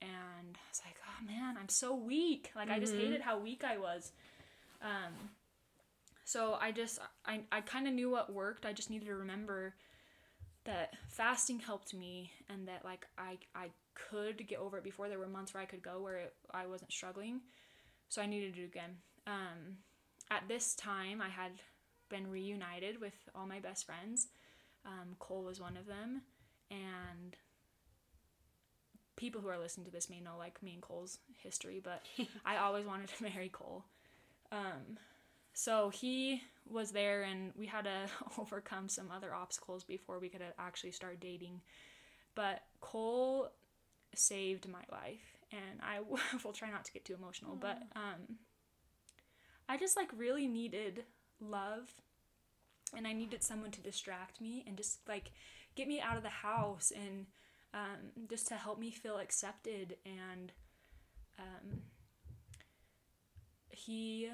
And 0.00 0.56
I 0.56 0.68
was 0.70 0.80
like, 0.84 0.96
oh 1.06 1.26
man, 1.26 1.56
I'm 1.58 1.68
so 1.68 1.94
weak. 1.94 2.50
Like 2.54 2.70
I 2.70 2.78
just 2.78 2.94
hated 2.94 3.20
how 3.20 3.38
weak 3.38 3.64
I 3.64 3.78
was. 3.78 4.12
Um, 4.80 5.12
so 6.24 6.56
I 6.60 6.72
just 6.72 6.98
I, 7.26 7.40
I 7.50 7.60
kind 7.62 7.88
of 7.88 7.94
knew 7.94 8.10
what 8.10 8.32
worked. 8.32 8.66
I 8.66 8.72
just 8.72 8.90
needed 8.90 9.06
to 9.06 9.14
remember 9.14 9.74
that 10.64 10.94
fasting 11.08 11.58
helped 11.58 11.94
me 11.94 12.30
and 12.50 12.68
that 12.68 12.84
like 12.84 13.06
I 13.16 13.38
I 13.54 13.70
could 13.94 14.46
get 14.46 14.58
over 14.58 14.78
it 14.78 14.84
before 14.84 15.08
there 15.08 15.18
were 15.18 15.26
months 15.26 15.54
where 15.54 15.62
I 15.62 15.66
could 15.66 15.82
go 15.82 16.00
where 16.00 16.18
it, 16.18 16.34
I 16.52 16.66
wasn't 16.66 16.92
struggling. 16.92 17.40
So 18.08 18.22
I 18.22 18.26
needed 18.26 18.54
to 18.54 18.60
do 18.60 18.64
it 18.64 18.66
again. 18.66 18.96
Um, 19.26 19.78
at 20.30 20.46
this 20.48 20.74
time, 20.74 21.20
I 21.20 21.28
had 21.28 21.52
been 22.08 22.30
reunited 22.30 23.00
with 23.00 23.14
all 23.34 23.46
my 23.46 23.60
best 23.60 23.86
friends. 23.86 24.28
Um, 24.84 25.16
Cole 25.18 25.44
was 25.44 25.60
one 25.60 25.76
of 25.76 25.86
them, 25.86 26.22
and 26.70 27.36
people 29.18 29.40
who 29.40 29.48
are 29.48 29.58
listening 29.58 29.84
to 29.84 29.92
this 29.92 30.08
may 30.08 30.20
know 30.20 30.36
like 30.38 30.62
me 30.62 30.72
and 30.72 30.80
Cole's 30.80 31.18
history, 31.42 31.82
but 31.82 32.02
I 32.46 32.56
always 32.58 32.86
wanted 32.86 33.08
to 33.08 33.22
marry 33.22 33.50
Cole. 33.50 33.84
Um, 34.50 34.96
so 35.52 35.90
he 35.90 36.40
was 36.70 36.92
there, 36.92 37.24
and 37.24 37.52
we 37.58 37.66
had 37.66 37.84
to 37.84 38.06
overcome 38.38 38.88
some 38.88 39.10
other 39.10 39.34
obstacles 39.34 39.84
before 39.84 40.18
we 40.20 40.28
could 40.28 40.42
actually 40.58 40.92
start 40.92 41.20
dating. 41.20 41.60
But 42.34 42.62
Cole 42.80 43.50
saved 44.14 44.68
my 44.68 44.82
life, 44.90 45.36
and 45.50 45.80
I 45.82 45.98
will 46.44 46.52
try 46.52 46.70
not 46.70 46.84
to 46.84 46.92
get 46.92 47.04
too 47.04 47.14
emotional, 47.14 47.56
but 47.56 47.82
um, 47.96 48.38
I 49.68 49.76
just 49.76 49.96
like 49.96 50.08
really 50.16 50.46
needed 50.46 51.04
love, 51.40 51.90
and 52.96 53.06
I 53.06 53.12
needed 53.12 53.42
someone 53.42 53.72
to 53.72 53.80
distract 53.80 54.40
me 54.40 54.64
and 54.66 54.76
just 54.76 55.00
like 55.08 55.32
get 55.74 55.88
me 55.88 56.00
out 56.00 56.16
of 56.16 56.22
the 56.22 56.28
house 56.28 56.92
and 56.94 57.26
um, 57.74 58.26
just 58.28 58.48
to 58.48 58.54
help 58.54 58.78
me 58.78 58.90
feel 58.90 59.18
accepted 59.18 59.96
and 60.06 60.52
um, 61.38 61.82
he 63.70 64.28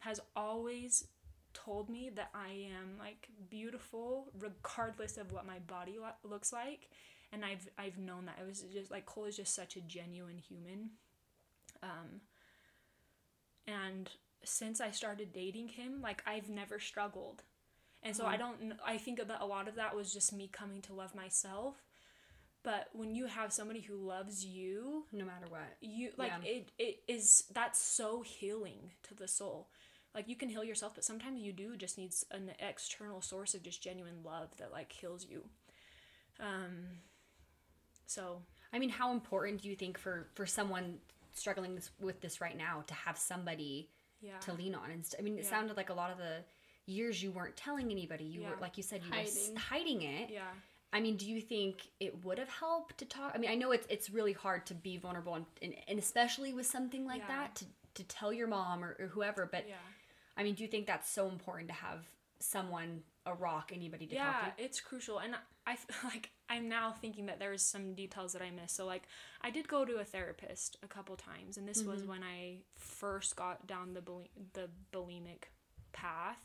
has 0.00 0.20
always 0.36 1.06
told 1.54 1.88
me 1.88 2.10
that 2.14 2.30
I 2.34 2.68
am 2.78 2.98
like 2.98 3.28
beautiful 3.48 4.26
regardless 4.38 5.16
of 5.16 5.32
what 5.32 5.46
my 5.46 5.60
body 5.60 5.96
lo- 6.00 6.28
looks 6.28 6.52
like. 6.52 6.90
And 7.32 7.44
I've 7.44 7.68
I've 7.78 7.98
known 7.98 8.26
that. 8.26 8.38
It 8.40 8.46
was 8.46 8.64
just 8.72 8.90
like 8.90 9.06
Cole 9.06 9.24
is 9.24 9.36
just 9.36 9.54
such 9.54 9.76
a 9.76 9.80
genuine 9.80 10.38
human. 10.38 10.90
Um 11.82 12.20
and 13.66 14.10
since 14.44 14.80
I 14.80 14.90
started 14.90 15.32
dating 15.32 15.68
him 15.68 16.00
like 16.02 16.22
I've 16.26 16.50
never 16.50 16.78
struggled. 16.78 17.42
And 18.02 18.14
so 18.14 18.26
I 18.26 18.36
don't 18.36 18.74
I 18.84 18.98
think 18.98 19.18
that 19.26 19.40
a 19.40 19.46
lot 19.46 19.68
of 19.68 19.76
that 19.76 19.96
was 19.96 20.12
just 20.12 20.32
me 20.32 20.50
coming 20.52 20.82
to 20.82 20.92
love 20.92 21.14
myself 21.14 21.76
but 22.64 22.88
when 22.92 23.14
you 23.14 23.26
have 23.26 23.52
somebody 23.52 23.80
who 23.80 23.94
loves 23.94 24.44
you 24.44 25.04
no 25.12 25.24
matter 25.24 25.46
what. 25.48 25.76
you 25.80 26.10
like 26.16 26.32
Yeah. 26.42 26.50
it 26.50 26.72
it 26.78 27.02
is 27.06 27.44
that's 27.52 27.78
so 27.80 28.22
healing 28.22 28.90
to 29.04 29.14
the 29.14 29.28
soul 29.28 29.68
like 30.14 30.28
you 30.28 30.36
can 30.36 30.48
heal 30.48 30.62
yourself, 30.62 30.92
but 30.94 31.02
sometimes 31.04 31.40
you 31.40 31.52
do 31.52 31.76
just 31.76 31.98
needs 31.98 32.24
an 32.30 32.52
external 32.60 33.20
source 33.20 33.52
of 33.54 33.62
just 33.64 33.82
genuine 33.82 34.22
love 34.24 34.48
that 34.58 34.70
like 34.70 34.92
heals 34.92 35.26
you. 35.28 35.42
Um, 36.40 36.86
so 38.06 38.42
I 38.72 38.78
mean, 38.78 38.90
how 38.90 39.12
important 39.12 39.62
do 39.62 39.68
you 39.68 39.76
think 39.76 39.98
for 39.98 40.28
for 40.34 40.46
someone 40.46 40.98
struggling 41.32 41.74
this, 41.74 41.90
with 42.00 42.20
this 42.20 42.40
right 42.40 42.56
now 42.56 42.84
to 42.86 42.94
have 42.94 43.18
somebody 43.18 43.90
yeah, 44.20 44.38
to 44.42 44.52
lean 44.52 44.74
on? 44.74 44.90
And 44.90 45.04
st- 45.04 45.20
I 45.20 45.22
mean, 45.24 45.36
it 45.38 45.44
Yeah. 45.44 45.50
sounded 45.50 45.76
like 45.76 45.90
a 45.90 45.94
lot 45.94 46.10
of 46.12 46.18
the 46.18 46.44
years 46.86 47.22
you 47.22 47.30
weren't 47.32 47.56
telling 47.56 47.90
anybody. 47.90 48.24
You 48.24 48.42
were 48.42 48.56
like 48.60 48.76
you 48.76 48.82
said 48.84 49.02
you 49.02 49.10
were 49.10 49.16
Hiding. 49.16 49.56
hiding 49.56 50.02
it. 50.02 50.30
yeah, 50.30 50.52
I 50.94 51.00
mean, 51.00 51.16
do 51.16 51.26
you 51.28 51.40
think 51.40 51.88
it 52.00 52.24
would 52.24 52.38
have 52.38 52.48
helped 52.48 52.98
to 52.98 53.04
talk? 53.04 53.32
I 53.34 53.38
mean, 53.38 53.50
I 53.50 53.56
know 53.56 53.72
it's 53.72 53.86
it's 53.90 54.08
really 54.10 54.32
hard 54.32 54.64
to 54.66 54.74
be 54.74 54.96
vulnerable 54.96 55.34
and, 55.34 55.46
and, 55.60 55.74
and 55.88 55.98
especially 55.98 56.52
with 56.54 56.66
something 56.66 57.04
like 57.04 57.22
Yeah. 57.22 57.36
that 57.36 57.54
to, 57.56 57.64
to 57.94 58.04
tell 58.04 58.32
your 58.32 58.46
mom 58.46 58.84
or, 58.84 58.96
or 59.00 59.08
whoever. 59.08 59.46
But 59.50 59.64
yeah. 59.68 59.74
I 60.36 60.42
mean, 60.44 60.54
do 60.54 60.62
you 60.62 60.68
think 60.68 60.86
that's 60.86 61.10
so 61.10 61.28
important 61.28 61.68
to 61.68 61.74
have 61.74 62.00
someone, 62.38 63.02
a 63.26 63.34
rock, 63.34 63.72
anybody 63.74 64.06
to 64.06 64.14
yeah 64.14 64.24
talk 64.32 64.56
to? 64.56 64.62
Yeah, 64.62 64.66
it's 64.66 64.80
crucial 64.80 65.18
and 65.18 65.34
i 65.66 65.72
f- 65.72 65.86
like 66.04 66.28
i'm 66.50 66.68
now 66.68 66.92
thinking 66.92 67.24
that 67.26 67.38
there's 67.38 67.62
some 67.62 67.94
details 67.94 68.34
that 68.34 68.42
i 68.42 68.50
missed 68.50 68.76
so 68.76 68.84
like 68.84 69.04
i 69.40 69.50
did 69.50 69.66
go 69.66 69.82
to 69.86 69.94
a 69.96 70.04
therapist 70.04 70.76
a 70.82 70.86
couple 70.86 71.16
times 71.16 71.56
and 71.56 71.66
this 71.66 71.82
was 71.82 72.00
Mm-hmm. 72.02 72.10
when 72.10 72.22
i 72.22 72.58
first 72.76 73.34
got 73.34 73.66
down 73.66 73.94
the 73.94 74.02
the 74.52 74.68
bulimic 74.92 75.44
path 75.92 76.42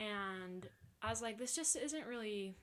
and 0.00 0.68
i 1.02 1.10
was 1.10 1.22
like 1.22 1.38
this 1.38 1.54
just 1.54 1.76
isn't 1.76 2.06
really 2.06 2.56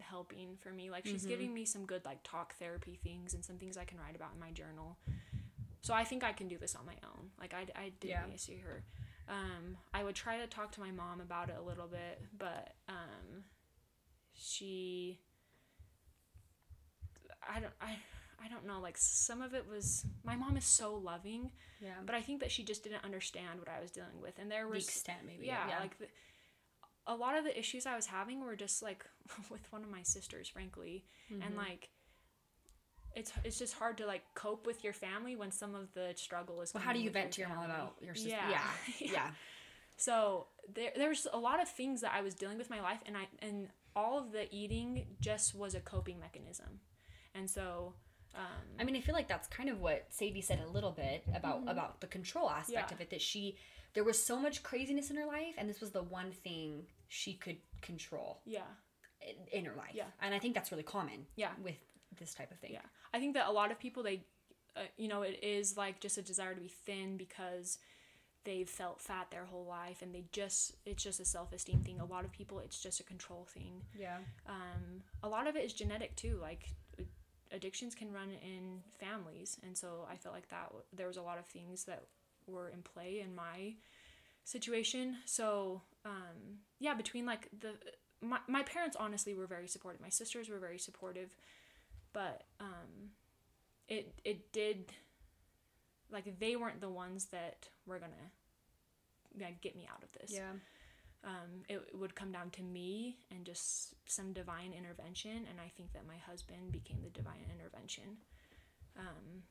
helping 0.00 0.56
for 0.56 0.70
me 0.70 0.90
like 0.90 1.06
she's 1.06 1.22
Mm-hmm. 1.22 1.28
giving 1.30 1.54
me 1.54 1.64
some 1.64 1.84
good 1.86 2.04
like 2.04 2.22
talk 2.22 2.54
therapy 2.58 2.98
things 3.02 3.34
and 3.34 3.44
some 3.44 3.56
things 3.56 3.76
i 3.76 3.84
can 3.84 3.98
write 3.98 4.14
about 4.16 4.30
in 4.34 4.40
my 4.40 4.50
journal 4.50 4.96
so 5.80 5.94
i 5.94 6.04
think 6.04 6.22
i 6.24 6.32
can 6.32 6.48
do 6.48 6.58
this 6.58 6.74
on 6.74 6.84
my 6.86 6.94
own 7.04 7.30
like 7.40 7.54
i, 7.54 7.66
I 7.80 7.92
did 8.00 8.10
Yeah. 8.10 8.22
see 8.36 8.58
her 8.58 8.84
um, 9.28 9.76
I 9.92 10.04
would 10.04 10.14
try 10.14 10.38
to 10.38 10.46
talk 10.46 10.70
to 10.72 10.80
my 10.80 10.92
mom 10.92 11.20
about 11.20 11.48
it 11.48 11.56
a 11.58 11.62
little 11.62 11.88
bit, 11.88 12.22
but 12.38 12.74
um, 12.88 13.42
she, 14.34 15.18
I 17.48 17.58
don't, 17.60 17.72
I, 17.80 17.96
I 18.44 18.48
don't 18.48 18.66
know. 18.66 18.80
Like 18.80 18.96
some 18.96 19.42
of 19.42 19.52
it 19.54 19.66
was, 19.68 20.04
my 20.24 20.36
mom 20.36 20.56
is 20.56 20.64
so 20.64 20.94
loving, 20.94 21.50
Yeah. 21.80 21.94
but 22.04 22.14
I 22.14 22.20
think 22.20 22.38
that 22.40 22.52
she 22.52 22.62
just 22.62 22.84
didn't 22.84 23.04
understand 23.04 23.58
what 23.58 23.68
I 23.68 23.80
was 23.80 23.90
dealing 23.90 24.20
with, 24.22 24.38
and 24.38 24.48
there 24.50 24.68
the 24.68 24.76
extent, 24.78 25.18
maybe. 25.26 25.46
yeah, 25.46 25.66
like 25.80 25.98
the, 25.98 26.06
a 27.06 27.14
lot 27.14 27.36
of 27.36 27.44
the 27.44 27.56
issues 27.58 27.86
I 27.86 27.94
was 27.96 28.06
having 28.06 28.44
were 28.44 28.56
just 28.56 28.82
like 28.82 29.04
with 29.50 29.70
one 29.72 29.82
of 29.84 29.90
my 29.90 30.02
sisters, 30.02 30.48
frankly, 30.48 31.04
Mm-hmm. 31.32 31.42
and 31.42 31.56
like. 31.56 31.90
It's, 33.14 33.32
it's 33.44 33.58
just 33.58 33.72
hard 33.72 33.96
to 33.98 34.06
like 34.06 34.22
cope 34.34 34.66
with 34.66 34.84
your 34.84 34.92
family 34.92 35.36
when 35.36 35.50
some 35.50 35.74
of 35.74 35.90
the 35.94 36.12
struggle 36.16 36.60
is. 36.60 36.74
well, 36.74 36.82
how 36.82 36.92
do 36.92 36.98
you 36.98 37.04
your 37.04 37.12
vent 37.14 37.32
to 37.32 37.40
your 37.40 37.48
mom 37.48 37.64
about 37.64 37.94
your 38.02 38.14
sister? 38.14 38.28
Yeah. 38.50 38.60
Yeah. 39.00 39.10
yeah. 39.12 39.30
So 39.96 40.48
there 40.74 40.90
there's 40.94 41.26
a 41.32 41.38
lot 41.38 41.62
of 41.62 41.68
things 41.70 42.02
that 42.02 42.12
I 42.14 42.20
was 42.20 42.34
dealing 42.34 42.58
with 42.58 42.70
in 42.70 42.76
my 42.76 42.82
life 42.82 42.98
and 43.06 43.16
I 43.16 43.26
and 43.40 43.68
all 43.94 44.18
of 44.18 44.32
the 44.32 44.46
eating 44.54 45.06
just 45.18 45.54
was 45.54 45.74
a 45.74 45.80
coping 45.80 46.20
mechanism. 46.20 46.80
And 47.34 47.48
so 47.48 47.94
um 48.34 48.42
I 48.78 48.84
mean, 48.84 48.94
I 48.96 49.00
feel 49.00 49.14
like 49.14 49.28
that's 49.28 49.48
kind 49.48 49.70
of 49.70 49.80
what 49.80 50.04
Sadie 50.10 50.42
said 50.42 50.60
a 50.60 50.68
little 50.70 50.92
bit 50.92 51.24
about 51.34 51.62
about 51.66 52.02
the 52.02 52.06
control 52.08 52.50
aspect 52.50 52.90
Yeah. 52.90 52.94
of 52.94 53.00
it. 53.00 53.08
That 53.08 53.22
she, 53.22 53.56
there 53.94 54.04
was 54.04 54.22
so 54.22 54.38
much 54.38 54.62
craziness 54.62 55.08
in 55.10 55.16
her 55.16 55.24
life, 55.26 55.54
and 55.56 55.70
this 55.70 55.80
was 55.80 55.92
the 55.92 56.02
one 56.02 56.32
thing 56.32 56.82
she 57.08 57.34
could 57.34 57.56
control 57.82 58.40
yeah. 58.44 58.60
in, 59.20 59.58
in 59.60 59.64
her 59.64 59.76
life. 59.76 59.92
Yeah. 59.94 60.04
And 60.20 60.34
I 60.34 60.38
think 60.38 60.54
that's 60.54 60.70
really 60.70 60.82
common. 60.82 61.26
Yeah. 61.36 61.50
With 61.62 61.76
this 62.18 62.34
type 62.34 62.50
of 62.50 62.58
thing. 62.58 62.72
Yeah. 62.72 62.80
I 63.12 63.18
think 63.18 63.34
that 63.34 63.48
a 63.48 63.52
lot 63.52 63.70
of 63.70 63.78
people 63.78 64.02
they 64.02 64.24
uh, 64.76 64.80
you 64.96 65.08
know 65.08 65.22
it 65.22 65.42
is 65.42 65.76
like 65.76 66.00
just 66.00 66.18
a 66.18 66.22
desire 66.22 66.54
to 66.54 66.60
be 66.60 66.68
thin 66.68 67.16
because 67.16 67.78
they've 68.44 68.68
felt 68.68 69.00
fat 69.00 69.26
their 69.30 69.44
whole 69.44 69.66
life 69.66 70.02
and 70.02 70.14
they 70.14 70.24
just 70.32 70.76
it's 70.84 71.02
just 71.02 71.20
a 71.20 71.24
self-esteem 71.24 71.80
thing. 71.80 72.00
A 72.00 72.04
lot 72.04 72.24
of 72.24 72.32
people 72.32 72.58
it's 72.58 72.80
just 72.80 73.00
a 73.00 73.04
control 73.04 73.46
thing. 73.50 73.82
Yeah. 73.98 74.18
um, 74.48 75.02
a 75.22 75.28
lot 75.28 75.46
of 75.46 75.56
it 75.56 75.64
is 75.64 75.72
genetic 75.72 76.14
too. 76.16 76.38
Like 76.40 76.68
addictions 77.52 77.94
can 77.94 78.12
run 78.12 78.30
in 78.42 78.82
families, 78.98 79.58
and 79.64 79.76
so 79.76 80.06
I 80.10 80.16
felt 80.16 80.34
like 80.34 80.48
that 80.48 80.72
there 80.92 81.06
was 81.06 81.16
a 81.16 81.22
lot 81.22 81.38
of 81.38 81.46
things 81.46 81.84
that 81.84 82.04
were 82.46 82.68
in 82.68 82.82
play 82.82 83.20
in 83.24 83.34
my 83.34 83.74
situation. 84.46 85.16
So 85.26 85.82
um, 86.04 86.60
yeah, 86.78 86.94
between 86.94 87.26
like 87.26 87.48
the 87.58 87.72
my 88.22 88.38
my 88.48 88.62
parents 88.62 88.96
honestly 88.98 89.34
were 89.34 89.46
very 89.46 89.68
supportive. 89.68 90.00
My 90.00 90.08
sisters 90.08 90.48
were 90.48 90.58
very 90.58 90.78
supportive, 90.78 91.36
but 92.12 92.44
um, 92.60 93.10
it 93.88 94.18
it 94.24 94.52
did 94.52 94.92
like 96.10 96.38
they 96.38 96.56
weren't 96.56 96.80
the 96.80 96.88
ones 96.88 97.26
that 97.26 97.68
were 97.86 97.98
gonna 97.98 98.30
yeah, 99.36 99.50
get 99.60 99.76
me 99.76 99.86
out 99.92 100.02
of 100.02 100.10
this 100.12 100.32
Yeah. 100.32 100.52
um, 101.24 101.64
it, 101.68 101.82
it 101.92 101.98
would 101.98 102.14
come 102.14 102.32
down 102.32 102.50
to 102.50 102.62
me 102.62 103.18
and 103.30 103.44
just 103.44 103.94
some 104.06 104.32
divine 104.32 104.72
intervention 104.72 105.46
and 105.50 105.60
i 105.60 105.68
think 105.76 105.92
that 105.92 106.06
my 106.06 106.16
husband 106.30 106.72
became 106.72 107.02
the 107.02 107.10
divine 107.10 107.44
intervention 107.52 108.16
um, 108.98 109.42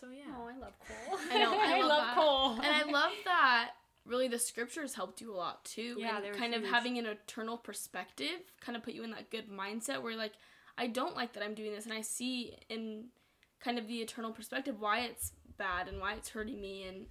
so 0.00 0.06
yeah 0.10 0.32
Oh, 0.38 0.48
I 0.48 0.58
love 0.58 0.72
Cole. 0.86 1.18
I 1.30 1.38
know, 1.38 1.52
I 1.58 1.80
love 1.86 2.06
that. 2.06 2.14
Cole. 2.14 2.52
and 2.54 2.66
I 2.66 2.82
love 2.90 3.12
that 3.24 3.70
really 4.06 4.28
the 4.28 4.38
scriptures 4.38 4.94
helped 4.94 5.20
you 5.20 5.32
a 5.32 5.36
lot 5.36 5.64
too. 5.64 5.96
Yeah, 5.98 6.20
and 6.24 6.34
kind 6.36 6.54
of 6.54 6.64
having 6.64 6.98
an 6.98 7.06
eternal 7.06 7.56
perspective 7.58 8.40
kind 8.60 8.76
of 8.76 8.82
put 8.82 8.94
you 8.94 9.04
in 9.04 9.10
that 9.10 9.30
good 9.30 9.50
mindset 9.50 10.02
where 10.02 10.16
like 10.16 10.32
I 10.78 10.86
don't 10.86 11.14
like 11.14 11.34
that 11.34 11.42
I'm 11.42 11.54
doing 11.54 11.72
this 11.72 11.84
and 11.84 11.92
I 11.94 12.00
see 12.00 12.54
in 12.68 13.06
kind 13.62 13.78
of 13.78 13.86
the 13.86 13.98
eternal 13.98 14.32
perspective 14.32 14.76
why 14.80 15.00
it's 15.00 15.32
bad 15.58 15.86
and 15.88 16.00
why 16.00 16.14
it's 16.14 16.30
hurting 16.30 16.60
me 16.60 16.84
and 16.88 17.06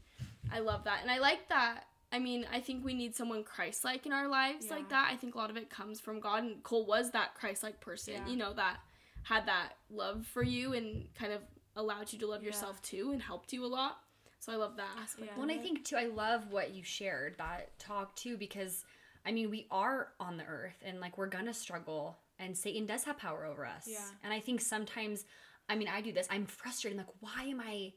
I 0.51 0.59
love 0.59 0.85
that. 0.85 0.99
And 1.03 1.11
I 1.11 1.19
like 1.19 1.47
that 1.49 1.83
I 2.11 2.17
mean, 2.17 2.47
I 2.51 2.59
think 2.59 2.83
we 2.83 2.95
need 2.95 3.15
someone 3.15 3.43
Christ 3.43 3.85
like 3.85 4.07
in 4.07 4.13
our 4.13 4.27
lives 4.27 4.71
like 4.71 4.89
that. 4.89 5.09
I 5.11 5.15
think 5.15 5.35
a 5.35 5.37
lot 5.37 5.51
of 5.51 5.57
it 5.57 5.69
comes 5.69 5.99
from 5.99 6.19
God 6.19 6.43
and 6.43 6.63
Cole 6.63 6.87
was 6.87 7.11
that 7.11 7.35
Christ 7.35 7.61
like 7.61 7.79
person, 7.81 8.15
Yeah. 8.15 8.27
you 8.27 8.35
know, 8.35 8.51
that 8.53 8.77
had 9.21 9.45
that 9.45 9.73
love 9.91 10.25
for 10.25 10.41
you 10.41 10.73
and 10.73 11.05
kind 11.13 11.31
of 11.33 11.41
allowed 11.79 12.11
you 12.13 12.19
to 12.19 12.27
love 12.27 12.41
Yeah. 12.43 12.47
yourself 12.47 12.81
too 12.81 13.11
and 13.11 13.21
helped 13.21 13.53
you 13.53 13.65
a 13.65 13.67
lot. 13.67 13.99
So 14.39 14.53
I 14.53 14.55
love 14.55 14.77
that 14.77 14.89
aspect. 14.97 15.27
Yeah. 15.27 15.33
Well, 15.37 15.49
and 15.49 15.51
I 15.51 15.61
think 15.61 15.83
too, 15.83 15.97
I 15.97 16.05
love 16.05 16.51
what 16.51 16.71
you 16.73 16.83
shared 16.83 17.37
that 17.37 17.77
talk 17.79 18.15
too, 18.15 18.37
because 18.37 18.85
I 19.25 19.31
mean, 19.31 19.49
we 19.49 19.67
are 19.69 20.13
on 20.19 20.37
the 20.37 20.45
earth 20.45 20.81
and 20.85 20.99
like 20.99 21.17
we're 21.17 21.27
gonna 21.27 21.53
struggle, 21.53 22.17
and 22.39 22.57
Satan 22.57 22.85
does 22.85 23.03
have 23.03 23.17
power 23.17 23.45
over 23.45 23.65
us. 23.65 23.85
Yeah. 23.85 23.99
And 24.23 24.31
I 24.33 24.39
think 24.39 24.61
sometimes, 24.61 25.25
I 25.67 25.75
mean, 25.75 25.89
I 25.89 25.99
do 26.01 26.13
this. 26.13 26.27
I'm 26.29 26.45
frustrated. 26.45 26.97
I'm 26.99 27.05
like, 27.05 27.15
why 27.19 27.43
am 27.49 27.59
I, 27.59 27.93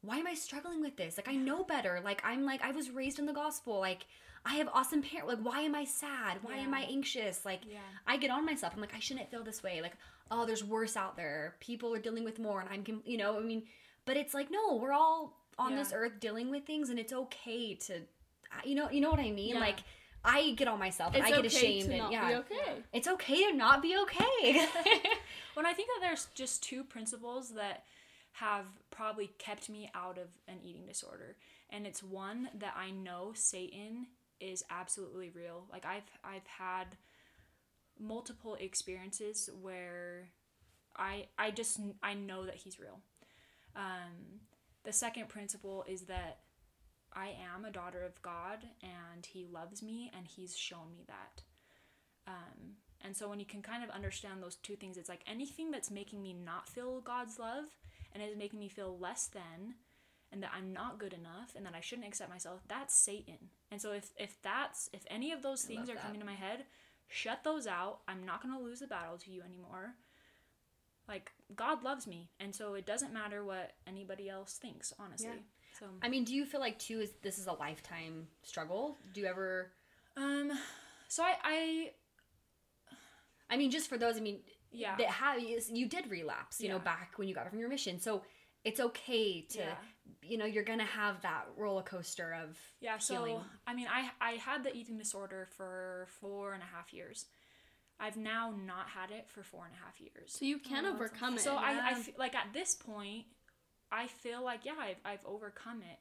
why 0.00 0.16
am 0.16 0.26
I 0.26 0.34
struggling 0.34 0.80
with 0.80 0.96
this? 0.96 1.18
Like, 1.18 1.28
I 1.28 1.34
know 1.36 1.62
better. 1.62 2.00
Like, 2.02 2.22
I'm 2.24 2.44
like, 2.44 2.62
I 2.62 2.70
was 2.70 2.90
raised 2.90 3.18
in 3.18 3.26
the 3.26 3.32
gospel. 3.34 3.78
Like, 3.78 4.06
I 4.44 4.54
have 4.54 4.68
awesome 4.72 5.02
parents. 5.02 5.28
Like, 5.34 5.44
why 5.44 5.60
am 5.62 5.74
I 5.74 5.84
sad? 5.84 6.38
Why 6.42 6.56
am 6.56 6.74
I 6.74 6.80
anxious? 6.82 7.44
Like, 7.44 7.60
Yeah. 7.68 7.78
I 8.06 8.16
get 8.16 8.30
on 8.30 8.44
myself. 8.44 8.72
I'm 8.74 8.80
like, 8.80 8.94
I 8.94 8.98
shouldn't 8.98 9.30
feel 9.30 9.44
this 9.44 9.62
way. 9.62 9.80
Like, 9.80 9.96
oh, 10.30 10.46
there's 10.46 10.64
worse 10.64 10.96
out 10.96 11.16
there. 11.16 11.56
People 11.60 11.94
are 11.94 12.00
dealing 12.00 12.24
with 12.24 12.38
more, 12.38 12.60
and 12.60 12.68
I'm, 12.68 13.02
you 13.04 13.18
know, 13.18 13.38
I 13.38 13.42
mean, 13.42 13.64
but 14.04 14.16
it's 14.16 14.34
like, 14.34 14.50
no, 14.50 14.76
we're 14.76 14.92
all 14.92 15.38
on 15.58 15.76
this 15.76 15.92
earth 15.94 16.18
dealing 16.18 16.50
with 16.50 16.64
things, 16.64 16.90
and 16.90 16.98
it's 16.98 17.12
okay 17.12 17.74
to, 17.74 17.94
uh, 17.96 18.60
you 18.64 18.74
know, 18.74 18.90
you 18.90 19.00
know 19.00 19.10
what 19.10 19.20
I 19.20 19.30
mean? 19.30 19.54
Yeah. 19.54 19.60
Like, 19.60 19.80
I 20.24 20.52
get 20.52 20.68
on 20.68 20.78
myself, 20.78 21.14
and 21.14 21.22
it's 21.22 21.32
I 21.32 21.36
get 21.36 21.46
okay 21.46 21.56
ashamed, 21.78 21.86
to 21.86 21.90
and 21.92 21.98
not 21.98 22.12
yeah, 22.12 22.28
be 22.28 22.34
okay. 22.36 22.82
it's 22.92 23.08
okay 23.08 23.50
to 23.50 23.56
not 23.56 23.82
be 23.82 23.96
okay. 24.02 24.66
When 25.54 25.66
I 25.66 25.74
think 25.74 25.88
that 25.88 25.98
there's 26.00 26.28
just 26.34 26.62
two 26.62 26.82
principles 26.82 27.50
that 27.50 27.84
have 28.32 28.64
probably 28.90 29.30
kept 29.38 29.68
me 29.68 29.90
out 29.94 30.16
of 30.16 30.28
an 30.48 30.58
eating 30.64 30.86
disorder, 30.86 31.36
and 31.70 31.86
it's 31.86 32.02
one 32.02 32.48
that 32.58 32.74
I 32.76 32.90
know 32.90 33.32
Satan 33.34 34.06
is 34.42 34.64
absolutely 34.70 35.30
real. 35.30 35.64
Like 35.70 35.86
I've 35.86 36.10
I've 36.24 36.46
had 36.46 36.96
multiple 37.98 38.56
experiences 38.58 39.48
where 39.60 40.28
I 40.96 41.26
I 41.38 41.50
just 41.50 41.80
I 42.02 42.14
know 42.14 42.44
that 42.44 42.56
he's 42.56 42.80
real. 42.80 43.00
Um, 43.76 44.40
the 44.84 44.92
second 44.92 45.28
principle 45.28 45.84
is 45.88 46.02
that 46.02 46.40
I 47.14 47.34
am 47.54 47.64
a 47.64 47.70
daughter 47.70 48.04
of 48.04 48.20
God 48.22 48.58
and 48.82 49.24
he 49.24 49.46
loves 49.46 49.82
me 49.82 50.10
and 50.16 50.26
he's 50.26 50.56
shown 50.56 50.90
me 50.90 51.04
that. 51.06 51.42
Um, 52.26 52.76
and 53.04 53.16
so 53.16 53.28
when 53.28 53.40
you 53.40 53.46
can 53.46 53.62
kind 53.62 53.82
of 53.82 53.90
understand 53.90 54.42
those 54.42 54.56
two 54.56 54.76
things, 54.76 54.96
it's 54.96 55.08
like 55.08 55.24
anything 55.26 55.70
that's 55.70 55.90
making 55.90 56.22
me 56.22 56.32
not 56.32 56.68
feel 56.68 57.00
God's 57.00 57.38
love 57.38 57.64
and 58.12 58.22
is 58.22 58.36
making 58.36 58.58
me 58.58 58.68
feel 58.68 58.98
less 58.98 59.26
than 59.26 59.74
and 60.32 60.42
that 60.42 60.50
I'm 60.56 60.72
not 60.72 60.98
good 60.98 61.12
enough 61.12 61.54
and 61.56 61.64
that 61.66 61.74
I 61.74 61.80
shouldn't 61.80 62.08
accept 62.08 62.30
myself, 62.30 62.60
that's 62.68 62.94
Satan. 62.94 63.38
And 63.70 63.80
so 63.80 63.92
if 63.92 64.10
if 64.16 64.40
that's 64.42 64.88
if 64.92 65.04
any 65.08 65.32
of 65.32 65.42
those 65.42 65.62
things 65.62 65.88
are 65.90 65.94
that. 65.94 66.02
coming 66.02 66.20
to 66.20 66.26
my 66.26 66.34
head, 66.34 66.64
shut 67.08 67.44
those 67.44 67.66
out. 67.66 68.00
I'm 68.08 68.24
not 68.24 68.42
going 68.42 68.54
to 68.56 68.62
lose 68.62 68.80
the 68.80 68.86
battle 68.86 69.18
to 69.18 69.30
you 69.30 69.42
anymore. 69.42 69.94
Like 71.08 71.32
God 71.54 71.82
loves 71.82 72.06
me, 72.06 72.30
and 72.40 72.54
so 72.54 72.74
it 72.74 72.86
doesn't 72.86 73.12
matter 73.12 73.44
what 73.44 73.72
anybody 73.86 74.28
else 74.28 74.54
thinks, 74.54 74.92
honestly. 74.98 75.28
Yeah. 75.28 75.78
So 75.78 75.86
I 76.02 76.08
mean, 76.08 76.24
do 76.24 76.34
you 76.34 76.46
feel 76.46 76.60
like 76.60 76.78
too 76.78 77.00
is 77.00 77.12
this 77.22 77.38
is 77.38 77.46
a 77.46 77.52
lifetime 77.52 78.28
struggle? 78.42 78.98
Do 79.12 79.20
you 79.20 79.26
ever? 79.26 79.72
um 80.16 80.52
so 81.08 81.22
I 81.22 81.34
I 81.44 81.90
I 83.50 83.56
mean, 83.58 83.70
just 83.70 83.88
for 83.88 83.98
those, 83.98 84.16
I 84.16 84.20
mean, 84.20 84.38
yeah. 84.70 84.96
that 84.96 85.08
have 85.08 85.38
you 85.38 85.60
you 85.70 85.86
did 85.86 86.10
relapse, 86.10 86.60
you 86.60 86.70
know, 86.70 86.78
back 86.78 87.12
when 87.16 87.28
you 87.28 87.34
got 87.34 87.48
from 87.50 87.58
your 87.58 87.68
mission. 87.68 88.00
So, 88.00 88.22
it's 88.64 88.80
okay 88.80 89.42
to 89.50 89.58
Yeah. 89.58 89.74
You 90.22 90.38
know 90.38 90.44
you're 90.44 90.64
gonna 90.64 90.84
have 90.84 91.22
that 91.22 91.46
roller 91.56 91.82
coaster 91.82 92.32
of 92.34 92.58
Yeah, 92.80 92.98
so 92.98 93.14
healing. 93.14 93.40
I 93.66 93.74
mean, 93.74 93.86
I 93.90 94.10
I 94.20 94.32
had 94.32 94.64
the 94.64 94.74
eating 94.74 94.98
disorder 94.98 95.48
for 95.56 96.06
four 96.20 96.54
and 96.54 96.62
a 96.62 96.66
half 96.66 96.92
years. 96.92 97.26
I've 98.00 98.16
now 98.16 98.52
not 98.66 98.88
had 98.88 99.10
it 99.10 99.28
for 99.30 99.42
four 99.42 99.64
and 99.64 99.74
a 99.74 99.84
half 99.84 100.00
years. 100.00 100.36
So 100.38 100.44
you 100.44 100.58
can 100.58 100.84
Oh, 100.84 100.92
that's 100.92 100.94
overcome 100.96 101.34
it. 101.34 101.40
So 101.40 101.54
I, 101.56 101.70
I 101.70 101.90
Yeah. 101.90 101.94
fe- 101.96 102.14
like 102.18 102.34
at 102.34 102.52
this 102.52 102.74
point, 102.74 103.26
I 103.92 104.08
feel 104.08 104.42
like 104.42 104.64
yeah, 104.64 104.74
I've, 104.78 104.96
I've 105.04 105.24
overcome 105.24 105.82
it. 105.82 105.98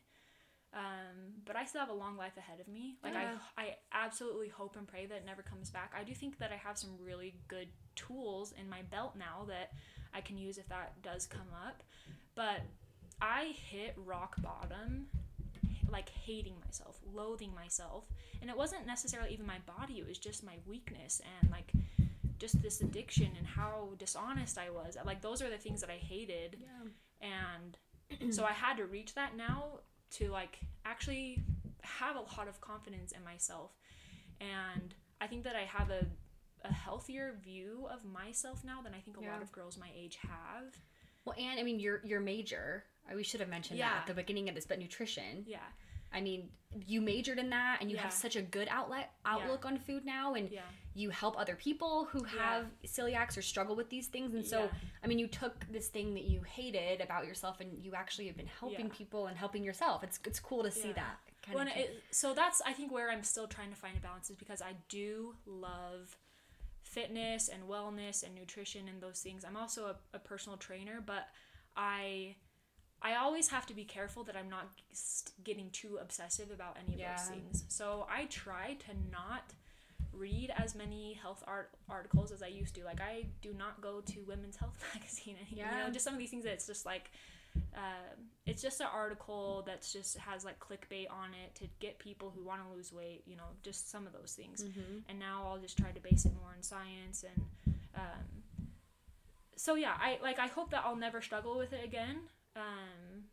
Um, 0.73 1.33
but 1.45 1.57
I 1.57 1.65
still 1.65 1.81
have 1.81 1.89
a 1.89 1.93
long 1.93 2.15
life 2.17 2.37
ahead 2.37 2.59
of 2.59 2.67
me. 2.67 2.95
Like 3.03 3.13
Yeah. 3.13 3.37
I, 3.57 3.61
I 3.61 3.75
absolutely 3.91 4.47
hope 4.47 4.77
and 4.77 4.87
pray 4.87 5.05
that 5.05 5.15
it 5.15 5.25
never 5.25 5.41
comes 5.43 5.69
back. 5.69 5.93
I 5.95 6.03
do 6.03 6.13
think 6.15 6.39
that 6.39 6.51
I 6.51 6.55
have 6.55 6.77
some 6.77 6.91
really 6.99 7.35
good 7.47 7.67
tools 7.95 8.53
in 8.59 8.69
my 8.69 8.81
belt 8.83 9.15
now 9.15 9.45
that 9.49 9.71
I 10.13 10.21
can 10.21 10.37
use 10.37 10.57
if 10.57 10.67
that 10.69 11.01
does 11.03 11.25
come 11.27 11.49
up. 11.67 11.83
But 12.35 12.61
I 13.21 13.53
hit 13.69 13.93
rock 14.05 14.35
bottom, 14.41 15.07
like 15.91 16.09
hating 16.09 16.55
myself, 16.65 16.99
loathing 17.13 17.53
myself, 17.53 18.05
and 18.41 18.49
it 18.49 18.57
wasn't 18.57 18.85
necessarily 18.87 19.31
even 19.33 19.45
my 19.45 19.59
body. 19.77 19.95
It 19.99 20.07
was 20.07 20.17
just 20.17 20.43
my 20.43 20.55
weakness 20.65 21.21
and 21.41 21.51
like 21.51 21.71
just 22.39 22.61
this 22.61 22.81
addiction 22.81 23.29
and 23.37 23.45
how 23.45 23.89
dishonest 23.99 24.57
I 24.57 24.69
was. 24.71 24.97
Like 25.05 25.21
those 25.21 25.41
are 25.41 25.49
the 25.49 25.57
things 25.57 25.81
that 25.81 25.89
I 25.91 25.97
hated 25.97 26.57
yeah. 26.59 27.27
and 27.29 28.33
so 28.33 28.43
I 28.43 28.51
had 28.51 28.77
to 28.77 28.85
reach 28.85 29.13
that 29.15 29.37
now 29.37 29.79
to 30.11 30.29
like 30.31 30.59
actually 30.83 31.39
have 31.83 32.15
a 32.15 32.19
lot 32.19 32.47
of 32.49 32.59
confidence 32.59 33.11
in 33.11 33.23
myself 33.23 33.71
and 34.39 34.93
I 35.21 35.27
think 35.27 35.43
that 35.43 35.55
I 35.55 35.63
have 35.65 35.89
a 35.91 36.05
a 36.63 36.71
healthier 36.73 37.35
view 37.43 37.87
of 37.91 38.03
myself 38.05 38.63
now 38.63 38.81
than 38.83 38.93
I 38.93 38.99
think 38.99 39.17
a 39.17 39.21
Yeah. 39.21 39.33
lot 39.33 39.41
of 39.41 39.51
girls 39.51 39.77
my 39.79 39.89
age 39.95 40.17
have. 40.21 40.75
well 41.25 41.35
and 41.39 41.59
i 41.59 41.63
mean 41.63 41.79
your 41.79 42.01
your 42.03 42.19
major 42.19 42.83
we 43.15 43.23
should 43.23 43.39
have 43.39 43.49
mentioned 43.49 43.79
that 43.79 44.01
at 44.01 44.07
the 44.07 44.13
beginning 44.13 44.49
of 44.49 44.55
this 44.55 44.65
but 44.65 44.79
nutrition 44.79 45.43
Yeah. 45.47 45.59
i 46.13 46.21
mean 46.21 46.49
you 46.87 47.01
majored 47.01 47.37
in 47.39 47.49
that 47.49 47.77
and 47.81 47.91
you 47.91 47.97
have 47.97 48.13
such 48.13 48.35
a 48.37 48.41
good 48.41 48.67
outlet 48.71 49.11
outlook 49.25 49.65
on 49.65 49.77
food 49.77 50.05
now 50.05 50.35
and 50.35 50.49
Yeah. 50.49 50.61
you 50.93 51.09
help 51.09 51.37
other 51.37 51.55
people 51.55 52.05
who 52.05 52.23
have 52.23 52.65
celiacs 52.85 53.37
or 53.37 53.41
struggle 53.41 53.75
with 53.75 53.89
these 53.89 54.07
things 54.07 54.33
and 54.33 54.45
so 54.45 54.63
Yeah. 54.63 54.69
i 55.03 55.07
mean 55.07 55.19
you 55.19 55.27
took 55.27 55.65
this 55.71 55.87
thing 55.89 56.13
that 56.13 56.23
you 56.23 56.41
hated 56.43 57.01
about 57.01 57.25
yourself 57.25 57.59
and 57.59 57.77
you 57.83 57.93
actually 57.95 58.27
have 58.27 58.37
been 58.37 58.47
helping 58.59 58.87
Yeah. 58.87 58.93
people 58.93 59.27
and 59.27 59.37
helping 59.37 59.63
yourself 59.63 60.03
it's 60.03 60.19
it's 60.25 60.39
cool 60.39 60.63
to 60.63 60.71
see 60.71 60.89
Yeah. 60.89 60.93
that 60.93 61.17
kind 61.43 61.55
When 61.57 61.67
of 61.67 61.75
it, 61.75 62.03
so 62.11 62.33
that's 62.33 62.61
I 62.61 62.73
think 62.73 62.91
where 62.91 63.09
I'm 63.11 63.23
still 63.23 63.47
trying 63.47 63.69
to 63.71 63.75
find 63.75 63.97
a 63.97 63.99
balance 63.99 64.29
is 64.29 64.35
because 64.37 64.61
I 64.61 64.73
do 64.89 65.35
love 65.45 66.15
fitness 66.83 67.47
and 67.49 67.63
wellness 67.63 68.23
and 68.23 68.35
nutrition 68.35 68.87
and 68.87 69.01
those 69.01 69.19
things. 69.21 69.43
I'm 69.45 69.57
also 69.57 69.87
a, 69.87 69.95
a 70.17 70.19
personal 70.19 70.57
trainer, 70.57 71.01
but 71.05 71.27
I 71.75 72.35
I 73.01 73.15
always 73.15 73.47
have 73.49 73.65
to 73.67 73.73
be 73.73 73.83
careful 73.83 74.23
that 74.25 74.35
I'm 74.35 74.49
not 74.49 74.69
getting 75.43 75.69
too 75.71 75.97
obsessive 76.01 76.51
about 76.51 76.77
any 76.83 76.93
of 76.93 76.99
Yeah. 76.99 77.11
those 77.15 77.27
things. 77.27 77.63
So 77.67 78.05
I 78.09 78.25
try 78.25 78.75
to 78.87 78.91
not 79.11 79.53
read 80.13 80.51
as 80.55 80.75
many 80.75 81.13
health 81.13 81.43
art 81.47 81.71
articles 81.89 82.31
as 82.31 82.43
I 82.43 82.47
used 82.47 82.75
to. 82.75 82.83
Like 82.83 83.01
I 83.01 83.25
do 83.41 83.53
not 83.57 83.81
go 83.81 84.01
to 84.01 84.19
Women's 84.27 84.57
Health 84.57 84.77
magazine. 84.93 85.37
You 85.49 85.57
Yeah. 85.57 85.85
know, 85.85 85.89
just 85.91 86.05
some 86.05 86.13
of 86.13 86.19
these 86.19 86.29
things 86.29 86.43
that 86.43 86.53
it's 86.53 86.67
just 86.67 86.85
like 86.85 87.11
um, 87.75 88.29
it's 88.45 88.61
just 88.61 88.79
an 88.81 88.87
article 88.93 89.63
that's 89.65 89.91
just 89.91 90.17
has 90.19 90.45
like 90.45 90.59
clickbait 90.59 91.11
on 91.11 91.29
it 91.43 91.53
to 91.55 91.65
get 91.79 91.99
people 91.99 92.31
who 92.33 92.43
want 92.43 92.61
to 92.65 92.73
lose 92.73 92.93
weight 92.93 93.23
you 93.25 93.35
know 93.35 93.43
just 93.61 93.91
some 93.91 94.07
of 94.07 94.13
those 94.13 94.33
things 94.33 94.61
hmm 94.63 94.99
and 95.09 95.19
now 95.19 95.43
i'll 95.49 95.57
just 95.59 95.77
try 95.77 95.91
to 95.91 95.99
base 95.99 96.23
it 96.25 96.31
more 96.39 96.53
in 96.55 96.63
science 96.63 97.23
and 97.23 97.45
um, 97.95 98.55
so 99.57 99.75
yeah 99.75 99.93
i 99.99 100.17
like 100.23 100.39
i 100.39 100.47
hope 100.47 100.71
that 100.71 100.81
i'll 100.85 100.95
never 100.95 101.21
struggle 101.21 101.57
with 101.57 101.73
it 101.73 101.83
again 101.83 102.17
um, 102.55 103.23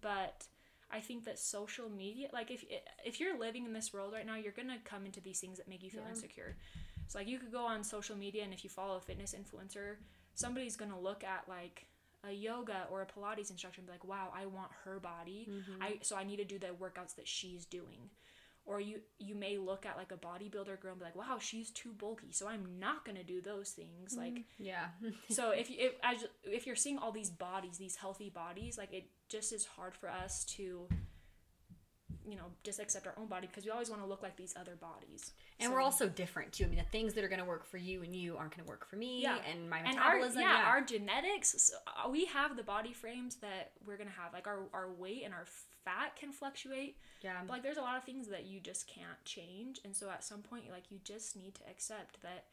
but 0.00 0.46
i 0.90 1.00
think 1.00 1.24
that 1.24 1.38
social 1.38 1.88
media 1.88 2.28
like 2.32 2.50
if 2.50 2.64
if 3.04 3.18
you're 3.20 3.38
living 3.38 3.64
in 3.64 3.72
this 3.72 3.92
world 3.92 4.12
right 4.12 4.26
now 4.26 4.36
you're 4.36 4.52
gonna 4.52 4.78
come 4.84 5.04
into 5.04 5.20
these 5.20 5.40
things 5.40 5.58
that 5.58 5.68
make 5.68 5.82
you 5.82 5.90
feel 5.90 6.02
Yeah. 6.04 6.10
insecure 6.10 6.56
so 7.08 7.18
like 7.18 7.28
you 7.28 7.38
could 7.38 7.52
go 7.52 7.64
on 7.64 7.82
social 7.84 8.16
media 8.16 8.44
and 8.44 8.52
if 8.52 8.62
you 8.64 8.70
follow 8.70 8.96
a 8.96 9.00
fitness 9.00 9.34
influencer 9.34 9.96
somebody's 10.34 10.76
gonna 10.76 10.98
look 10.98 11.24
at 11.24 11.44
like 11.48 11.86
a 12.28 12.32
yoga 12.32 12.86
or 12.90 13.02
a 13.02 13.06
pilates 13.06 13.50
instructor 13.50 13.80
and 13.80 13.86
be 13.86 13.92
like 13.92 14.04
wow 14.04 14.32
i 14.34 14.46
want 14.46 14.70
her 14.84 14.98
body 15.00 15.48
Mm-hmm. 15.50 15.82
i 15.82 15.98
so 16.02 16.16
i 16.16 16.24
need 16.24 16.36
to 16.36 16.44
do 16.44 16.58
the 16.58 16.68
workouts 16.68 17.14
that 17.16 17.26
she's 17.28 17.64
doing 17.64 18.10
or 18.66 18.80
you 18.80 19.00
you 19.18 19.34
may 19.34 19.56
look 19.56 19.86
at 19.86 19.96
like 19.96 20.12
a 20.12 20.16
bodybuilder 20.16 20.78
girl 20.80 20.90
and 20.90 20.98
be 20.98 21.04
like 21.04 21.16
wow 21.16 21.38
she's 21.40 21.70
too 21.70 21.92
bulky 21.92 22.32
so 22.32 22.48
i'm 22.48 22.66
not 22.78 23.04
gonna 23.04 23.24
do 23.24 23.40
those 23.40 23.70
things 23.70 24.14
mm-hmm. 24.14 24.24
like 24.24 24.44
yeah. 24.58 24.88
so 25.30 25.50
if 25.50 25.70
you 25.70 25.76
if, 25.78 25.92
as, 26.02 26.24
if 26.44 26.66
you're 26.66 26.76
seeing 26.76 26.98
all 26.98 27.12
these 27.12 27.30
bodies 27.30 27.78
these 27.78 27.96
healthy 27.96 28.28
bodies 28.28 28.76
like 28.76 28.92
it 28.92 29.06
just 29.28 29.52
is 29.52 29.64
hard 29.64 29.94
for 29.94 30.10
us 30.10 30.44
to 30.44 30.88
you 32.28 32.36
know 32.36 32.46
just 32.64 32.80
accept 32.80 33.06
our 33.06 33.14
own 33.18 33.26
body 33.26 33.46
because 33.46 33.64
we 33.64 33.70
always 33.70 33.88
want 33.90 34.02
to 34.02 34.08
look 34.08 34.22
like 34.22 34.36
these 34.36 34.54
other 34.56 34.74
bodies. 34.76 35.32
And 35.60 35.68
So- 35.68 35.74
we're 35.74 35.80
also 35.80 36.08
different 36.08 36.52
too. 36.52 36.64
I 36.64 36.68
mean 36.68 36.78
the 36.78 36.84
things 36.84 37.14
that 37.14 37.24
are 37.24 37.28
going 37.28 37.38
to 37.40 37.44
work 37.46 37.64
for 37.64 37.78
you 37.78 38.02
and 38.02 38.14
you 38.14 38.36
aren't 38.36 38.54
going 38.54 38.64
to 38.64 38.68
work 38.70 38.86
for 38.86 38.96
me 38.96 39.22
Yeah. 39.22 39.38
and 39.50 39.70
my 39.70 39.78
and 39.78 39.98
our 39.98 40.14
metabolism 40.14 40.42
yeah, 40.42 40.64
our 40.66 40.80
genetics 40.82 41.54
so 41.62 41.76
uh, 41.86 42.08
we 42.08 42.24
have 42.26 42.56
the 42.56 42.62
body 42.62 42.92
frames 42.92 43.36
that 43.36 43.72
we're 43.86 43.96
gonna 43.96 44.10
have. 44.10 44.32
Like 44.32 44.46
our, 44.46 44.60
our 44.72 44.90
weight 44.92 45.22
and 45.24 45.32
our 45.32 45.46
fat 45.84 46.16
can 46.16 46.32
fluctuate. 46.32 46.96
Yeah. 47.22 47.40
But 47.42 47.50
like 47.50 47.62
there's 47.62 47.76
a 47.76 47.82
lot 47.82 47.96
of 47.96 48.04
things 48.04 48.26
that 48.28 48.44
you 48.46 48.60
just 48.60 48.86
can't 48.88 49.22
change. 49.24 49.80
And 49.84 49.94
so 49.94 50.10
at 50.10 50.24
some 50.24 50.42
point 50.42 50.64
like 50.70 50.90
you 50.90 50.98
just 51.04 51.36
need 51.36 51.54
to 51.56 51.62
accept 51.70 52.20
that 52.22 52.44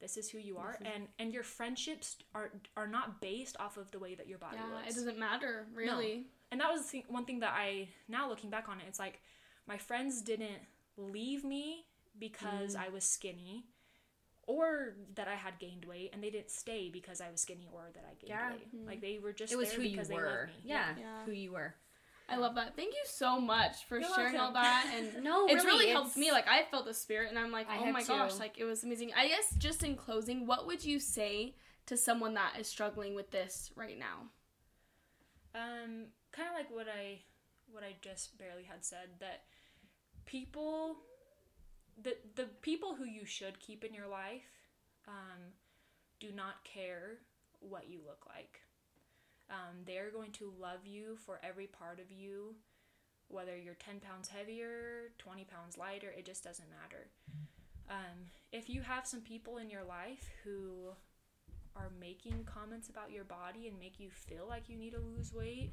this 0.00 0.16
is 0.18 0.28
who 0.28 0.38
you 0.38 0.58
are 0.58 0.76
and 0.84 1.06
and 1.18 1.32
your 1.32 1.44
friendships 1.44 2.16
are 2.34 2.50
are 2.76 2.86
not 2.88 3.20
based 3.22 3.56
off 3.58 3.76
of 3.78 3.90
the 3.92 3.98
way 3.98 4.14
that 4.14 4.28
your 4.28 4.38
body 4.38 4.56
Yeah, 4.58 4.74
looks. 4.76 4.90
it 4.90 4.94
doesn't 4.96 5.18
matter 5.18 5.66
really. 5.74 6.26
And 6.54 6.60
that 6.60 6.70
was 6.72 6.92
one 7.08 7.24
thing 7.24 7.40
that 7.40 7.52
i 7.56 7.88
now 8.08 8.28
looking 8.28 8.48
back 8.48 8.68
on 8.68 8.78
it 8.78 8.84
it's 8.86 9.00
like 9.00 9.20
my 9.66 9.76
friends 9.76 10.22
didn't 10.22 10.62
leave 10.96 11.42
me 11.42 11.84
because 12.20 12.76
i 12.76 12.88
was 12.88 13.02
skinny 13.02 13.64
or 14.46 14.94
that 15.16 15.26
i 15.26 15.34
had 15.34 15.58
gained 15.58 15.84
weight 15.84 16.10
and 16.12 16.22
they 16.22 16.30
didn't 16.30 16.50
stay 16.50 16.88
because 16.92 17.20
i 17.20 17.28
was 17.30 17.40
skinny 17.40 17.68
or 17.72 17.82
that 17.94 18.04
i 18.08 18.14
gained 18.20 18.28
Yeah. 18.28 18.50
weight 18.52 18.86
like 18.86 19.00
they 19.00 19.18
were 19.18 19.32
just 19.32 19.52
it 19.52 19.56
was 19.56 19.70
there 19.70 19.78
who 19.78 19.84
you 19.84 19.90
because 19.96 20.06
they 20.08 20.14
were 20.14 20.26
loved 20.46 20.64
me 20.64 20.70
yeah, 20.70 20.94
Yeah. 20.96 21.24
who 21.26 21.32
you 21.32 21.50
were 21.52 21.74
I 22.26 22.36
love 22.36 22.54
that. 22.54 22.74
Thank 22.74 22.94
you 22.94 23.02
so 23.04 23.38
much 23.38 23.84
for 23.86 23.98
You're 24.00 24.08
sharing 24.14 24.38
all 24.38 24.54
that 24.54 24.90
and 24.96 25.22
no 25.22 25.44
it's 25.46 25.62
really 25.62 25.88
helped 25.90 26.12
it's- 26.16 26.16
me. 26.16 26.32
Like 26.32 26.48
I 26.48 26.62
felt 26.70 26.86
the 26.86 26.94
spirit, 26.94 27.28
and 27.28 27.38
I'm 27.38 27.52
like, 27.52 27.68
I 27.68 27.76
oh 27.76 27.84
have 27.84 27.92
my 27.92 28.02
gosh, 28.02 28.38
like 28.38 28.54
it 28.56 28.64
was 28.64 28.82
amazing. 28.82 29.10
I 29.14 29.28
guess 29.28 29.54
just 29.58 29.82
in 29.82 29.94
closing, 29.94 30.46
what 30.46 30.66
would 30.66 30.82
you 30.82 30.98
say 30.98 31.54
to 31.84 31.98
someone 31.98 32.32
that 32.32 32.54
is 32.58 32.66
struggling 32.66 33.14
with 33.14 33.30
this 33.30 33.70
right 33.76 33.98
now? 33.98 34.30
Um, 35.54 36.06
kind 36.34 36.48
of 36.48 36.54
like 36.54 36.70
what 36.70 36.86
I 36.88 37.20
what 37.70 37.82
I 37.82 37.94
just 38.02 38.36
barely 38.38 38.64
had 38.64 38.84
said 38.84 39.20
that 39.20 39.44
people 40.26 40.96
the 42.02 42.16
the 42.34 42.46
people 42.62 42.94
who 42.94 43.04
you 43.04 43.24
should 43.24 43.60
keep 43.60 43.84
in 43.84 43.94
your 43.94 44.08
life 44.08 44.50
um, 45.06 45.52
do 46.20 46.32
not 46.34 46.64
care 46.64 47.18
what 47.60 47.88
you 47.88 48.00
look 48.04 48.26
like. 48.28 48.60
Um, 49.50 49.84
they're 49.86 50.10
going 50.10 50.32
to 50.32 50.52
love 50.58 50.86
you 50.86 51.16
for 51.24 51.38
every 51.42 51.66
part 51.66 52.00
of 52.00 52.10
you, 52.10 52.54
whether 53.28 53.56
you're 53.56 53.74
10 53.74 54.00
pounds 54.00 54.28
heavier, 54.28 55.12
20 55.18 55.44
pounds 55.44 55.76
lighter, 55.76 56.12
it 56.16 56.24
just 56.24 56.42
doesn't 56.42 56.68
matter. 56.70 57.08
Um, 57.90 58.30
if 58.52 58.70
you 58.70 58.80
have 58.80 59.06
some 59.06 59.20
people 59.20 59.58
in 59.58 59.68
your 59.68 59.84
life 59.84 60.30
who 60.42 60.88
are 61.76 61.90
making 62.00 62.46
comments 62.46 62.88
about 62.88 63.10
your 63.10 63.24
body 63.24 63.68
and 63.68 63.78
make 63.78 64.00
you 64.00 64.08
feel 64.10 64.46
like 64.48 64.70
you 64.70 64.76
need 64.76 64.94
to 64.94 65.00
lose 65.00 65.34
weight, 65.34 65.72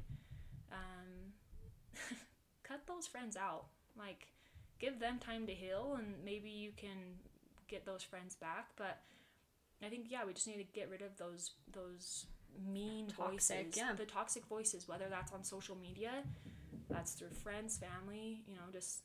um, 0.72 1.32
cut 2.62 2.86
those 2.86 3.06
friends 3.06 3.36
out. 3.36 3.66
Like, 3.98 4.28
give 4.78 4.98
them 4.98 5.18
time 5.18 5.46
to 5.46 5.52
heal, 5.52 5.96
and 5.98 6.14
maybe 6.24 6.48
you 6.48 6.70
can 6.76 7.18
get 7.68 7.84
those 7.86 8.02
friends 8.02 8.34
back. 8.34 8.70
But 8.76 9.00
I 9.84 9.88
think 9.88 10.06
yeah, 10.08 10.24
we 10.24 10.32
just 10.32 10.46
need 10.46 10.56
to 10.56 10.64
get 10.72 10.90
rid 10.90 11.02
of 11.02 11.16
those 11.18 11.52
those 11.72 12.26
mean 12.70 13.06
Toxic, 13.08 13.66
voices, 13.66 13.76
yeah. 13.76 13.92
the 13.96 14.04
toxic 14.04 14.46
voices, 14.46 14.86
whether 14.86 15.06
that's 15.08 15.32
on 15.32 15.42
social 15.42 15.76
media, 15.76 16.22
that's 16.90 17.12
through 17.12 17.30
friends, 17.30 17.78
family, 17.78 18.42
you 18.46 18.54
know, 18.54 18.62
just 18.72 19.00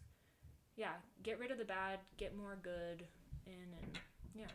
yeah, 0.76 0.94
get 1.24 1.40
rid 1.40 1.52
of 1.52 1.58
the 1.58 1.66
bad, 1.66 2.00
get 2.18 2.36
more 2.36 2.58
good 2.62 3.04
in, 3.46 3.54
and 3.82 4.00
yeah. 4.36 4.46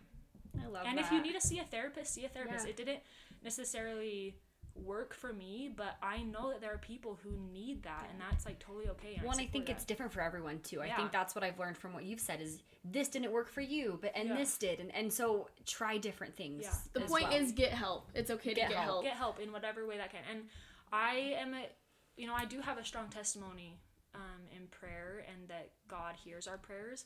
i 0.63 0.69
love 0.69 0.85
it. 0.85 0.89
And 0.89 0.99
that. 0.99 1.07
if 1.07 1.13
you 1.13 1.23
need 1.23 1.35
to 1.35 1.41
see 1.41 1.59
a 1.59 1.65
therapist, 1.65 2.15
see 2.15 2.25
a 2.25 2.29
therapist. 2.29 2.67
Yeah. 2.67 2.71
It 2.71 2.77
didn't 2.77 3.01
necessarily 3.43 4.37
work 4.75 5.15
for 5.15 5.33
me, 5.33 5.71
but 5.77 5.97
I 6.03 6.23
know 6.23 6.51
that 6.51 6.61
there 6.61 6.73
are 6.73 6.79
people 6.79 7.19
who 7.23 7.31
need 7.53 7.83
that, 7.83 8.09
and 8.11 8.21
that's 8.21 8.47
like 8.47 8.59
totally 8.59 8.89
okay. 8.91 9.21
well, 9.23 9.33
and 9.33 9.41
I 9.41 9.47
think 9.47 9.67
that. 9.67 9.73
it's 9.73 9.85
different 9.85 10.13
for 10.13 10.21
everyone 10.23 10.61
too. 10.61 10.81
I 10.81 10.91
think 10.93 11.13
that's 11.13 11.35
what 11.35 11.45
I've 11.45 11.59
learned 11.59 11.77
from 11.77 11.93
what 11.93 12.05
you've 12.05 12.21
said 12.21 12.41
is 12.41 12.63
this 12.85 13.09
didn't 13.09 13.33
work 13.33 13.49
for 13.49 13.61
you, 13.61 13.99
but 14.01 14.13
and 14.15 14.29
Yeah. 14.29 14.37
this 14.37 14.57
did, 14.59 14.81
and, 14.81 14.95
and 14.95 15.13
so 15.13 15.49
try 15.67 15.99
different 15.99 16.37
things. 16.37 16.63
Yeah. 16.65 16.75
The 16.95 17.01
point 17.03 17.31
well. 17.31 17.41
is, 17.41 17.53
get 17.53 17.73
help. 17.73 18.11
It's 18.15 18.31
okay 18.31 18.55
Get 18.55 18.69
to 18.69 18.75
get 18.75 18.79
help. 18.83 18.87
help. 18.87 19.05
get 19.05 19.15
help 19.15 19.41
in 19.41 19.53
whatever 19.53 19.87
way 19.87 19.99
that 19.99 20.11
can. 20.11 20.21
And 20.31 20.45
I 20.93 21.37
am 21.39 21.55
a, 21.55 21.67
you 22.17 22.27
know, 22.27 22.35
I 22.35 22.45
do 22.45 22.61
have 22.61 22.79
a 22.79 22.85
strong 22.85 23.09
testimony 23.09 23.79
um, 24.15 24.43
in 24.55 24.67
prayer, 24.69 25.25
and 25.29 25.49
that 25.49 25.71
God 25.89 26.17
hears 26.23 26.47
our 26.47 26.59
prayers. 26.59 27.05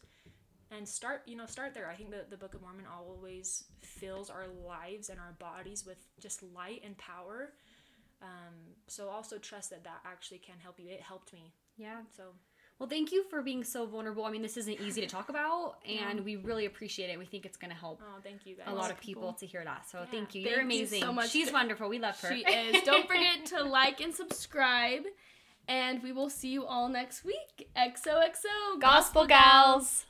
And 0.71 0.89
start, 0.89 1.23
you 1.27 1.37
know, 1.37 1.47
start 1.47 1.75
there. 1.75 1.89
I 1.89 1.95
think 1.95 2.11
that 2.11 2.29
the 2.29 2.37
Book 2.37 2.55
of 2.55 2.61
Mormon 2.61 2.87
always 2.93 3.65
fills 3.83 4.31
our 4.31 4.47
lives 4.67 5.09
and 5.11 5.19
our 5.21 5.33
bodies 5.39 5.87
with 5.87 5.99
just 6.21 6.43
light 6.43 6.83
and 6.85 6.99
power. 6.99 7.53
Um, 8.21 8.75
so 8.89 9.09
also 9.09 9.39
trust 9.39 9.71
that 9.71 9.85
that 9.85 10.01
actually 10.05 10.39
can 10.39 10.57
help 10.61 10.81
you. 10.81 10.89
It 10.91 11.01
helped 11.01 11.33
me. 11.33 11.53
Yeah. 11.77 11.99
So 12.17 12.25
Well, 12.81 12.89
thank 12.89 13.13
you 13.13 13.23
for 13.31 13.43
being 13.43 13.63
so 13.63 13.87
vulnerable. 13.87 14.25
I 14.25 14.31
mean, 14.31 14.43
this 14.43 14.57
isn't 14.57 14.81
easy 14.81 15.01
to 15.03 15.07
talk 15.07 15.29
about, 15.29 15.77
and 15.87 16.19
Yeah. 16.19 16.25
we 16.25 16.37
really 16.37 16.67
appreciate 16.67 17.11
it. 17.11 17.19
We 17.19 17.27
think 17.27 17.47
it's 17.47 17.57
going 17.57 17.71
to 17.71 17.77
help 17.77 18.03
oh, 18.03 18.19
thank 18.25 18.45
you 18.45 18.57
guys. 18.57 18.67
a 18.69 18.75
lot 18.75 18.91
of 18.91 18.99
people. 19.01 19.23
people 19.23 19.35
to 19.35 19.47
hear 19.47 19.63
that. 19.65 19.89
So 19.89 20.01
Yeah. 20.01 20.07
thank 20.07 20.35
you. 20.35 20.43
You're 20.43 20.57
you 20.59 20.65
amazing. 20.65 21.01
so 21.03 21.13
much. 21.13 21.31
She's 21.31 21.53
wonderful. 21.53 21.89
We 21.89 21.99
love 22.01 22.19
her. 22.23 22.35
She 22.35 22.41
is. 22.45 22.83
Don't 22.85 23.07
forget 23.07 23.47
to 23.47 23.63
like 23.63 24.01
and 24.01 24.13
subscribe. 24.13 25.05
And 25.69 26.03
we 26.03 26.11
will 26.13 26.31
see 26.31 26.49
you 26.49 26.65
all 26.67 26.89
next 26.89 27.25
week. 27.25 27.69
XOXO 27.77 28.81
Gospel 28.81 29.27
gals. 29.27 30.07